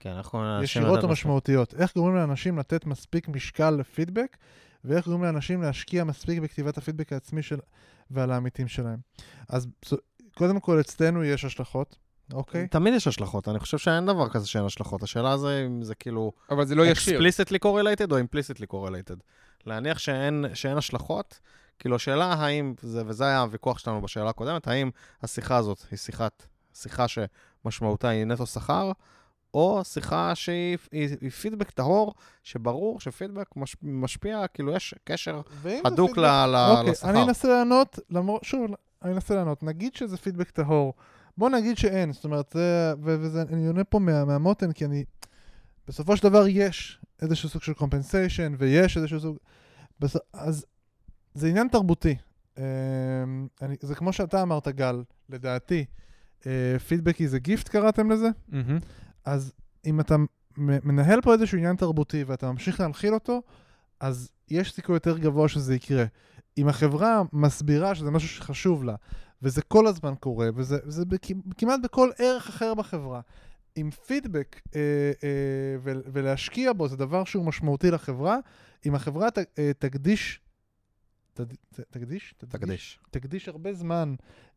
[0.00, 1.08] כן, אנחנו ישירות או.
[1.08, 1.74] משמעותיות.
[1.74, 4.36] איך גורמים לאנשים לתת מספיק משקל לפידבק,
[4.84, 7.58] ואיך גורמים לאנשים להשקיע מספיק בכתיבת הפידבק העצמי של...
[8.10, 8.98] ועל העמיתים שלהם.
[9.48, 9.66] אז
[10.34, 11.96] קודם כל, אצלנו יש השלכות,
[12.32, 12.68] אוקיי?
[12.68, 15.02] תמיד יש השלכות, אני חושב שאין דבר כזה שאין השלכות.
[15.02, 17.20] השאלה זה אם זה כאילו אבל זה לא ישיר.
[17.20, 19.20] explicitly correlated או implicitly correlated.
[19.66, 21.40] להניח שאין, שאין השלכות,
[21.78, 24.90] כאילו השאלה האם, זה, וזה היה הוויכוח שלנו בשאלה הקודמת, האם
[25.22, 28.92] השיחה הזאת היא שיחת, שיחה שמשמעותה היא נטו שכר,
[29.58, 35.40] או שיחה שהיא היא, פידבק טהור, שברור שפידבק מש, משפיע, כאילו יש קשר
[35.84, 37.10] הדוק ל, פידבק- ל, אוקיי, לשכר.
[37.10, 38.66] אני אנסה לענות, למרות, שוב,
[39.02, 39.62] אני אנסה לענות.
[39.62, 40.94] נגיד שזה פידבק טהור.
[41.38, 45.04] בוא נגיד שאין, זאת אומרת, זה, ו- וזה, אני עונה פה מה, מהמותן, כי אני,
[45.88, 49.36] בסופו של דבר יש איזשהו סוג של קומפנסיישן, ויש איזשהו סוג,
[50.00, 50.66] בס, אז
[51.34, 52.16] זה עניין תרבותי.
[52.58, 52.64] אה,
[53.62, 55.84] אני, זה כמו שאתה אמרת, גל, לדעתי,
[56.88, 58.28] פידבק is a gift קראתם לזה?
[58.48, 58.78] מהמם.
[59.28, 59.52] אז
[59.86, 60.16] אם אתה
[60.58, 63.42] מנהל פה איזשהו עניין תרבותי ואתה ממשיך להנחיל אותו,
[64.00, 66.04] אז יש סיכוי יותר גבוה שזה יקרה.
[66.58, 68.94] אם החברה מסבירה שזה משהו שחשוב לה,
[69.42, 73.20] וזה כל הזמן קורה, וזה, וזה בכ- כמעט בכל ערך אחר בחברה,
[73.76, 74.80] עם פידבק אה,
[75.24, 75.76] אה,
[76.12, 78.36] ולהשקיע בו זה דבר שהוא משמעותי לחברה,
[78.86, 80.40] אם החברה ת, אה, תקדיש,
[81.90, 82.34] תקדיש?
[82.38, 82.98] תקדיש.
[83.10, 84.14] תקדיש הרבה זמן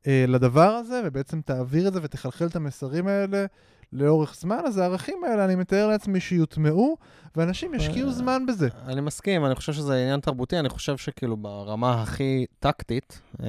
[0.07, 3.45] אה, לדבר הזה, ובעצם תעביר את זה ותחלחל את המסרים האלה
[3.93, 6.97] לאורך זמן, אז הערכים האלה, אני מתאר לעצמי שיוטמעו,
[7.35, 8.69] ואנשים ישקיעו אה, זמן בזה.
[8.87, 13.47] אני מסכים, אני חושב שזה עניין תרבותי, אני חושב שכאילו ברמה הכי טקטית, אה,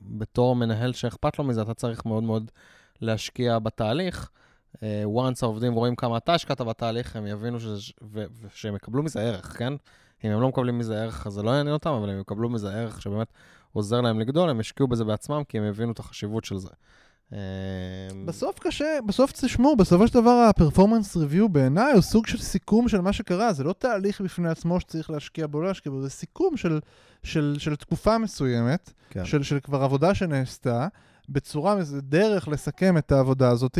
[0.00, 2.50] בתור מנהל שאכפת לו מזה, אתה צריך מאוד מאוד
[3.00, 4.30] להשקיע בתהליך.
[4.82, 9.20] אה, once העובדים רואים כמה אתה השקעת בתהליך, הם יבינו שזה, ו, ושהם יקבלו מזה
[9.20, 9.72] ערך, כן?
[10.24, 12.70] אם הם לא מקבלים מזה ערך, אז זה לא יעניין אותם, אבל הם יקבלו מזה
[12.70, 13.32] ערך שבאמת
[13.72, 16.68] עוזר להם לגדול, הם ישקיעו בזה בעצמם, כי הם הבינו את החשיבות של זה.
[17.32, 17.38] אה,
[18.24, 23.00] בסוף קשה, בסוף תשמעו, בסופו של דבר הפרפורמנס ריוויו בעיניי הוא סוג של סיכום של
[23.00, 26.56] מה שקרה, זה לא תהליך בפני עצמו שצריך להשקיע בו, לא להשקיע בו, זה סיכום
[26.56, 26.80] של,
[27.22, 29.24] של, של תקופה מסוימת, כן.
[29.24, 30.88] של, של כבר עבודה שנעשתה,
[31.28, 33.78] בצורה, זה דרך לסכם את העבודה הזאת,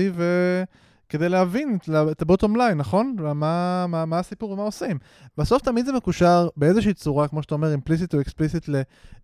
[1.09, 3.17] וכדי להבין את ה- את הבוטום ליין, נכון?
[3.35, 4.99] מה, מה, מה הסיפור ומה עושים.
[5.39, 8.77] בסוף תמיד זה מקושר באיזושהי צורה, כמו שאתה אומר, implicit או explicit ל-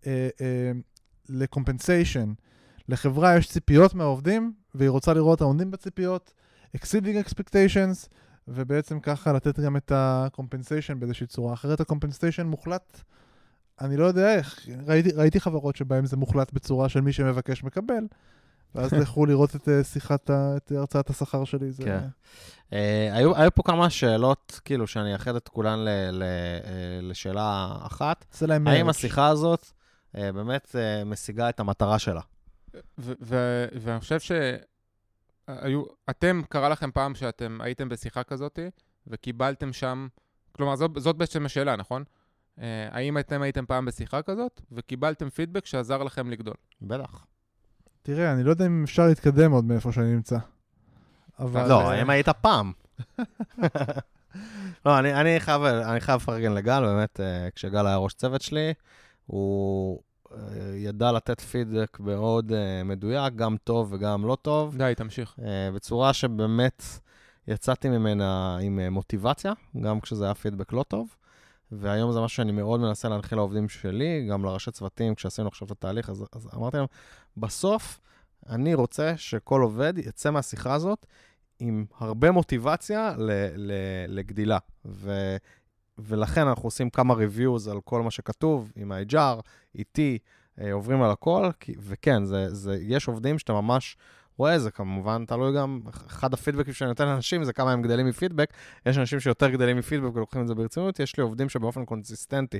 [0.07, 0.73] אה, אה,
[1.29, 2.29] ל-compensation.
[2.89, 6.33] לחברה יש ציפיות מהעובדים, והיא רוצה לראות העומדים בציפיות,
[6.77, 8.09] exceeding expectations,
[8.49, 11.55] ובעצם ככה לתת גם את ה-compensation באיזושהי צורה.
[11.55, 13.01] אחרת ה-compensation מוחלט,
[13.81, 14.67] אני לא יודע איך.
[14.87, 18.05] ראיתי, ראיתי חברות שבהן זה מוחלט בצורה של מי שמבקש מקבל,
[18.75, 21.71] ואז לכו לראות את אה, שיחת, את הרצאת השכר שלי.
[21.73, 21.85] זה...
[21.85, 22.07] כן.
[22.73, 27.77] אה, היו, היו פה כמה שאלות, כאילו, שאני אאחד את כולן ל, ל, אה, לשאלה
[27.87, 28.25] אחת.
[28.33, 28.89] עושה להם האם.
[28.89, 29.67] השיחה הזאת
[30.15, 32.21] באמת משיגה את המטרה שלה?
[32.75, 38.59] ו- ו- ואני חושב שהיו, אתם, קרה לכם פעם שאתם הייתם בשיחה כזאת
[39.07, 40.09] וקיבלתם שם,
[40.53, 42.05] כלומר, זאת, זאת בעצם השאלה, נכון?
[42.91, 46.55] האם אתם הייתם פעם בשיחה כזאת וקיבלתם פידבק שעזר לכם לגדול?
[46.83, 47.25] בטח.
[48.07, 50.39] תראה, אני לא יודע אם אפשר להתקדם עוד מאיפה שאני נמצא.
[51.39, 51.69] אבל...
[51.69, 52.73] לא, אה, האם היית פעם?
[54.87, 58.75] לא, אני, אני, חייב, אני חייב לפרגן לגל, באמת, אה, כשגל היה ראש צוות שלי,
[59.27, 60.01] הוא
[60.33, 60.39] אה,
[60.77, 62.53] ידע לתת פידבק מאוד
[62.85, 65.37] מדויק, גם טוב וגם לא טוב, די, תמשיך.
[65.75, 66.83] בצורה שבאמת
[67.49, 71.17] יצאתי ממנה עם מוטיבציה, גם כשזה היה פידבק לא טוב.
[71.79, 75.71] והיום זה משהו שאני מאוד מנסה להנחיל לעובדים שלי, גם לראשי צוותים, כשעשינו עכשיו את
[75.71, 76.87] התהליך, אז, אז אמרתי להם,
[77.37, 78.01] בסוף
[78.49, 81.07] אני רוצה שכל עובד יצא מהשיחה הזאת
[81.59, 83.73] עם הרבה מוטיבציה ל, ל,
[84.09, 84.59] לגדילה.
[84.85, 85.37] ו,
[85.99, 89.41] ולכן אנחנו עושים כמה reviews על כל מה שכתוב, עם ה-HR,
[89.75, 90.19] איתי,
[90.61, 93.97] אה, עוברים על הכל, כי, וכן, זה, זה, יש עובדים שאתה ממש
[94.37, 98.51] רואה, זה כמובן תלוי גם, אחד הפידבקים שאני נותן לאנשים זה כמה הם גדלים מפידבק.
[98.87, 102.59] יש אנשים שיותר גדלים מפידבק ולוקחים את זה ברצינות, יש לי עובדים שבאופן קונסיסטנטי,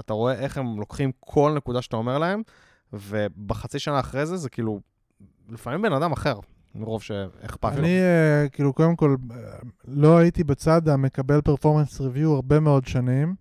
[0.00, 2.42] אתה רואה איך הם לוקחים כל נקודה שאתה אומר להם,
[2.92, 4.80] ובחצי שנה אחרי זה, זה כאילו,
[5.50, 6.38] לפעמים בן אדם אחר,
[6.74, 7.78] מרוב שאכפת לו.
[7.78, 9.36] אני, אה, כאילו, קודם כל, אה,
[9.84, 13.34] לא הייתי בצד המקבל פרפורמנס ריוויו הרבה מאוד שנים,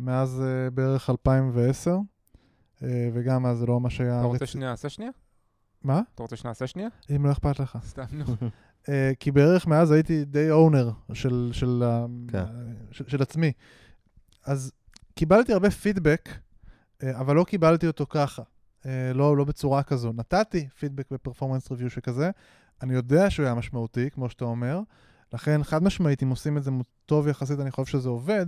[0.00, 1.96] מאז אה, בערך 2010,
[2.82, 4.18] אה, וגם אז זה לא ממש היה...
[4.18, 5.10] אתה רוצה רצ- שנייה, נעשה שנייה?
[5.84, 6.00] מה?
[6.14, 6.88] אתה רוצה שנעשה שנייה?
[7.16, 7.78] אם לא אכפת לך.
[7.86, 8.24] סתם, נו.
[8.88, 11.82] אה, כי בערך מאז הייתי די אונר של, של,
[12.28, 12.44] כן.
[12.90, 13.52] של, של עצמי.
[14.46, 14.72] אז
[15.14, 16.28] קיבלתי הרבה פידבק,
[17.02, 18.42] אה, אבל לא קיבלתי אותו ככה.
[18.86, 20.12] אה, לא, לא בצורה כזו.
[20.12, 22.30] נתתי פידבק בפרפורמנס ריוויו שכזה,
[22.82, 24.80] אני יודע שהוא היה משמעותי, כמו שאתה אומר,
[25.32, 26.70] לכן חד משמעית, אם עושים את זה
[27.06, 28.46] טוב יחסית, אני חושב שזה עובד,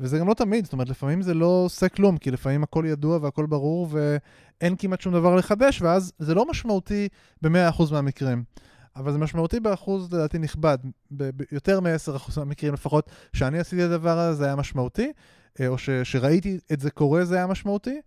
[0.00, 3.18] וזה גם לא תמיד, זאת אומרת, לפעמים זה לא עושה כלום, כי לפעמים הכל ידוע
[3.22, 7.08] והכל ברור, ואין כמעט שום דבר לחדש, ואז זה לא משמעותי
[7.42, 8.44] ב-100% מהמקרים.
[8.96, 10.78] אבל זה משמעותי באחוז, לדעתי, נכבד.
[11.10, 11.90] ביותר מ-10%
[12.36, 15.12] מהמקרים לפחות, שאני עשיתי את הדבר הזה, זה היה משמעותי,
[15.60, 18.00] אה, או ש- שראיתי את זה קורה, זה היה משמעותי.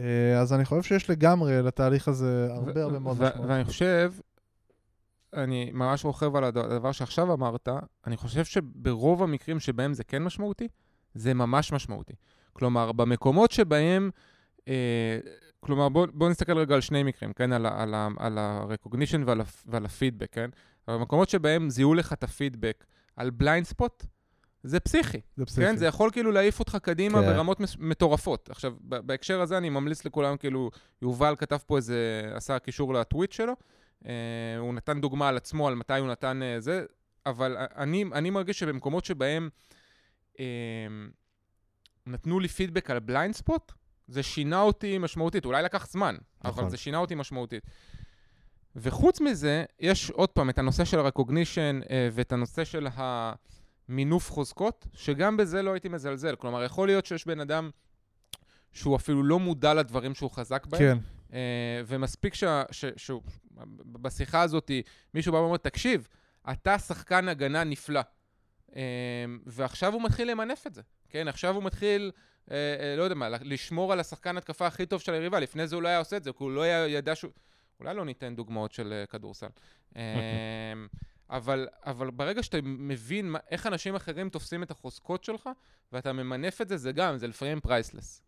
[0.00, 3.48] אה, אז אני חושב שיש לגמרי לתהליך הזה הרבה הרבה מאוד ו- משמעות.
[3.50, 4.12] ואני חושב,
[5.34, 7.68] אני ממש רוכב על הד- הדבר שעכשיו אמרת,
[8.06, 10.68] אני חושב שברוב המקרים שבהם זה כן משמעותי,
[11.14, 12.12] זה ממש משמעותי.
[12.52, 14.10] כלומר, במקומות שבהם,
[14.68, 15.18] אה,
[15.60, 17.52] כלומר, בואו בוא נסתכל רגע על שני מקרים, כן?
[17.52, 20.50] על, על, על ה-recognition ועל, ועל הפידבק, כן?
[20.88, 22.84] במקומות שבהם זיהו לך את הפידבק
[23.16, 24.06] על בליינד ספוט,
[24.62, 25.20] זה פסיכי.
[25.36, 25.66] זה פסיכי.
[25.66, 27.26] כן, זה יכול כאילו להעיף אותך קדימה כן.
[27.26, 28.50] ברמות מטורפות.
[28.50, 30.70] עכשיו, בהקשר הזה אני ממליץ לכולם, כאילו,
[31.02, 33.52] יובל כתב פה איזה, עשה קישור לטוויט שלו,
[34.06, 34.12] אה,
[34.58, 36.84] הוא נתן דוגמה על עצמו, על מתי הוא נתן אה, זה,
[37.26, 39.48] אבל אני, אני מרגיש שבמקומות שבהם
[42.06, 43.72] נתנו לי פידבק על בליינד ספוט,
[44.08, 46.64] זה שינה אותי משמעותית, אולי לקח זמן, נכון.
[46.64, 47.64] אבל זה שינה אותי משמעותית.
[48.76, 54.86] וחוץ מזה, יש עוד פעם את הנושא של ה-recognition אה, ואת הנושא של המינוף חוזקות,
[54.94, 56.36] שגם בזה לא הייתי מזלזל.
[56.36, 57.70] כלומר, יכול להיות שיש בן אדם
[58.72, 60.98] שהוא אפילו לא מודע לדברים שהוא חזק בהם, כן,
[61.32, 63.22] אה, ומספיק שה, ש, שהוא,
[63.86, 64.70] בשיחה הזאת
[65.14, 66.08] מישהו בא ואומר, תקשיב,
[66.52, 68.00] אתה שחקן הגנה נפלא.
[68.76, 71.28] אה, ועכשיו הוא מתחיל למנף את זה, כן?
[71.28, 72.10] עכשיו הוא מתחיל,
[72.50, 75.40] אה, אה, לא יודע מה, לשמור על השחקן התקפה הכי טוב של היריבה.
[75.40, 77.30] לפני זה הוא לא היה עושה את זה, כי הוא לא היה, ידע שהוא...
[77.80, 79.46] אולי לא ניתן דוגמאות של אה, כדורסל.
[79.96, 80.02] אה,
[81.30, 85.48] אבל, אבל ברגע שאתה מבין מה, איך אנשים אחרים תופסים את החוזקות שלך,
[85.92, 88.22] ואתה ממנף את זה, זה גם, זה לפעמים פרייסלס.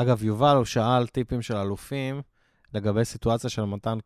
[0.00, 2.22] אגב, יובל, הוא שאל טיפים של אלופים
[2.74, 3.98] לגבי סיטואציה של מתן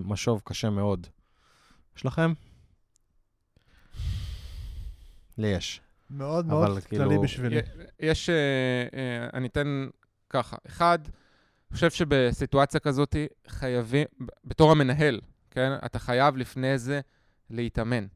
[0.00, 1.06] משוב קשה מאוד.
[1.96, 2.32] יש לכם?
[5.38, 5.80] לי יש.
[6.10, 7.60] מאוד מאוד כאילו- כללי בשבילי.
[8.00, 8.34] יש, אה,
[8.94, 9.86] אה, אני אתן
[10.30, 10.56] ככה.
[10.68, 10.98] אחד,
[11.70, 13.16] אני חושב שבסיטואציה כזאת
[13.48, 14.06] חייבים,
[14.44, 15.20] בתור המנהל,
[15.50, 15.72] כן?
[15.84, 17.00] אתה חייב לפני זה
[17.50, 18.06] להתאמן.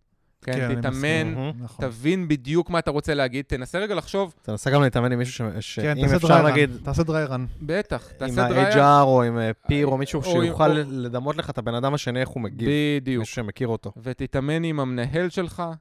[0.43, 0.95] כן, כן, תתאמן,
[1.35, 1.53] מסכים.
[1.65, 1.87] נכון.
[1.87, 5.79] תבין בדיוק מה אתה רוצה להגיד, תנסה רגע לחשוב, תנסה גם להתאמן עם מישהו ש-
[5.81, 6.51] כן, שאם תעשה אפשר דריירן.
[6.53, 7.47] נגיד, תעשה dry run.
[7.63, 8.79] בטח, עם תעשה dry run.
[8.79, 11.75] ה-HR או עם אה, peer או מישהו או עם- שיוכל או- לדמות לך את הבן
[11.75, 12.69] אדם השני, איך הוא מגיב.
[13.01, 13.21] בדיוק.
[13.21, 13.93] מישהו שמכיר אותו.
[14.03, 15.73] ותתאמן עם המנהל שלך, אה,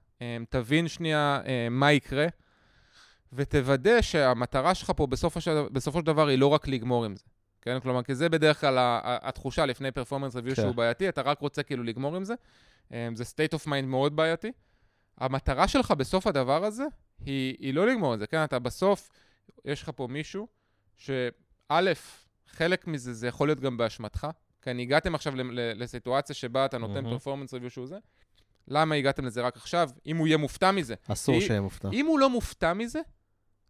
[0.50, 2.28] תבין שנייה אה, מה יקרה,
[3.34, 7.24] ותוודא שהמטרה שלך פה בסופו של, בסופו של דבר היא לא רק לגמור עם זה.
[7.62, 7.80] כן?
[7.80, 10.62] כלומר, כי זה בדרך כלל התחושה לפני performance review כן.
[10.62, 12.34] שהוא בעייתי, אתה רק רוצה כאילו לגמור עם זה.
[12.94, 14.52] אה, זה state of mind מאוד בעייתי.
[15.18, 16.84] המטרה שלך בסוף הדבר הזה
[17.26, 18.44] היא, היא לא לגמור את זה, כן?
[18.44, 19.10] אתה בסוף,
[19.66, 20.48] יש לך פה מישהו
[20.98, 21.94] שא',
[22.48, 24.28] חלק מזה זה יכול להיות גם באשמתך,
[24.62, 27.10] כן, הגעתם עכשיו לסיטואציה שבה אתה נותן מהמם.
[27.10, 27.98] פרפורמנס ריוויו שהוא זה.
[28.68, 29.90] למה הגעתם לזה רק עכשיו?
[30.06, 30.96] אם הוא יהיה מופתע מזה.
[31.08, 31.90] אסור שיהיה מופתע.
[31.94, 33.00] אם הוא לא מופתע מזה,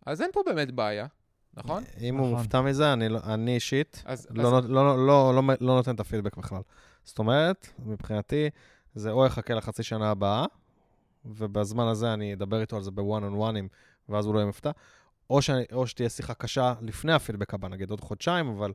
[0.05, 1.05] אז אין פה באמת בעיה,
[1.53, 1.83] נכון?
[2.01, 2.39] אם הוא נכון.
[2.39, 4.61] מופתע מזה, אני אני אישית לא לא-
[5.07, 6.61] לא- לא- לא נותן את הפידבק בכלל.
[7.03, 8.49] זאת אומרת, מבחינתי,
[8.95, 10.45] זה או יחכה לחצי שנה הבאה,
[11.25, 13.67] ובזמן הזה אני אדבר איתו על זה בוואן און וואנים,
[14.09, 14.71] ואז הוא לא יהיה מופתע,
[15.29, 18.73] או, שאני, או שתהיה שיחה קשה לפני הפידבק הבא, נגיד עוד חודשיים, אבל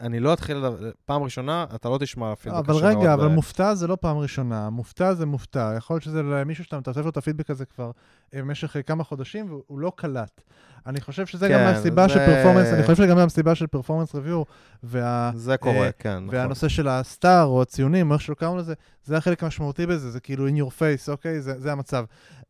[0.00, 0.64] אני לא אתחיל,
[1.04, 2.74] פעם ראשונה, אתה לא תשמע פידבק אבל.
[2.74, 5.74] רגע, אבל ב- מופתע זה לא פעם ראשונה, מופתע זה מופתע.
[5.76, 7.90] יכול להיות שזה למישהו שאתה מתעסק לו את הפידבק הזה כבר
[8.34, 10.40] אה, במשך אה, כמה חודשים, והוא לא קלט.
[10.86, 13.66] אני חושב שזה גם כן, מהסיבה של זה- פרפורמנס, אני חושב שזה גם מהסיבה של
[13.66, 14.42] פרפורמנס ריוויו,
[14.82, 15.30] וה...
[15.34, 16.28] זה קורה, אה, כן, נכון.
[16.38, 20.20] והנושא של הסטאר או הציונים, או איך שלא קראנו לזה, זה החלק המשמעותי בזה, זה
[20.20, 21.40] כאילו in your face, אוקיי?
[21.40, 22.04] זה, זה המצב.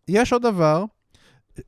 [0.09, 0.85] יש עוד דבר,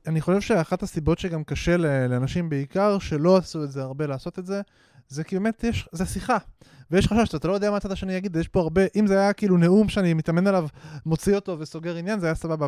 [0.07, 4.45] אני חושב שאחת הסיבות שגם קשה לאנשים בעיקר, שלא עשו את זה הרבה לעשות את
[4.45, 4.61] זה,
[5.07, 6.37] זה כי באמת יש, זה שיחה.
[6.91, 9.33] ויש חשש שאתה לא יודע מה הצד השני יגיד, יש פה הרבה, אם זה היה
[9.33, 10.67] כאילו נאום שאני מתאמן עליו,
[11.05, 12.67] מוציא אותו וסוגר עניין, זה היה סבבה.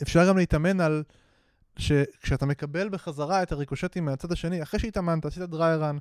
[0.00, 1.02] ואפשר גם להתאמן על,
[1.76, 5.98] שכשאתה מקבל בחזרה את הריקושטים מהצד השני, אחרי שהתאמנת, עשית דריי רן,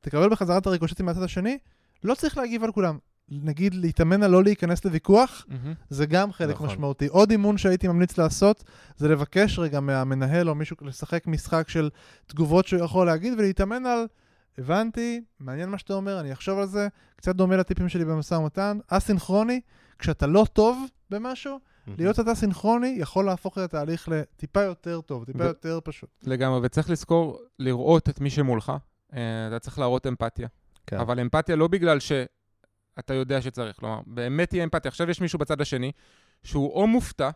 [0.00, 1.58] תקבל בחזרה את הריקושטים מהצד השני,
[2.04, 2.98] לא צריך להגיב על כולם.
[3.30, 5.74] נגיד, להתאמן על לא להיכנס לוויכוח, מהמם.
[5.90, 6.66] זה גם חלק נכון.
[6.66, 7.06] משמעותי.
[7.06, 8.64] עוד אימון שהייתי ממליץ לעשות,
[8.96, 11.90] זה לבקש רגע מהמנהל או מישהו לשחק משחק של
[12.26, 14.06] תגובות שהוא יכול להגיד, ולהתאמן על,
[14.58, 18.78] הבנתי, מעניין מה שאתה אומר, אני אחשוב על זה, קצת דומה לטיפים שלי במשא ומתן,
[18.88, 19.60] אסינכרוני,
[19.98, 21.58] כשאתה לא טוב במשהו,
[21.98, 26.10] להיות אתה סינכרוני יכול להפוך את התהליך לטיפה יותר טוב, טיפה ו- יותר פשוט.
[26.22, 28.72] לגמרי, וצריך לזכור לראות את מי שמולך.
[29.14, 30.48] אה, אתה צריך להראות אמפתיה.
[30.86, 30.98] כן.
[30.98, 34.88] אבל אמפתיה לא בגלל שאתה יודע שצריך, כלומר, באמת תהיה אמפתיה.
[34.88, 35.92] עכשיו יש מישהו בצד השני
[36.42, 37.30] שהוא או מופתע,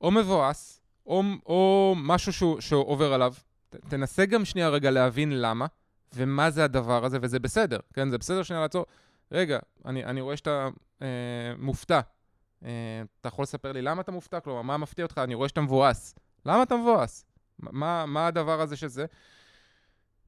[0.00, 3.34] או מבואס, או, או משהו שהוא, שעובר עליו.
[3.70, 5.66] ת, תנסה גם שנייה רגע להבין למה,
[6.14, 8.10] ומה זה הדבר הזה, וזה בסדר, כן?
[8.10, 8.86] זה בסדר שנייה לעצור.
[9.32, 10.68] רגע, אני, אני רואה שאתה
[11.02, 11.08] אה,
[11.58, 12.00] מופתע.
[12.64, 14.40] אה, אתה יכול לספר לי למה אתה מופתע?
[14.40, 15.18] כלומר, מה מפתיע אותך?
[15.18, 16.14] אני רואה שאתה מבואס.
[16.46, 17.24] למה אתה מבואס?
[17.58, 19.06] מה, מה הדבר הזה שזה?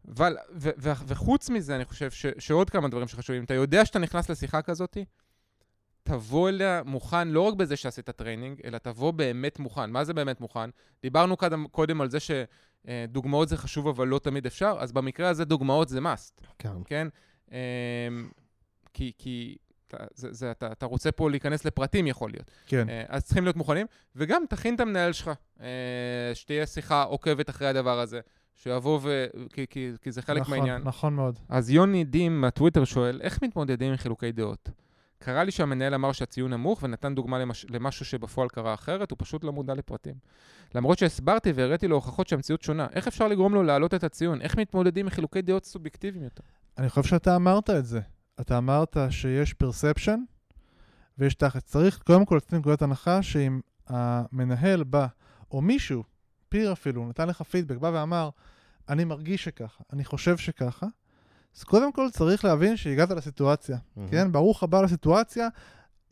[0.09, 3.45] אבל, ו, ו, וחוץ מזה, אני חושב ש, שעוד כמה דברים שחשובים.
[3.45, 4.97] אתה יודע שאתה נכנס לשיחה כזאת,
[6.03, 9.91] תבוא אליה מוכן לא רק בזה שעשית training, אלא תבוא באמת מוכן.
[9.91, 10.71] מה זה באמת מוכן?
[11.03, 12.21] דיברנו קודם, קודם על זה
[12.87, 16.73] שדוגמאות זה חשוב, אבל לא תמיד אפשר, אז במקרה הזה דוגמאות זה must, כן.
[16.85, 17.09] כן?
[17.53, 17.57] אמ,
[18.95, 19.57] כי, כי
[19.89, 22.51] אתה, זה, זה, אתה, אתה רוצה פה להיכנס לפרטים, יכול להיות.
[22.67, 22.89] כן.
[22.89, 23.87] אה, אז צריכים להיות מוכנים,
[24.17, 25.31] וגם תכין את המנהל שלך,
[25.61, 25.67] אה,
[26.35, 28.21] שתהיה שיחה עוקבת אחרי הדבר הזה,
[28.55, 29.27] שיבוא ו...
[29.53, 30.83] כי, כי, כי זה חלק נכון, מהעניין.
[30.83, 31.39] נכון מאוד.
[31.49, 34.71] אז יוני דים מהטוויטר שואל, איך מתמודדים עם חילוקי דעות?
[35.19, 37.67] קרה לי שהמנהל אמר שהציון נמוך ונתן דוגמה למש...
[37.69, 40.15] למשהו שבפועל קרה אחרת, הוא פשוט לא מודע לפרטים.
[40.75, 44.41] למרות שהסברתי והראיתי לו הוכחות שהמציאות שונה, איך אפשר לגרום לו להעלות את הציון?
[44.41, 46.43] איך מתמודדים עם חילוקי דעות סובייקטיביים יותר?
[46.79, 48.01] אני חושב שאתה אמרת את זה.
[48.41, 50.21] אתה אמרת שיש פרספשן
[51.19, 51.63] ויש תחת.
[51.63, 55.07] צריך קודם כל לצאת מנקודת הנחה שאם המנהל בא,
[55.51, 56.05] או מישהו,
[56.49, 58.31] פיר אפילו, נתן לך פידבק, בא ואמר,
[58.89, 60.87] אני מרגיש שככה, אני חושב שככה,
[61.57, 64.09] אז קודם כל צריך להבין שהגעת לסיטואציה, מהמם.
[64.09, 64.33] כן?
[64.33, 65.49] ברוך הבא לסיטואציה,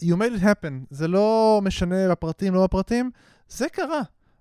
[0.02, 0.72] you made it happen.
[0.90, 3.10] זה לא משנה בפרטים, לא בפרטים,
[3.48, 4.00] זה קרה,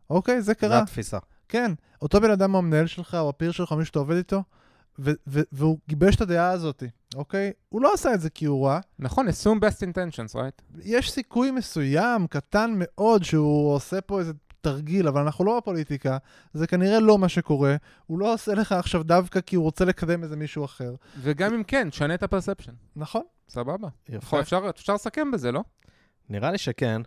[0.09, 0.41] אוקיי?
[0.41, 0.79] זה קרה.
[0.79, 1.17] התפיסה.
[1.49, 1.71] כן,
[2.01, 4.43] אותו בן אדם הוא המנהל שלך, או הפיר שלך, מי שאתה עובד איתו,
[4.99, 6.83] ו- ו- והוא גיבש את הדעה הזאת,
[7.15, 7.51] אוקיי?
[7.69, 8.79] הוא לא עשה את זה כי הוא רע.
[8.99, 10.79] נכון, assume best intentions, right?
[10.83, 16.17] יש סיכוי מסוים, קטן מאוד, שהוא עושה פה איזה תרגיל, אבל אנחנו לא בפוליטיקה,
[16.53, 17.75] זה כנראה לא מה שקורה.
[18.05, 20.93] הוא לא עושה לך עכשיו דווקא כי הוא רוצה לקדם איזה מישהו אחר.
[21.21, 22.71] וגם אם כן, תשנה את הפרספשן.
[22.95, 23.21] נכון?
[23.49, 23.87] סבבה.
[24.09, 24.39] יפה.
[24.39, 25.63] אפשר, אפשר לסכם בזה, לא?
[26.29, 27.01] נראה לי שכן.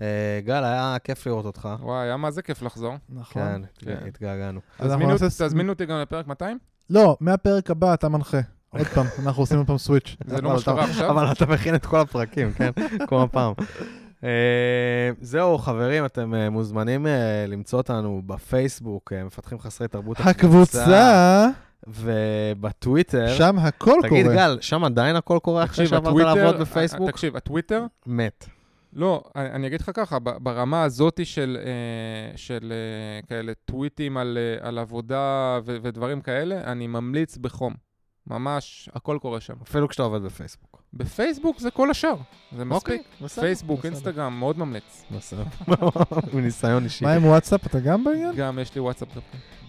[0.00, 1.68] אה, גל, היה כיף לראות אותך.
[1.80, 2.94] וואי, היה מה זה כיף לחזור.
[3.08, 3.42] נכון.
[3.42, 4.06] כן, כן.
[4.06, 4.60] התגעגענו.
[4.78, 6.58] אז תזמינו אנחנו נעשה- תזמינו אותי גם לפרק 200?
[6.90, 8.38] לא, מהפרק הבא אתה מנחה.
[8.70, 10.16] עוד פעם, אנחנו עושים עוד פעם סוויץ'.
[10.26, 11.10] זה לא מה שקרה עכשיו?
[11.10, 12.70] אבל אתה מכין את כל הפרקים, כן?
[13.08, 13.52] כמו הפעם.
[14.24, 21.46] אה, זהו, חברים, אתם אה, מוזמנים אה, למצוא אותנו בפייסבוק, מפתחים חסרי תרבות הקבוצה,
[21.86, 23.28] ובטוויטר.
[23.28, 24.36] שם הכל תגיד, קורה.
[24.36, 27.10] גל, שם עדיין הכל קורה אחרי שעברת לעבוד בפייסבוק?
[27.10, 28.44] תקשיב, הטוויטר, מת.
[28.92, 31.58] לא, אני אני אגיד לך ככה, ברמה הזאתי של,
[32.36, 32.72] של
[33.28, 37.74] כאלה טוויטים על, על עבודה ו- ודברים כאלה, אני ממליץ בחום.
[38.26, 39.54] ממש, הכל קורה שם.
[39.62, 40.79] אפילו כשאתה עובד בפייסבוק.
[40.94, 42.14] בפייסבוק זה כל השאר,
[42.56, 42.74] זה מספיק.
[42.74, 43.84] אוקיי, בסדר, פייסבוק.
[43.84, 45.04] אינסטגרם, מאוד ממליץ.
[45.16, 45.42] בסדר.
[46.34, 47.04] מניסיון אישי.
[47.04, 47.66] מה עם וואטסאפ?
[47.66, 48.34] אתה גם בעניין?
[48.36, 49.08] גם יש לי וואטסאפ.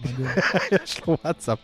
[0.84, 1.58] יש לו וואטסאפ.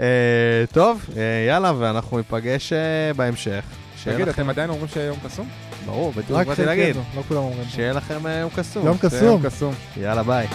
[0.00, 2.78] אה, טוב, אה, יאללה, ואנחנו ניפגש אה,
[3.16, 3.64] בהמשך.
[3.96, 5.48] שיהיה תגיד, לכם- אתם עדיין אומרים שהיום קסום?
[5.86, 6.94] ברור, בדיוק רק באתי להגיד.
[6.96, 7.68] חלקנו, לא כולם אומרים.
[7.68, 8.86] שיהיה לכם אה, יום קסום.
[8.86, 9.28] יום שיהיה קסום.
[9.28, 9.74] יום קסום.
[9.96, 10.46] יאללה, ביי.